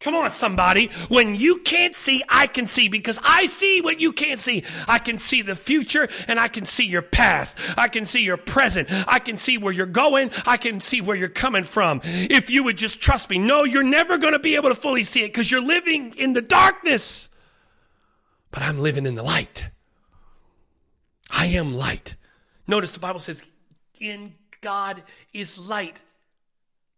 Come 0.00 0.14
on, 0.14 0.30
somebody. 0.30 0.90
When 1.08 1.34
you 1.34 1.58
can't 1.58 1.94
see, 1.94 2.22
I 2.28 2.46
can 2.46 2.66
see 2.66 2.88
because 2.88 3.18
I 3.22 3.46
see 3.46 3.80
what 3.80 4.00
you 4.00 4.12
can't 4.12 4.38
see. 4.38 4.62
I 4.86 5.00
can 5.00 5.18
see 5.18 5.42
the 5.42 5.56
future 5.56 6.08
and 6.28 6.38
I 6.38 6.46
can 6.46 6.66
see 6.66 6.86
your 6.86 7.02
past. 7.02 7.58
I 7.76 7.88
can 7.88 8.06
see 8.06 8.22
your 8.22 8.36
present. 8.36 8.88
I 9.08 9.18
can 9.18 9.36
see 9.36 9.58
where 9.58 9.72
you're 9.72 9.86
going. 9.86 10.30
I 10.46 10.56
can 10.56 10.80
see 10.80 11.00
where 11.00 11.16
you're 11.16 11.28
coming 11.28 11.64
from. 11.64 12.00
If 12.04 12.48
you 12.48 12.62
would 12.62 12.78
just 12.78 13.00
trust 13.00 13.28
me. 13.28 13.38
No, 13.38 13.64
you're 13.64 13.82
never 13.82 14.18
going 14.18 14.34
to 14.34 14.38
be 14.38 14.54
able 14.54 14.68
to 14.68 14.76
fully 14.76 15.02
see 15.02 15.24
it 15.24 15.28
because 15.28 15.50
you're 15.50 15.60
living 15.60 16.14
in 16.16 16.32
the 16.32 16.42
darkness. 16.42 17.28
But 18.52 18.62
I'm 18.62 18.78
living 18.78 19.04
in 19.04 19.16
the 19.16 19.24
light. 19.24 19.68
I 21.28 21.46
am 21.46 21.74
light. 21.74 22.14
Notice 22.68 22.92
the 22.92 23.00
Bible 23.00 23.20
says, 23.20 23.42
in 23.98 24.34
God 24.60 25.02
is 25.32 25.58
light. 25.58 25.98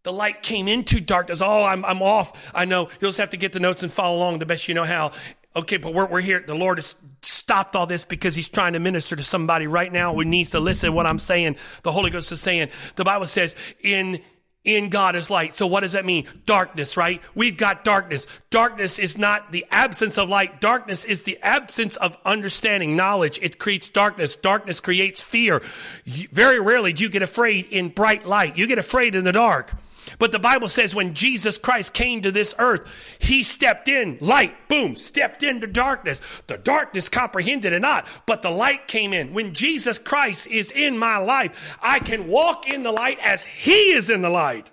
The 0.03 0.13
light 0.13 0.41
came 0.41 0.67
into 0.67 0.99
darkness. 0.99 1.41
Oh, 1.41 1.63
I'm, 1.63 1.85
I'm 1.85 2.01
off. 2.01 2.51
I 2.55 2.65
know. 2.65 2.89
You'll 2.99 3.09
just 3.09 3.19
have 3.19 3.31
to 3.31 3.37
get 3.37 3.53
the 3.53 3.59
notes 3.59 3.83
and 3.83 3.91
follow 3.91 4.17
along 4.17 4.39
the 4.39 4.45
best 4.45 4.67
you 4.67 4.73
know 4.73 4.83
how. 4.83 5.11
Okay, 5.55 5.77
but 5.77 5.93
we're, 5.93 6.07
we're 6.07 6.21
here. 6.21 6.39
The 6.45 6.55
Lord 6.55 6.77
has 6.77 6.95
stopped 7.21 7.75
all 7.75 7.85
this 7.85 8.03
because 8.03 8.35
He's 8.35 8.49
trying 8.49 8.73
to 8.73 8.79
minister 8.79 9.15
to 9.15 9.23
somebody 9.23 9.67
right 9.67 9.91
now 9.91 10.13
who 10.13 10.23
needs 10.23 10.51
to 10.51 10.59
listen 10.59 10.89
to 10.89 10.95
what 10.95 11.05
I'm 11.05 11.19
saying. 11.19 11.57
The 11.83 11.91
Holy 11.91 12.09
Ghost 12.09 12.31
is 12.31 12.41
saying, 12.41 12.69
the 12.95 13.03
Bible 13.03 13.27
says, 13.27 13.55
in 13.81 14.21
in 14.63 14.89
God 14.89 15.15
is 15.15 15.31
light. 15.31 15.55
So 15.55 15.65
what 15.65 15.79
does 15.79 15.93
that 15.93 16.05
mean? 16.05 16.27
Darkness, 16.45 16.95
right? 16.95 17.19
We've 17.33 17.57
got 17.57 17.83
darkness. 17.83 18.27
Darkness 18.51 18.99
is 18.99 19.17
not 19.17 19.51
the 19.51 19.65
absence 19.71 20.19
of 20.19 20.29
light. 20.29 20.61
Darkness 20.61 21.03
is 21.03 21.23
the 21.23 21.39
absence 21.41 21.97
of 21.97 22.15
understanding, 22.25 22.95
knowledge. 22.95 23.39
It 23.41 23.57
creates 23.57 23.89
darkness. 23.89 24.35
Darkness 24.35 24.79
creates 24.79 25.19
fear. 25.19 25.63
Very 26.05 26.59
rarely 26.59 26.93
do 26.93 27.03
you 27.03 27.09
get 27.09 27.23
afraid 27.23 27.65
in 27.71 27.89
bright 27.89 28.25
light. 28.25 28.55
You 28.55 28.67
get 28.67 28.77
afraid 28.77 29.15
in 29.15 29.23
the 29.23 29.31
dark. 29.31 29.73
But 30.21 30.31
the 30.31 30.37
Bible 30.37 30.69
says 30.69 30.93
when 30.93 31.15
Jesus 31.15 31.57
Christ 31.57 31.93
came 31.93 32.21
to 32.21 32.31
this 32.31 32.53
earth, 32.59 32.87
he 33.17 33.41
stepped 33.41 33.87
in, 33.87 34.19
light, 34.21 34.53
boom, 34.67 34.95
stepped 34.95 35.41
into 35.41 35.65
darkness. 35.65 36.21
The 36.45 36.59
darkness 36.59 37.09
comprehended 37.09 37.73
it 37.73 37.79
not, 37.79 38.05
but 38.27 38.43
the 38.43 38.51
light 38.51 38.87
came 38.87 39.13
in. 39.13 39.33
When 39.33 39.55
Jesus 39.55 39.97
Christ 39.97 40.45
is 40.45 40.69
in 40.69 40.95
my 40.95 41.17
life, 41.17 41.75
I 41.81 41.97
can 41.97 42.27
walk 42.27 42.67
in 42.67 42.83
the 42.83 42.91
light 42.91 43.17
as 43.19 43.43
he 43.43 43.93
is 43.93 44.11
in 44.11 44.21
the 44.21 44.29
light. 44.29 44.69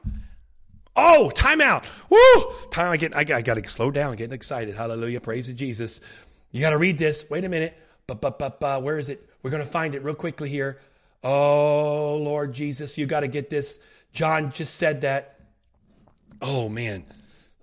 Oh, 0.94 1.30
time 1.30 1.62
out. 1.62 1.86
Woo! 2.10 2.52
Time 2.70 2.90
I 2.90 2.98
get, 2.98 3.16
I, 3.16 3.20
I 3.20 3.40
got 3.40 3.54
to 3.54 3.66
slow 3.66 3.90
down, 3.90 4.16
getting 4.16 4.34
excited. 4.34 4.76
Hallelujah. 4.76 5.22
Praise 5.22 5.46
to 5.46 5.54
Jesus. 5.54 6.02
You 6.52 6.60
got 6.60 6.70
to 6.70 6.78
read 6.78 6.98
this. 6.98 7.24
Wait 7.30 7.46
a 7.46 7.48
minute. 7.48 7.74
But, 8.06 8.20
but, 8.20 8.38
but, 8.38 8.60
but, 8.60 8.82
where 8.82 8.98
is 8.98 9.08
it? 9.08 9.26
We're 9.42 9.52
to 9.52 9.64
find 9.64 9.94
it 9.94 10.04
real 10.04 10.14
quickly 10.14 10.50
here. 10.50 10.78
Oh, 11.24 12.18
Lord 12.18 12.52
Jesus, 12.52 12.98
you 12.98 13.06
got 13.06 13.20
to 13.20 13.28
get 13.28 13.48
this. 13.48 13.78
John 14.12 14.52
just 14.52 14.74
said 14.74 15.00
that. 15.00 15.36
Oh, 16.40 16.68
man. 16.68 17.04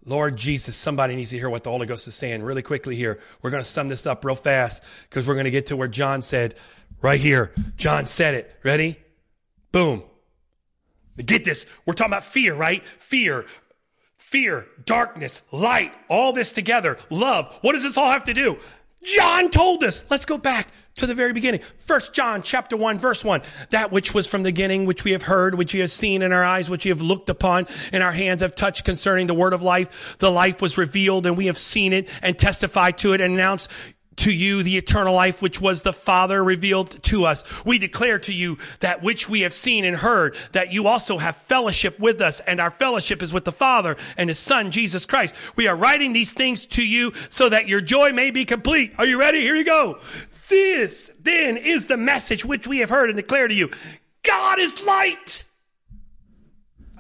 Lord 0.05 0.36
Jesus, 0.38 0.76
somebody 0.76 1.15
needs 1.15 1.32
to 1.32 1.38
hear 1.38 1.49
what 1.49 1.63
the 1.63 1.71
Holy 1.71 1.88
Ghost 1.88 2.07
is 2.07 2.13
saying 2.15 2.43
really 2.43 2.61
quickly 2.61 2.95
here. 2.95 3.19
We're 3.41 3.49
going 3.49 3.63
to 3.63 3.69
sum 3.69 3.89
this 3.89 4.05
up 4.05 4.23
real 4.23 4.36
fast 4.36 4.84
because 5.09 5.28
we're 5.28 5.34
going 5.34 5.45
to 5.45 5.51
get 5.51 5.67
to 5.67 5.76
where 5.76 5.88
John 5.88 6.21
said, 6.21 6.55
right 7.01 7.19
here. 7.19 7.53
John 7.76 8.05
said 8.05 8.36
it. 8.36 8.55
Ready? 8.63 8.97
Boom. 9.71 10.03
Get 11.17 11.43
this. 11.43 11.65
We're 11.86 11.93
talking 11.93 12.11
about 12.11 12.26
fear, 12.26 12.53
right? 12.53 12.86
Fear. 12.86 13.45
Fear, 14.15 14.65
darkness, 14.86 15.41
light, 15.51 15.93
all 16.09 16.34
this 16.34 16.51
together, 16.51 16.97
love. 17.09 17.57
What 17.61 17.73
does 17.73 17.84
this 17.84 17.95
all 17.95 18.11
have 18.11 18.23
to 18.23 18.34
do? 18.34 18.57
John 19.05 19.49
told 19.49 19.83
us. 19.83 20.03
Let's 20.09 20.25
go 20.25 20.37
back 20.37 20.67
to 20.95 21.05
the 21.05 21.13
very 21.13 21.33
beginning. 21.33 21.61
First 21.79 22.13
John 22.13 22.41
chapter 22.41 22.77
1 22.77 22.99
verse 22.99 23.23
1. 23.23 23.41
That 23.71 23.91
which 23.91 24.13
was 24.13 24.27
from 24.27 24.43
the 24.43 24.51
beginning, 24.51 24.85
which 24.85 25.03
we 25.03 25.11
have 25.11 25.23
heard, 25.23 25.55
which 25.55 25.73
we 25.73 25.81
have 25.81 25.91
seen 25.91 26.21
in 26.21 26.31
our 26.31 26.43
eyes, 26.43 26.69
which 26.69 26.85
we 26.85 26.89
have 26.89 27.01
looked 27.01 27.29
upon, 27.29 27.67
and 27.91 28.01
our 28.01 28.11
hands 28.11 28.41
have 28.41 28.55
touched 28.55 28.85
concerning 28.85 29.27
the 29.27 29.33
word 29.33 29.53
of 29.53 29.61
life. 29.61 30.17
The 30.19 30.31
life 30.31 30.61
was 30.61 30.77
revealed 30.77 31.25
and 31.25 31.37
we 31.37 31.47
have 31.47 31.57
seen 31.57 31.93
it 31.93 32.09
and 32.21 32.37
testified 32.37 32.97
to 32.99 33.13
it 33.13 33.21
and 33.21 33.33
announced 33.33 33.69
to 34.18 34.32
you 34.32 34.63
the 34.63 34.78
eternal 34.78 35.13
life 35.13 35.41
which 35.41 35.61
was 35.61 35.84
the 35.84 35.93
Father 35.93 36.43
revealed 36.43 37.01
to 37.03 37.26
us. 37.26 37.43
We 37.66 37.80
declare 37.80 38.20
to 38.20 38.34
you 38.34 38.57
that 38.80 39.03
which 39.03 39.30
we 39.30 39.41
have 39.41 39.53
seen 39.53 39.86
and 39.86 39.95
heard, 39.95 40.36
that 40.51 40.74
you 40.74 40.88
also 40.88 41.18
have 41.18 41.38
fellowship 41.38 41.99
with 41.99 42.22
us, 42.22 42.39
and 42.41 42.59
our 42.59 42.72
fellowship 42.72 43.22
is 43.22 43.34
with 43.34 43.45
the 43.45 43.51
Father 43.51 43.97
and 44.18 44.30
His 44.30 44.39
Son, 44.39 44.72
Jesus 44.72 45.05
Christ. 45.05 45.36
We 45.55 45.68
are 45.68 45.76
writing 45.76 46.13
these 46.13 46.34
things 46.34 46.66
to 46.68 46.84
you 46.84 47.13
so 47.30 47.49
that 47.49 47.68
your 47.68 47.82
joy 47.82 48.11
may 48.11 48.32
be 48.32 48.45
complete. 48.45 48.93
Are 48.97 49.05
you 49.05 49.20
ready? 49.20 49.41
Here 49.41 49.55
you 49.55 49.66
go. 49.66 49.99
This 50.49 51.11
then 51.22 51.57
is 51.57 51.88
the 51.88 51.97
message 51.97 52.45
which 52.45 52.68
we 52.68 52.80
have 52.80 52.89
heard 52.89 53.09
and 53.09 53.18
declare 53.18 53.47
to 53.47 53.53
you. 53.53 53.72
God 54.24 54.59
is 54.59 54.84
light. 54.86 55.44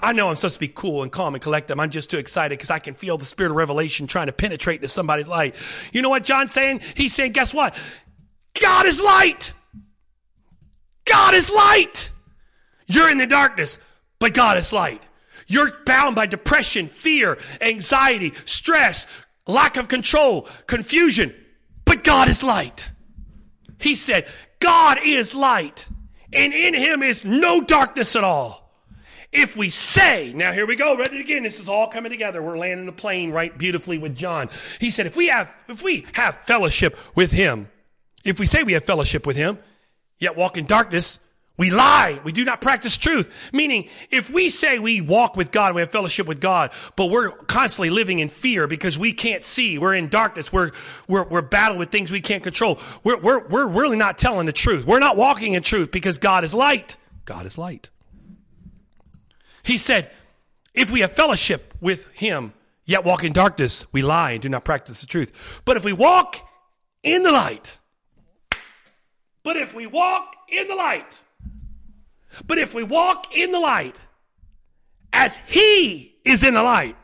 I 0.05 0.11
know 0.11 0.29
I'm 0.29 0.35
supposed 0.35 0.53
to 0.53 0.59
be 0.59 0.67
cool 0.67 1.01
and 1.01 1.11
calm 1.11 1.33
and 1.33 1.41
collected. 1.41 1.79
I'm 1.79 1.89
just 1.89 2.11
too 2.11 2.19
excited 2.19 2.59
because 2.59 2.69
I 2.69 2.77
can 2.77 2.93
feel 2.93 3.17
the 3.17 3.25
spirit 3.25 3.49
of 3.49 3.55
revelation 3.55 4.05
trying 4.05 4.27
to 4.27 4.33
penetrate 4.33 4.77
into 4.77 4.87
somebody's 4.87 5.27
life. 5.27 5.89
You 5.93 6.03
know 6.03 6.09
what 6.09 6.23
John's 6.23 6.51
saying? 6.51 6.81
He's 6.95 7.15
saying, 7.15 7.31
guess 7.31 7.55
what? 7.55 7.75
God 8.61 8.85
is 8.85 9.01
light. 9.01 9.53
God 11.05 11.33
is 11.33 11.51
light. 11.51 12.11
You're 12.85 13.09
in 13.09 13.17
the 13.17 13.25
darkness, 13.25 13.79
but 14.19 14.35
God 14.35 14.57
is 14.57 14.71
light. 14.71 15.01
You're 15.47 15.71
bound 15.87 16.15
by 16.15 16.27
depression, 16.27 16.87
fear, 16.87 17.39
anxiety, 17.59 18.31
stress, 18.45 19.07
lack 19.47 19.75
of 19.75 19.87
control, 19.87 20.43
confusion, 20.67 21.33
but 21.83 22.03
God 22.03 22.29
is 22.29 22.43
light. 22.43 22.91
He 23.79 23.95
said, 23.95 24.27
God 24.59 24.99
is 25.03 25.33
light, 25.33 25.89
and 26.31 26.53
in 26.53 26.75
him 26.75 27.01
is 27.01 27.25
no 27.25 27.61
darkness 27.61 28.15
at 28.15 28.23
all. 28.23 28.64
If 29.37 29.57
we 29.57 29.69
say, 29.69 30.31
now 30.33 30.51
here 30.53 30.65
we 30.65 30.75
go, 30.75 30.95
read 30.95 31.13
it 31.13 31.19
again. 31.19 31.43
This 31.43 31.59
is 31.59 31.67
all 31.67 31.87
coming 31.87 32.11
together. 32.11 32.41
We're 32.41 32.57
landing 32.57 32.85
the 32.85 32.91
plane 32.93 33.31
right 33.31 33.55
beautifully 33.57 33.97
with 33.97 34.15
John. 34.15 34.49
He 34.79 34.91
said, 34.91 35.05
if 35.05 35.15
we 35.15 35.27
have, 35.27 35.49
if 35.67 35.83
we 35.83 36.05
have 36.13 36.37
fellowship 36.37 36.97
with 37.15 37.31
him, 37.31 37.69
if 38.23 38.39
we 38.39 38.45
say 38.45 38.63
we 38.63 38.73
have 38.73 38.85
fellowship 38.85 39.27
with 39.27 39.35
him, 39.35 39.59
yet 40.19 40.37
walk 40.37 40.57
in 40.57 40.65
darkness, 40.65 41.19
We 41.57 41.71
lie. 41.71 42.19
We 42.23 42.33
do 42.33 42.43
not 42.43 42.59
practice 42.59 42.97
truth. 42.97 43.51
Meaning, 43.53 43.87
if 44.11 44.29
we 44.29 44.49
say 44.49 44.77
we 44.79 44.99
walk 44.99 45.37
with 45.37 45.51
God, 45.51 45.73
we 45.73 45.81
have 45.81 45.91
fellowship 45.91 46.27
with 46.27 46.41
God, 46.41 46.71
but 46.97 47.05
we're 47.05 47.29
constantly 47.31 47.89
living 47.89 48.19
in 48.19 48.27
fear 48.27 48.67
because 48.67 48.97
we 48.97 49.13
can't 49.13 49.43
see, 49.43 49.77
we're 49.77 49.93
in 49.93 50.09
darkness, 50.09 50.51
we're, 50.51 50.71
we're, 51.07 51.23
we're 51.23 51.41
battling 51.41 51.79
with 51.79 51.91
things 51.91 52.11
we 52.11 52.19
can't 52.19 52.43
control. 52.43 52.79
We're, 53.05 53.17
we're, 53.17 53.47
we're 53.47 53.67
really 53.67 53.95
not 53.95 54.17
telling 54.17 54.47
the 54.47 54.53
truth. 54.53 54.85
We're 54.85 54.99
not 54.99 55.15
walking 55.15 55.53
in 55.53 55.63
truth 55.63 55.91
because 55.91 56.19
God 56.19 56.43
is 56.43 56.53
light. 56.53 56.97
God 57.23 57.45
is 57.45 57.57
light. 57.57 57.89
He 59.65 59.79
said, 59.79 60.11
if 60.75 60.91
we 60.91 60.99
have 60.99 61.11
fellowship 61.11 61.73
with 61.81 62.07
Him, 62.09 62.53
yet 62.85 63.03
walk 63.03 63.23
in 63.23 63.33
darkness, 63.33 63.85
we 63.91 64.03
lie 64.03 64.31
and 64.31 64.41
do 64.41 64.47
not 64.47 64.63
practice 64.63 65.01
the 65.01 65.07
truth. 65.07 65.61
But 65.65 65.75
if 65.75 65.83
we 65.83 65.91
walk 65.91 66.37
in 67.01 67.23
the 67.23 67.31
light, 67.31 67.79
but 69.43 69.57
if 69.57 69.73
we 69.73 69.87
walk 69.87 70.35
in 70.49 70.67
the 70.67 70.75
light, 70.75 71.21
but 72.45 72.59
if 72.59 72.75
we 72.75 72.83
walk 72.83 73.35
in 73.35 73.51
the 73.51 73.59
light 73.59 73.95
as 75.11 75.37
He 75.47 76.15
is 76.23 76.43
in 76.43 76.53
the 76.53 76.63
light, 76.63 76.95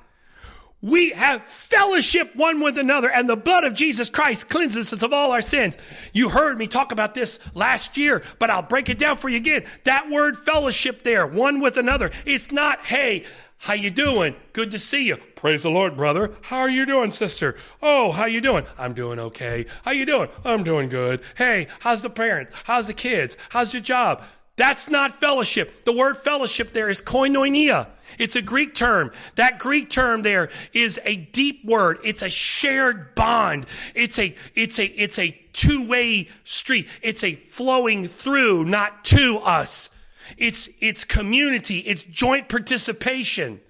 we 0.81 1.11
have 1.11 1.43
fellowship 1.43 2.35
one 2.35 2.59
with 2.59 2.77
another, 2.77 3.09
and 3.09 3.29
the 3.29 3.35
blood 3.35 3.63
of 3.63 3.73
Jesus 3.73 4.09
Christ 4.09 4.49
cleanses 4.49 4.91
us 4.93 5.03
of 5.03 5.13
all 5.13 5.31
our 5.31 5.41
sins. 5.41 5.77
You 6.13 6.29
heard 6.29 6.57
me 6.57 6.67
talk 6.67 6.91
about 6.91 7.13
this 7.13 7.39
last 7.53 7.97
year, 7.97 8.23
but 8.39 8.49
I'll 8.49 8.63
break 8.63 8.89
it 8.89 8.97
down 8.97 9.17
for 9.17 9.29
you 9.29 9.37
again. 9.37 9.65
That 9.83 10.09
word 10.09 10.37
fellowship 10.37 11.03
there, 11.03 11.27
one 11.27 11.59
with 11.59 11.77
another, 11.77 12.11
it's 12.25 12.51
not, 12.51 12.85
hey, 12.85 13.25
how 13.57 13.73
you 13.73 13.91
doing? 13.91 14.35
Good 14.53 14.71
to 14.71 14.79
see 14.79 15.05
you. 15.05 15.17
Praise 15.35 15.61
the 15.61 15.69
Lord, 15.69 15.95
brother. 15.95 16.31
How 16.41 16.61
are 16.61 16.69
you 16.69 16.83
doing, 16.87 17.11
sister? 17.11 17.55
Oh, 17.79 18.11
how 18.11 18.25
you 18.25 18.41
doing? 18.41 18.65
I'm 18.79 18.93
doing 18.93 19.19
okay. 19.19 19.67
How 19.85 19.91
you 19.91 20.07
doing? 20.07 20.29
I'm 20.43 20.63
doing 20.63 20.89
good. 20.89 21.21
Hey, 21.37 21.67
how's 21.79 22.01
the 22.01 22.09
parents? 22.09 22.53
How's 22.63 22.87
the 22.87 22.95
kids? 22.95 23.37
How's 23.49 23.71
your 23.71 23.83
job? 23.83 24.23
That's 24.57 24.89
not 24.89 25.19
fellowship. 25.19 25.85
The 25.85 25.93
word 25.93 26.17
fellowship 26.17 26.73
there 26.73 26.89
is 26.89 27.01
koinonia. 27.01 27.87
It's 28.19 28.35
a 28.35 28.41
Greek 28.41 28.75
term. 28.75 29.11
That 29.35 29.59
Greek 29.59 29.89
term 29.89 30.21
there 30.21 30.49
is 30.73 30.99
a 31.05 31.15
deep 31.15 31.65
word. 31.65 31.99
It's 32.03 32.21
a 32.21 32.29
shared 32.29 33.15
bond. 33.15 33.65
It's 33.95 34.19
a, 34.19 34.35
it's 34.53 34.77
a, 34.77 34.85
it's 34.85 35.17
a 35.17 35.31
two-way 35.53 36.27
street. 36.43 36.87
It's 37.01 37.23
a 37.23 37.35
flowing 37.35 38.07
through, 38.07 38.65
not 38.65 39.05
to 39.05 39.37
us. 39.39 39.89
It's, 40.37 40.69
it's 40.79 41.05
community. 41.05 41.79
It's 41.79 42.03
joint 42.03 42.49
participation. 42.49 43.61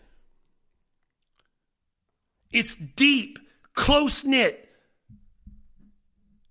It's 2.51 2.75
deep, 2.75 3.39
close 3.75 4.23
knit. 4.23 4.67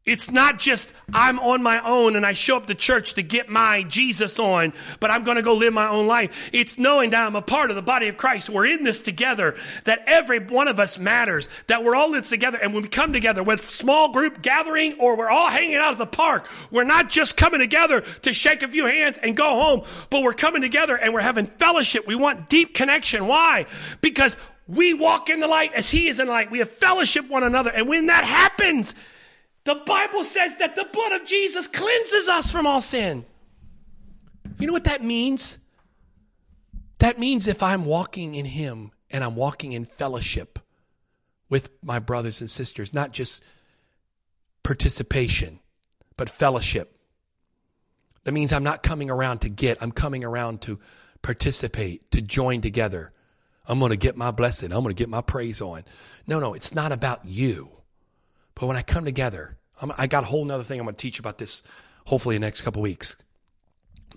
It's 0.07 0.31
not 0.31 0.59
just 0.59 0.91
I'm 1.13 1.39
on 1.39 1.63
my 1.63 1.79
own 1.87 2.17
and 2.17 2.25
I 2.25 2.33
show 2.33 2.57
up 2.57 2.67
to 2.67 2.75
church 2.75 3.15
to 3.15 3.23
get 3.23 3.51
my 3.51 3.83
Jesus 3.83 4.39
on, 4.39 4.73
but 4.99 5.11
I'm 5.11 5.25
going 5.25 5.37
to 5.37 5.43
go 5.43 5.53
live 5.55 5.75
my 5.75 5.89
own 5.89 6.07
life. 6.07 6.49
It's 6.55 6.79
knowing 6.79 7.11
that 7.11 7.23
I'm 7.23 7.37
a 7.37 7.43
part 7.43 7.69
of 7.69 7.77
the 7.77 7.83
body 7.83 8.09
of 8.09 8.17
Christ. 8.17 8.49
We're 8.49 8.65
in 8.65 8.83
this 8.83 9.03
together, 9.03 9.57
that 9.85 10.03
every 10.07 10.39
one 10.39 10.69
of 10.69 10.81
us 10.81 10.99
matters, 10.99 11.51
that 11.67 11.85
we're 11.85 11.95
all 11.95 12.07
in 12.07 12.21
this 12.21 12.31
together. 12.31 12.59
And 12.61 12.73
when 12.73 12.83
we 12.83 12.89
come 12.89 13.13
together 13.13 13.43
with 13.43 13.69
small 13.69 14.11
group 14.11 14.41
gathering 14.41 14.95
or 14.99 15.19
we're 15.19 15.29
all 15.29 15.51
hanging 15.51 15.77
out 15.77 15.93
at 15.93 15.99
the 15.99 16.07
park, 16.07 16.49
we're 16.71 16.85
not 16.85 17.11
just 17.11 17.37
coming 17.37 17.61
together 17.61 18.01
to 18.01 18.33
shake 18.33 18.63
a 18.63 18.69
few 18.69 18.87
hands 18.87 19.19
and 19.23 19.37
go 19.37 19.51
home, 19.51 19.83
but 20.09 20.23
we're 20.23 20.33
coming 20.33 20.63
together 20.63 20.97
and 20.97 21.13
we're 21.13 21.21
having 21.21 21.45
fellowship. 21.45 22.07
We 22.07 22.15
want 22.15 22.49
deep 22.49 22.73
connection. 22.73 23.27
Why? 23.27 23.67
Because 24.01 24.39
we 24.67 24.95
walk 24.95 25.29
in 25.29 25.41
the 25.41 25.49
light 25.49 25.75
as 25.75 25.91
he 25.91 26.09
is 26.09 26.19
in 26.21 26.27
the 26.27 26.33
light. 26.33 26.51
We 26.51 26.61
have 26.61 26.71
fellowship 26.71 27.29
one 27.29 27.45
another. 27.45 27.71
And 27.71 27.87
when 27.87 28.07
that 28.07 28.25
happens, 28.25 28.95
the 29.65 29.75
Bible 29.75 30.25
says 30.25 30.57
that 30.57 30.77
the 30.77 30.89
blood 30.93 31.13
of 31.13 31.27
Jesus 31.27 31.67
cleanses 31.67 32.29
us 32.29 32.51
from 32.51 32.67
all 32.67 32.81
sin. 32.81 33.25
You 34.59 34.67
know 34.67 34.73
what 34.73 34.85
that 34.85 35.05
means? 35.05 35.59
That 36.99 37.19
means 37.19 37.49
if 37.49 37.63
I'm 37.63 37.85
walking 37.85 38.35
in 38.35 38.45
Him 38.45 38.93
and 39.11 39.25
I'm 39.25 39.37
walking 39.37 39.73
in 39.73 39.85
fellowship 39.85 40.59
with 41.49 41.71
my 41.83 41.99
brothers 41.99 42.41
and 42.41 42.51
sisters, 42.51 42.95
not 42.95 43.13
just 43.13 43.43
participation, 44.63 45.61
but 46.17 46.29
fellowship. 46.29 46.97
That 48.25 48.33
means 48.33 48.53
I'm 48.53 48.63
not 48.63 48.83
coming 48.83 49.11
around 49.11 49.41
to 49.41 49.49
get, 49.49 49.83
I'm 49.83 49.93
coming 49.93 50.25
around 50.25 50.61
to 50.63 50.79
participate, 51.23 52.11
to 52.13 52.21
join 52.21 52.61
together. 52.61 53.13
I'm 53.67 53.79
going 53.79 53.91
to 53.91 53.97
get 53.97 54.17
my 54.17 54.31
blessing. 54.31 54.73
I'm 54.73 54.83
going 54.83 54.95
to 54.95 54.99
get 54.99 55.09
my 55.09 55.23
praise 55.23 55.61
on. 55.61 55.85
No, 56.27 56.39
no, 56.39 56.55
it's 56.55 56.75
not 56.75 56.93
about 56.93 57.25
you. 57.25 57.80
But 58.61 58.67
when 58.67 58.77
I 58.77 58.83
come 58.83 59.07
together, 59.07 59.57
I'm, 59.81 59.91
i 59.97 60.07
got 60.07 60.23
a 60.23 60.27
whole 60.27 60.45
nother 60.45 60.65
thing 60.65 60.79
I'm 60.79 60.85
going 60.85 60.95
to 60.95 61.01
teach 61.01 61.19
about 61.19 61.39
this, 61.39 61.63
hopefully 62.05 62.37
in 62.37 62.43
the 62.43 62.47
next 62.47 62.61
couple 62.61 62.83
weeks 62.83 63.17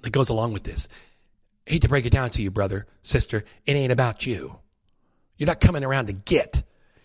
that 0.02 0.12
goes 0.12 0.28
along 0.28 0.52
with 0.52 0.64
this. 0.64 0.90
I 1.66 1.72
hate 1.72 1.84
to 1.84 1.88
break 1.88 2.06
it 2.06 2.10
down 2.10 2.30
to 2.32 2.42
you, 2.42 2.52
brother, 2.52 2.86
sister. 3.02 3.46
It 3.66 3.74
ain't 3.74 3.94
about 3.94 4.26
you. 4.26 4.60
You're 5.38 5.48
not 5.48 5.62
coming 5.62 5.86
around 5.86 6.08
to 6.08 6.14
get. 6.14 6.62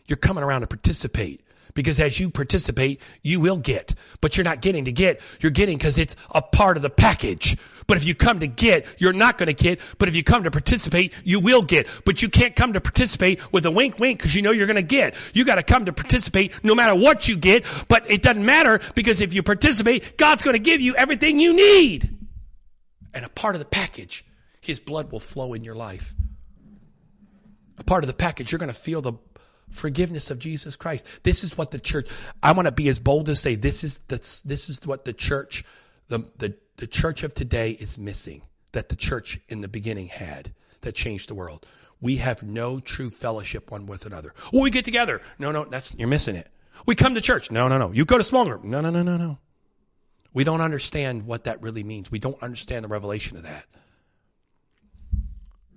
You're 0.06 0.16
coming 0.16 0.42
around 0.42 0.62
to 0.62 0.66
participate. 0.66 1.42
Because 1.74 2.00
as 2.00 2.18
you 2.18 2.30
participate, 2.30 3.00
you 3.22 3.40
will 3.40 3.58
get. 3.58 3.94
But 4.20 4.36
you're 4.36 4.44
not 4.44 4.60
getting 4.60 4.86
to 4.86 4.92
get. 4.92 5.20
You're 5.40 5.50
getting 5.50 5.78
because 5.78 5.98
it's 5.98 6.16
a 6.34 6.42
part 6.42 6.76
of 6.76 6.82
the 6.82 6.90
package. 6.90 7.56
But 7.86 7.96
if 7.96 8.04
you 8.04 8.14
come 8.14 8.40
to 8.40 8.46
get, 8.46 8.86
you're 8.98 9.14
not 9.14 9.38
going 9.38 9.46
to 9.46 9.54
get. 9.54 9.80
But 9.98 10.08
if 10.08 10.14
you 10.14 10.22
come 10.22 10.44
to 10.44 10.50
participate, 10.50 11.14
you 11.24 11.40
will 11.40 11.62
get. 11.62 11.88
But 12.04 12.20
you 12.22 12.28
can't 12.28 12.54
come 12.54 12.74
to 12.74 12.80
participate 12.80 13.52
with 13.52 13.64
a 13.64 13.70
wink 13.70 13.98
wink 13.98 14.18
because 14.18 14.34
you 14.34 14.42
know 14.42 14.50
you're 14.50 14.66
going 14.66 14.76
to 14.76 14.82
get. 14.82 15.16
You 15.32 15.44
got 15.44 15.54
to 15.54 15.62
come 15.62 15.86
to 15.86 15.92
participate 15.92 16.52
no 16.62 16.74
matter 16.74 16.94
what 16.94 17.28
you 17.28 17.36
get. 17.36 17.64
But 17.88 18.10
it 18.10 18.22
doesn't 18.22 18.44
matter 18.44 18.80
because 18.94 19.20
if 19.20 19.32
you 19.32 19.42
participate, 19.42 20.18
God's 20.18 20.44
going 20.44 20.54
to 20.54 20.60
give 20.62 20.80
you 20.80 20.94
everything 20.96 21.40
you 21.40 21.54
need. 21.54 22.14
And 23.14 23.24
a 23.24 23.30
part 23.30 23.54
of 23.54 23.58
the 23.58 23.64
package, 23.64 24.24
His 24.60 24.80
blood 24.80 25.10
will 25.10 25.20
flow 25.20 25.54
in 25.54 25.64
your 25.64 25.74
life. 25.74 26.14
A 27.78 27.84
part 27.84 28.04
of 28.04 28.08
the 28.08 28.14
package, 28.14 28.52
you're 28.52 28.58
going 28.58 28.72
to 28.72 28.78
feel 28.78 29.00
the 29.00 29.12
forgiveness 29.70 30.30
of 30.30 30.38
Jesus 30.38 30.76
Christ. 30.76 31.06
This 31.22 31.44
is 31.44 31.56
what 31.56 31.70
the 31.70 31.78
church, 31.78 32.08
I 32.42 32.52
want 32.52 32.66
to 32.66 32.72
be 32.72 32.88
as 32.88 32.98
bold 32.98 33.28
as 33.28 33.40
say 33.40 33.54
this 33.54 33.84
is, 33.84 33.98
the, 34.08 34.16
this 34.44 34.68
is 34.68 34.86
what 34.86 35.04
the 35.04 35.12
church, 35.12 35.64
the, 36.08 36.20
the, 36.38 36.54
the 36.76 36.86
church 36.86 37.22
of 37.22 37.34
today 37.34 37.72
is 37.72 37.98
missing 37.98 38.42
that 38.72 38.88
the 38.88 38.96
church 38.96 39.40
in 39.48 39.60
the 39.60 39.68
beginning 39.68 40.08
had 40.08 40.52
that 40.82 40.94
changed 40.94 41.28
the 41.28 41.34
world. 41.34 41.66
We 42.00 42.16
have 42.16 42.42
no 42.42 42.78
true 42.80 43.10
fellowship 43.10 43.70
one 43.70 43.86
with 43.86 44.06
another. 44.06 44.34
Well, 44.52 44.62
we 44.62 44.70
get 44.70 44.84
together. 44.84 45.20
No, 45.38 45.50
no, 45.50 45.64
that's, 45.64 45.94
you're 45.94 46.08
missing 46.08 46.36
it. 46.36 46.48
We 46.86 46.94
come 46.94 47.14
to 47.16 47.20
church. 47.20 47.50
No, 47.50 47.66
no, 47.66 47.78
no. 47.78 47.90
You 47.92 48.04
go 48.04 48.18
to 48.18 48.24
small 48.24 48.44
group. 48.44 48.62
No, 48.62 48.80
no, 48.80 48.90
no, 48.90 49.02
no, 49.02 49.16
no. 49.16 49.38
We 50.32 50.44
don't 50.44 50.60
understand 50.60 51.26
what 51.26 51.44
that 51.44 51.60
really 51.62 51.82
means. 51.82 52.10
We 52.10 52.20
don't 52.20 52.40
understand 52.42 52.84
the 52.84 52.88
revelation 52.88 53.36
of 53.36 53.42
that. 53.42 53.64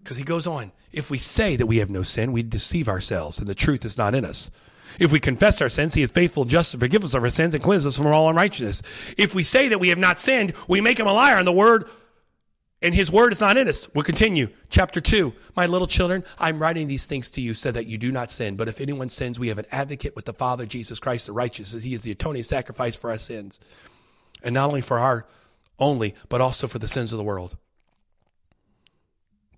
Because 0.04 0.18
he 0.18 0.24
goes 0.24 0.47
on, 0.47 0.72
if 0.91 1.10
we 1.10 1.18
say 1.18 1.56
that 1.56 1.68
we 1.68 1.78
have 1.78 1.89
no 1.89 2.04
sin, 2.04 2.32
we 2.32 2.43
deceive 2.43 2.89
ourselves 2.89 3.39
and 3.39 3.47
the 3.47 3.56
truth 3.56 3.86
is 3.86 3.97
not 3.97 4.16
in 4.16 4.26
us. 4.26 4.49
If 4.99 5.12
we 5.12 5.20
confess 5.20 5.62
our 5.62 5.70
sins, 5.70 5.93
he 5.93 6.02
is 6.02 6.12
faithful 6.12 6.43
just 6.43 6.72
to 6.72 6.78
forgive 6.78 7.04
us 7.04 7.14
of 7.14 7.24
our 7.24 7.30
sins 7.30 7.54
and 7.54 7.64
cleanse 7.64 7.86
us 7.86 7.97
from 7.97 8.08
all 8.08 8.30
unrighteousness. 8.30 8.82
If 9.18 9.34
we 9.34 9.43
say 9.43 9.70
that 9.70 9.80
we 9.80 9.89
have 9.89 9.97
not 9.97 10.20
sinned, 10.20 10.54
we 10.68 10.82
make 10.82 10.99
him 10.99 11.08
a 11.08 11.14
liar 11.14 11.38
and 11.38 11.47
the 11.47 11.52
word 11.52 11.88
and 12.82 12.95
his 12.95 13.12
word 13.12 13.32
is 13.32 13.39
not 13.39 13.58
in 13.58 13.68
us. 13.68 13.88
We'll 13.93 14.04
continue. 14.04 14.49
Chapter 14.70 14.99
2. 14.99 15.34
My 15.56 15.68
little 15.68 15.88
children, 15.88 16.24
I'm 16.39 16.60
writing 16.60 16.88
these 16.88 17.06
things 17.06 17.30
to 17.32 17.41
you 17.41 17.54
so 17.54 17.72
that 17.72 17.86
you 17.86 17.97
do 17.99 18.12
not 18.12 18.32
sin. 18.32 18.56
But 18.56 18.68
if 18.68 18.82
anyone 18.82 19.10
sins, 19.10 19.38
we 19.38 19.49
have 19.49 19.60
an 19.60 19.68
advocate 19.72 20.16
with 20.16 20.26
the 20.26 20.34
Father, 20.34 20.66
Jesus 20.66 20.99
Christ 20.99 21.28
the 21.28 21.32
righteous, 21.32 21.76
as 21.76 21.84
he 21.84 21.93
is 21.93 22.02
the 22.02 22.12
atoning 22.12 22.43
sacrifice 22.43 22.95
for 22.95 23.12
our 23.12 23.20
sins. 23.20 23.60
And 24.43 24.56
not 24.56 24.68
only 24.68 24.82
for 24.82 24.97
our 24.97 25.28
only, 25.78 26.16
but 26.28 26.41
also 26.41 26.68
for 26.68 26.80
the 26.80 26.88
sins 26.88 27.14
of 27.14 27.18
the 27.18 27.24
world. 27.24 27.56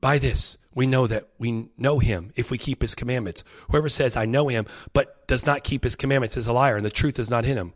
By 0.04 0.18
this, 0.18 0.58
we 0.76 0.86
know 0.86 1.08
that 1.08 1.30
we 1.40 1.70
know 1.78 2.00
him 2.00 2.34
if 2.36 2.52
we 2.52 2.58
keep 2.58 2.82
his 2.82 2.94
commandments. 2.94 3.46
Whoever 3.70 3.88
says, 3.88 4.18
I 4.18 4.26
know 4.26 4.50
him, 4.50 4.66
but 4.92 5.26
does 5.30 5.46
not 5.46 5.64
keep 5.64 5.86
his 5.86 5.96
commandments 5.96 6.36
is 6.36 6.46
a 6.46 6.52
liar, 6.52 6.76
and 6.76 6.86
the 6.86 6.90
truth 6.90 7.20
is 7.20 7.30
not 7.30 7.46
in 7.46 7.56
him. 7.56 7.72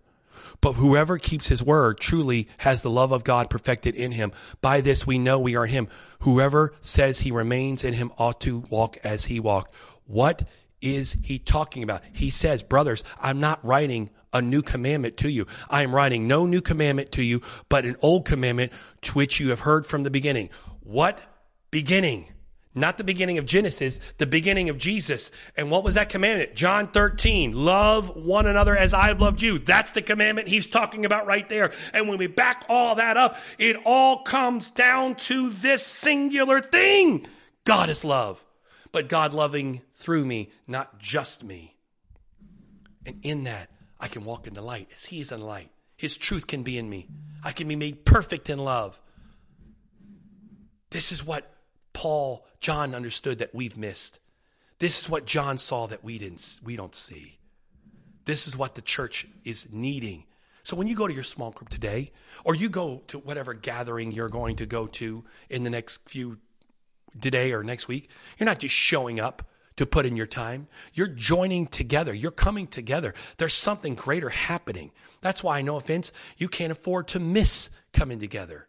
But 0.60 0.74
whoever 0.74 1.18
keeps 1.20 1.48
his 1.48 1.64
word 1.64 2.02
truly 2.02 2.50
has 2.58 2.82
the 2.82 2.90
love 2.90 3.14
of 3.14 3.24
God 3.24 3.50
perfected 3.50 3.96
in 3.96 4.12
him. 4.12 4.34
By 4.60 4.82
this 4.82 5.08
we 5.08 5.18
know 5.18 5.40
we 5.40 5.56
are 5.56 5.64
in 5.64 5.72
him. 5.72 5.88
Whoever 6.20 6.74
says 6.82 7.22
he 7.22 7.32
remains 7.32 7.86
in 7.86 7.94
him 7.94 8.12
ought 8.18 8.42
to 8.42 8.60
walk 8.70 8.98
as 9.06 9.24
he 9.24 9.40
walked. 9.40 9.74
What 10.06 10.44
is 10.82 11.16
he 11.24 11.40
talking 11.40 11.82
about? 11.82 12.02
He 12.12 12.30
says, 12.30 12.62
brothers, 12.62 13.06
I'm 13.22 13.40
not 13.40 13.64
writing 13.64 14.10
a 14.34 14.42
new 14.42 14.64
commandment 14.64 15.16
to 15.20 15.30
you. 15.30 15.48
I 15.70 15.82
am 15.82 15.96
writing 15.96 16.28
no 16.28 16.46
new 16.46 16.60
commandment 16.60 17.14
to 17.14 17.24
you, 17.24 17.42
but 17.70 17.86
an 17.86 17.96
old 18.02 18.26
commandment 18.26 18.74
to 19.04 19.14
which 19.14 19.40
you 19.40 19.52
have 19.52 19.62
heard 19.62 19.86
from 19.86 20.04
the 20.04 20.12
beginning. 20.12 20.50
What 20.82 21.22
beginning. 21.72 22.28
Not 22.78 23.00
the 23.00 23.04
beginning 23.04 23.40
of 23.40 23.48
Genesis, 23.48 24.00
the 24.20 24.28
beginning 24.28 24.70
of 24.70 24.78
Jesus. 24.78 25.32
And 25.56 25.72
what 25.72 25.84
was 25.84 25.96
that 25.96 26.10
commandment? 26.10 26.54
John 26.54 26.90
13, 26.90 27.54
love 27.54 28.16
one 28.16 28.46
another 28.46 28.78
as 28.78 28.94
I 28.94 29.08
have 29.08 29.20
loved 29.20 29.42
you. 29.42 29.58
That's 29.58 29.94
the 29.94 30.04
commandment 30.04 30.48
he's 30.48 30.68
talking 30.68 31.04
about 31.04 31.26
right 31.26 31.48
there. 31.50 31.72
And 31.92 32.08
when 32.08 32.20
we 32.20 32.28
back 32.28 32.66
all 32.70 32.96
that 32.96 33.18
up, 33.18 33.38
it 33.58 33.78
all 33.84 34.22
comes 34.22 34.70
down 34.70 35.16
to 35.16 35.50
this 35.50 35.84
singular 35.84 36.62
thing. 36.62 37.26
God 37.66 37.90
is 37.90 38.06
love, 38.06 38.46
but 38.92 39.10
God 39.10 39.34
loving 39.34 39.82
through 39.96 40.26
me, 40.26 40.52
not 40.68 41.00
just 41.00 41.44
me. 41.44 41.76
And 43.08 43.20
in 43.24 43.46
that, 43.46 43.72
I 44.00 44.08
can 44.08 44.24
walk 44.24 44.46
in 44.46 44.54
the 44.54 44.62
light 44.62 44.90
as 44.94 45.04
he 45.04 45.20
is 45.20 45.32
in 45.32 45.40
the 45.40 45.46
light. 45.48 45.72
His 45.96 46.16
truth 46.16 46.46
can 46.46 46.62
be 46.62 46.78
in 46.78 46.88
me. 46.88 47.08
I 47.44 47.54
can 47.54 47.68
be 47.68 47.76
made 47.76 48.06
perfect 48.06 48.52
in 48.52 48.60
love. 48.60 49.02
This 50.92 51.12
is 51.12 51.26
what 51.26 51.52
Paul, 51.98 52.46
John 52.60 52.94
understood 52.94 53.40
that 53.40 53.56
we've 53.56 53.76
missed. 53.76 54.20
This 54.78 55.02
is 55.02 55.10
what 55.10 55.26
John 55.26 55.58
saw 55.58 55.88
that 55.88 56.04
we 56.04 56.20
didn't 56.20 56.60
we 56.64 56.76
don't 56.76 56.94
see. 56.94 57.40
This 58.26 58.48
is 58.48 58.56
what 58.56 58.76
the 58.76 58.84
church 58.84 59.26
is 59.44 59.70
needing. 59.74 60.26
So 60.62 60.78
when 60.78 60.88
you 60.88 60.96
go 60.96 61.08
to 61.08 61.14
your 61.14 61.24
small 61.24 61.50
group 61.50 61.70
today 61.70 62.12
or 62.44 62.54
you 62.54 62.70
go 62.70 63.02
to 63.08 63.18
whatever 63.18 63.56
gathering 63.56 64.12
you're 64.12 64.30
going 64.30 64.58
to 64.58 64.68
go 64.68 64.86
to 64.86 65.24
in 65.50 65.64
the 65.64 65.72
next 65.72 66.08
few 66.08 66.38
today 67.20 67.52
or 67.52 67.64
next 67.64 67.88
week, 67.88 68.12
you're 68.38 68.46
not 68.46 68.60
just 68.60 68.76
showing 68.76 69.20
up 69.20 69.50
to 69.78 69.88
put 69.88 70.06
in 70.06 70.16
your 70.16 70.28
time. 70.28 70.68
You're 70.94 71.08
joining 71.08 71.66
together. 71.66 72.14
You're 72.14 72.30
coming 72.30 72.68
together. 72.68 73.16
There's 73.38 73.56
something 73.56 73.96
greater 73.96 74.30
happening. 74.30 74.92
That's 75.22 75.44
why, 75.44 75.64
no 75.64 75.78
offense, 75.78 76.14
you 76.38 76.48
can't 76.48 76.72
afford 76.72 77.08
to 77.08 77.20
miss 77.20 77.72
coming 77.92 78.20
together. 78.20 78.67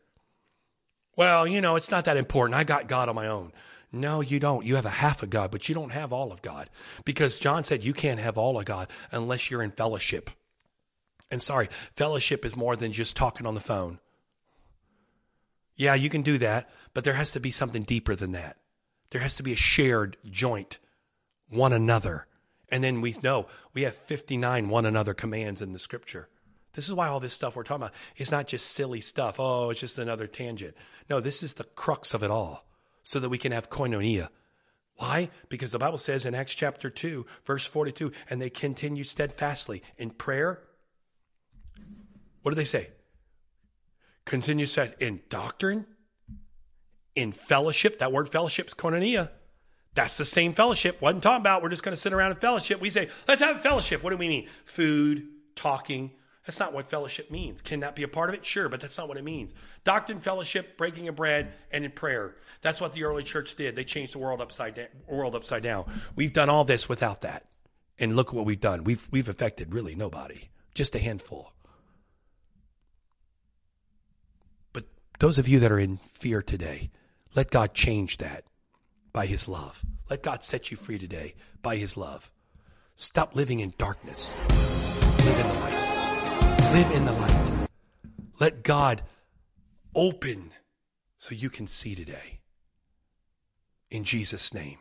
Well, 1.19 1.49
you 1.49 1.61
know, 1.61 1.75
it's 1.75 1.91
not 1.91 2.05
that 2.05 2.17
important. 2.17 2.55
I 2.55 2.63
got 2.63 2.87
God 2.87 3.09
on 3.09 3.17
my 3.17 3.27
own. 3.27 3.53
No, 3.91 4.21
you 4.21 4.39
don't. 4.39 4.65
You 4.65 4.77
have 4.77 4.87
a 4.87 4.91
half 4.91 5.25
of 5.25 5.31
God, 5.31 5.51
but 5.51 5.69
you 5.69 5.75
don't 5.75 5.91
have 5.91 6.13
all 6.13 6.31
of 6.31 6.43
God. 6.43 6.71
Because 7.05 7.41
John 7.41 7.65
said 7.65 7.83
you 7.83 7.93
can't 7.93 8.21
have 8.21 8.39
all 8.39 8.57
of 8.57 8.65
God 8.65 8.87
unless 9.11 9.51
you're 9.51 9.65
in 9.65 9.73
fellowship. 9.73 10.31
And 11.29 11.43
sorry, 11.43 11.71
fellowship 11.97 12.45
is 12.45 12.55
more 12.55 12.77
than 12.77 12.93
just 12.93 13.17
talking 13.17 13.49
on 13.49 13.55
the 13.55 13.61
phone. 13.61 13.99
Yeah, 15.75 15.95
you 15.95 16.09
can 16.09 16.23
do 16.23 16.39
that, 16.39 16.71
but 16.95 17.03
there 17.03 17.15
has 17.15 17.33
to 17.33 17.41
be 17.41 17.51
something 17.51 17.83
deeper 17.83 18.15
than 18.15 18.31
that. 18.33 18.57
There 19.11 19.21
has 19.21 19.35
to 19.39 19.43
be 19.43 19.53
a 19.53 19.57
shared 19.57 20.17
joint 20.25 20.79
one 21.49 21.73
another. 21.73 22.29
And 22.69 22.85
then 22.85 23.01
we 23.01 23.17
know 23.25 23.49
we 23.75 23.83
have 23.83 23.97
59 23.97 24.69
one 24.69 24.87
another 24.87 25.15
commands 25.15 25.63
in 25.63 25.73
the 25.73 25.81
scripture. 25.81 26.29
This 26.75 26.87
is 26.87 26.95
why 26.95 27.09
all 27.09 27.21
this 27.21 27.33
stuff 27.33 27.57
we're 27.57 27.63
talking 27.63 27.83
about 27.83 27.95
is 28.17 28.31
not 28.31 28.47
just 28.47 28.73
silly 28.73 29.01
stuff. 29.01 29.41
Oh, 29.41 29.71
it's 29.71 29.81
just 29.81 29.99
another 29.99 30.27
tangent. 30.27 30.77
No, 31.09 31.21
this 31.21 31.43
is 31.43 31.55
the 31.55 31.65
crux 31.65 32.15
of 32.15 32.23
it 32.23 32.31
all 32.31 32.67
so 33.03 33.19
that 33.19 33.29
we 33.29 33.39
can 33.39 33.53
have 33.53 33.71
koinonia. 33.71 34.29
Why? 34.97 35.31
Because 35.49 35.71
the 35.71 35.79
Bible 35.79 35.99
says 35.99 36.27
in 36.27 36.35
Acts 36.35 36.55
chapter 36.55 36.91
2, 36.91 37.25
verse 37.45 37.65
42, 37.65 38.13
and 38.29 38.43
they 38.43 38.51
continued 38.51 39.07
steadfastly 39.07 39.83
in 39.97 40.11
prayer. 40.11 40.61
What 42.43 42.51
do 42.51 42.57
they 42.57 42.65
say? 42.65 42.89
Continue 44.25 44.67
said 44.67 44.95
in 45.01 45.21
doctrine, 45.31 45.87
in 47.15 47.33
fellowship. 47.33 48.01
That 48.01 48.13
word 48.13 48.29
fellowship 48.29 48.67
is 48.67 48.75
koinonia. 48.75 49.31
That's 49.95 50.19
the 50.19 50.25
same 50.25 50.53
fellowship. 50.53 51.01
Wasn't 51.01 51.23
talking 51.23 51.41
about 51.41 51.63
we're 51.63 51.71
just 51.71 51.83
going 51.83 51.95
to 51.95 52.01
sit 52.01 52.13
around 52.13 52.33
and 52.33 52.41
fellowship. 52.41 52.81
We 52.81 52.91
say, 52.91 53.09
let's 53.27 53.41
have 53.41 53.63
fellowship. 53.63 54.03
What 54.03 54.11
do 54.11 54.17
we 54.17 54.29
mean? 54.29 54.49
Food, 54.65 55.27
talking. 55.57 56.13
That's 56.49 56.61
not 56.61 56.73
what 56.73 56.87
fellowship 56.87 57.31
means. 57.31 57.61
Can 57.61 57.81
that 57.81 57.95
be 57.95 58.05
a 58.05 58.09
part 58.09 58.31
of 58.31 58.35
it? 58.35 58.43
Sure, 58.43 58.71
but 58.71 58.81
that's 58.81 58.97
not 58.97 59.07
what 59.07 59.19
it 59.19 59.23
means. 59.23 59.53
Doctrine, 59.85 60.19
fellowship, 60.19 60.79
breaking 60.79 61.07
of 61.09 61.15
bread, 61.15 61.53
and 61.71 61.85
in 61.85 61.91
prayer. 61.91 62.37
That's 62.63 62.81
what 62.81 62.95
the 62.95 63.05
early 63.05 63.23
church 63.23 63.55
did. 63.57 63.77
They 63.77 63.85
changed 63.85 64.15
the 64.15 64.19
world 64.19 64.41
upside 64.41 64.75
down. 64.75 64.87
World 65.07 65.35
upside 65.35 65.63
down. 65.63 65.85
We've 66.17 66.33
done 66.33 66.49
all 66.49 66.65
this 66.65 66.89
without 66.89 67.21
that, 67.21 67.45
and 67.99 68.17
look 68.17 68.29
at 68.29 68.35
what 68.35 68.47
we've 68.47 68.59
done. 68.59 68.85
We've 68.85 69.07
we've 69.11 69.29
affected 69.29 69.75
really 69.75 69.95
nobody, 69.95 70.49
just 70.75 70.95
a 70.95 70.99
handful. 70.99 71.53
But 74.73 74.87
those 75.19 75.37
of 75.37 75.49
you 75.49 75.59
that 75.59 75.71
are 75.71 75.79
in 75.79 75.99
fear 76.15 76.41
today, 76.41 76.89
let 77.35 77.51
God 77.51 77.75
change 77.75 78.17
that 78.17 78.45
by 79.13 79.27
his 79.27 79.49
love. 79.49 79.85
Let 80.09 80.23
God 80.23 80.43
set 80.43 80.71
you 80.71 80.79
free 80.79 80.99
today 80.99 81.35
by 81.61 81.77
his 81.77 81.99
love. 81.99 82.31
Stop 82.97 83.37
living 83.37 83.61
in 83.61 83.75
darkness. 83.77 84.41
Live 84.49 85.41
in 85.41 85.61
light. 85.61 85.78
Live 86.73 86.91
in 86.91 87.07
the 87.07 87.13
light. 87.13 87.69
Let 88.39 88.63
God 88.63 89.03
open 89.95 90.53
so 91.17 91.35
you 91.35 91.49
can 91.49 91.67
see 91.67 91.95
today. 91.95 92.41
In 93.91 94.05
Jesus' 94.05 94.53
name. 94.53 94.79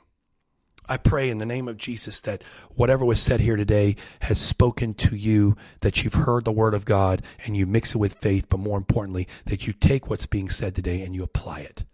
I 0.90 0.98
pray 0.98 1.30
in 1.30 1.38
the 1.38 1.46
name 1.46 1.70
of 1.70 1.78
Jesus 1.78 2.20
that 2.22 2.44
whatever 2.76 3.06
was 3.06 3.22
said 3.22 3.40
here 3.40 3.56
today 3.56 3.96
has 4.20 4.40
spoken 4.40 4.94
to 4.96 5.16
you, 5.16 5.56
that 5.80 6.04
you've 6.04 6.14
heard 6.14 6.44
the 6.44 6.52
word 6.52 6.74
of 6.74 6.84
God 6.84 7.22
and 7.46 7.56
you 7.56 7.66
mix 7.66 7.96
it 7.96 7.98
with 7.98 8.16
faith, 8.16 8.48
but 8.50 8.60
more 8.60 8.78
importantly, 8.78 9.26
that 9.46 9.66
you 9.66 9.72
take 9.72 10.10
what's 10.10 10.28
being 10.28 10.50
said 10.50 10.76
today 10.76 11.02
and 11.04 11.16
you 11.16 11.24
apply 11.24 11.62
it 11.62 11.86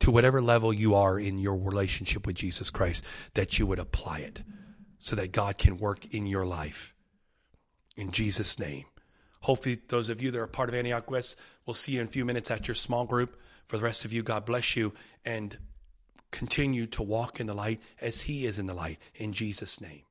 to 0.00 0.10
whatever 0.10 0.42
level 0.42 0.74
you 0.74 0.94
are 0.94 1.18
in 1.18 1.38
your 1.38 1.56
relationship 1.56 2.26
with 2.26 2.36
Jesus 2.36 2.68
Christ, 2.68 3.02
that 3.32 3.58
you 3.58 3.66
would 3.66 3.78
apply 3.78 4.18
it 4.18 4.42
so 4.98 5.16
that 5.16 5.32
God 5.32 5.56
can 5.56 5.78
work 5.78 6.14
in 6.14 6.26
your 6.26 6.44
life. 6.44 6.93
In 7.96 8.10
Jesus' 8.10 8.58
name. 8.58 8.84
Hopefully, 9.40 9.80
those 9.88 10.08
of 10.08 10.22
you 10.22 10.30
that 10.30 10.40
are 10.40 10.46
part 10.46 10.68
of 10.68 10.74
Antioch 10.74 11.10
West, 11.10 11.36
we'll 11.66 11.74
see 11.74 11.92
you 11.92 12.00
in 12.00 12.06
a 12.06 12.10
few 12.10 12.24
minutes 12.24 12.50
at 12.50 12.66
your 12.66 12.74
small 12.74 13.04
group. 13.04 13.38
For 13.68 13.76
the 13.76 13.84
rest 13.84 14.04
of 14.04 14.12
you, 14.12 14.22
God 14.22 14.44
bless 14.44 14.76
you 14.76 14.94
and 15.24 15.56
continue 16.30 16.86
to 16.88 17.02
walk 17.02 17.40
in 17.40 17.46
the 17.46 17.54
light 17.54 17.80
as 18.00 18.22
He 18.22 18.46
is 18.46 18.58
in 18.58 18.66
the 18.66 18.74
light. 18.74 18.98
In 19.14 19.32
Jesus' 19.32 19.80
name. 19.80 20.02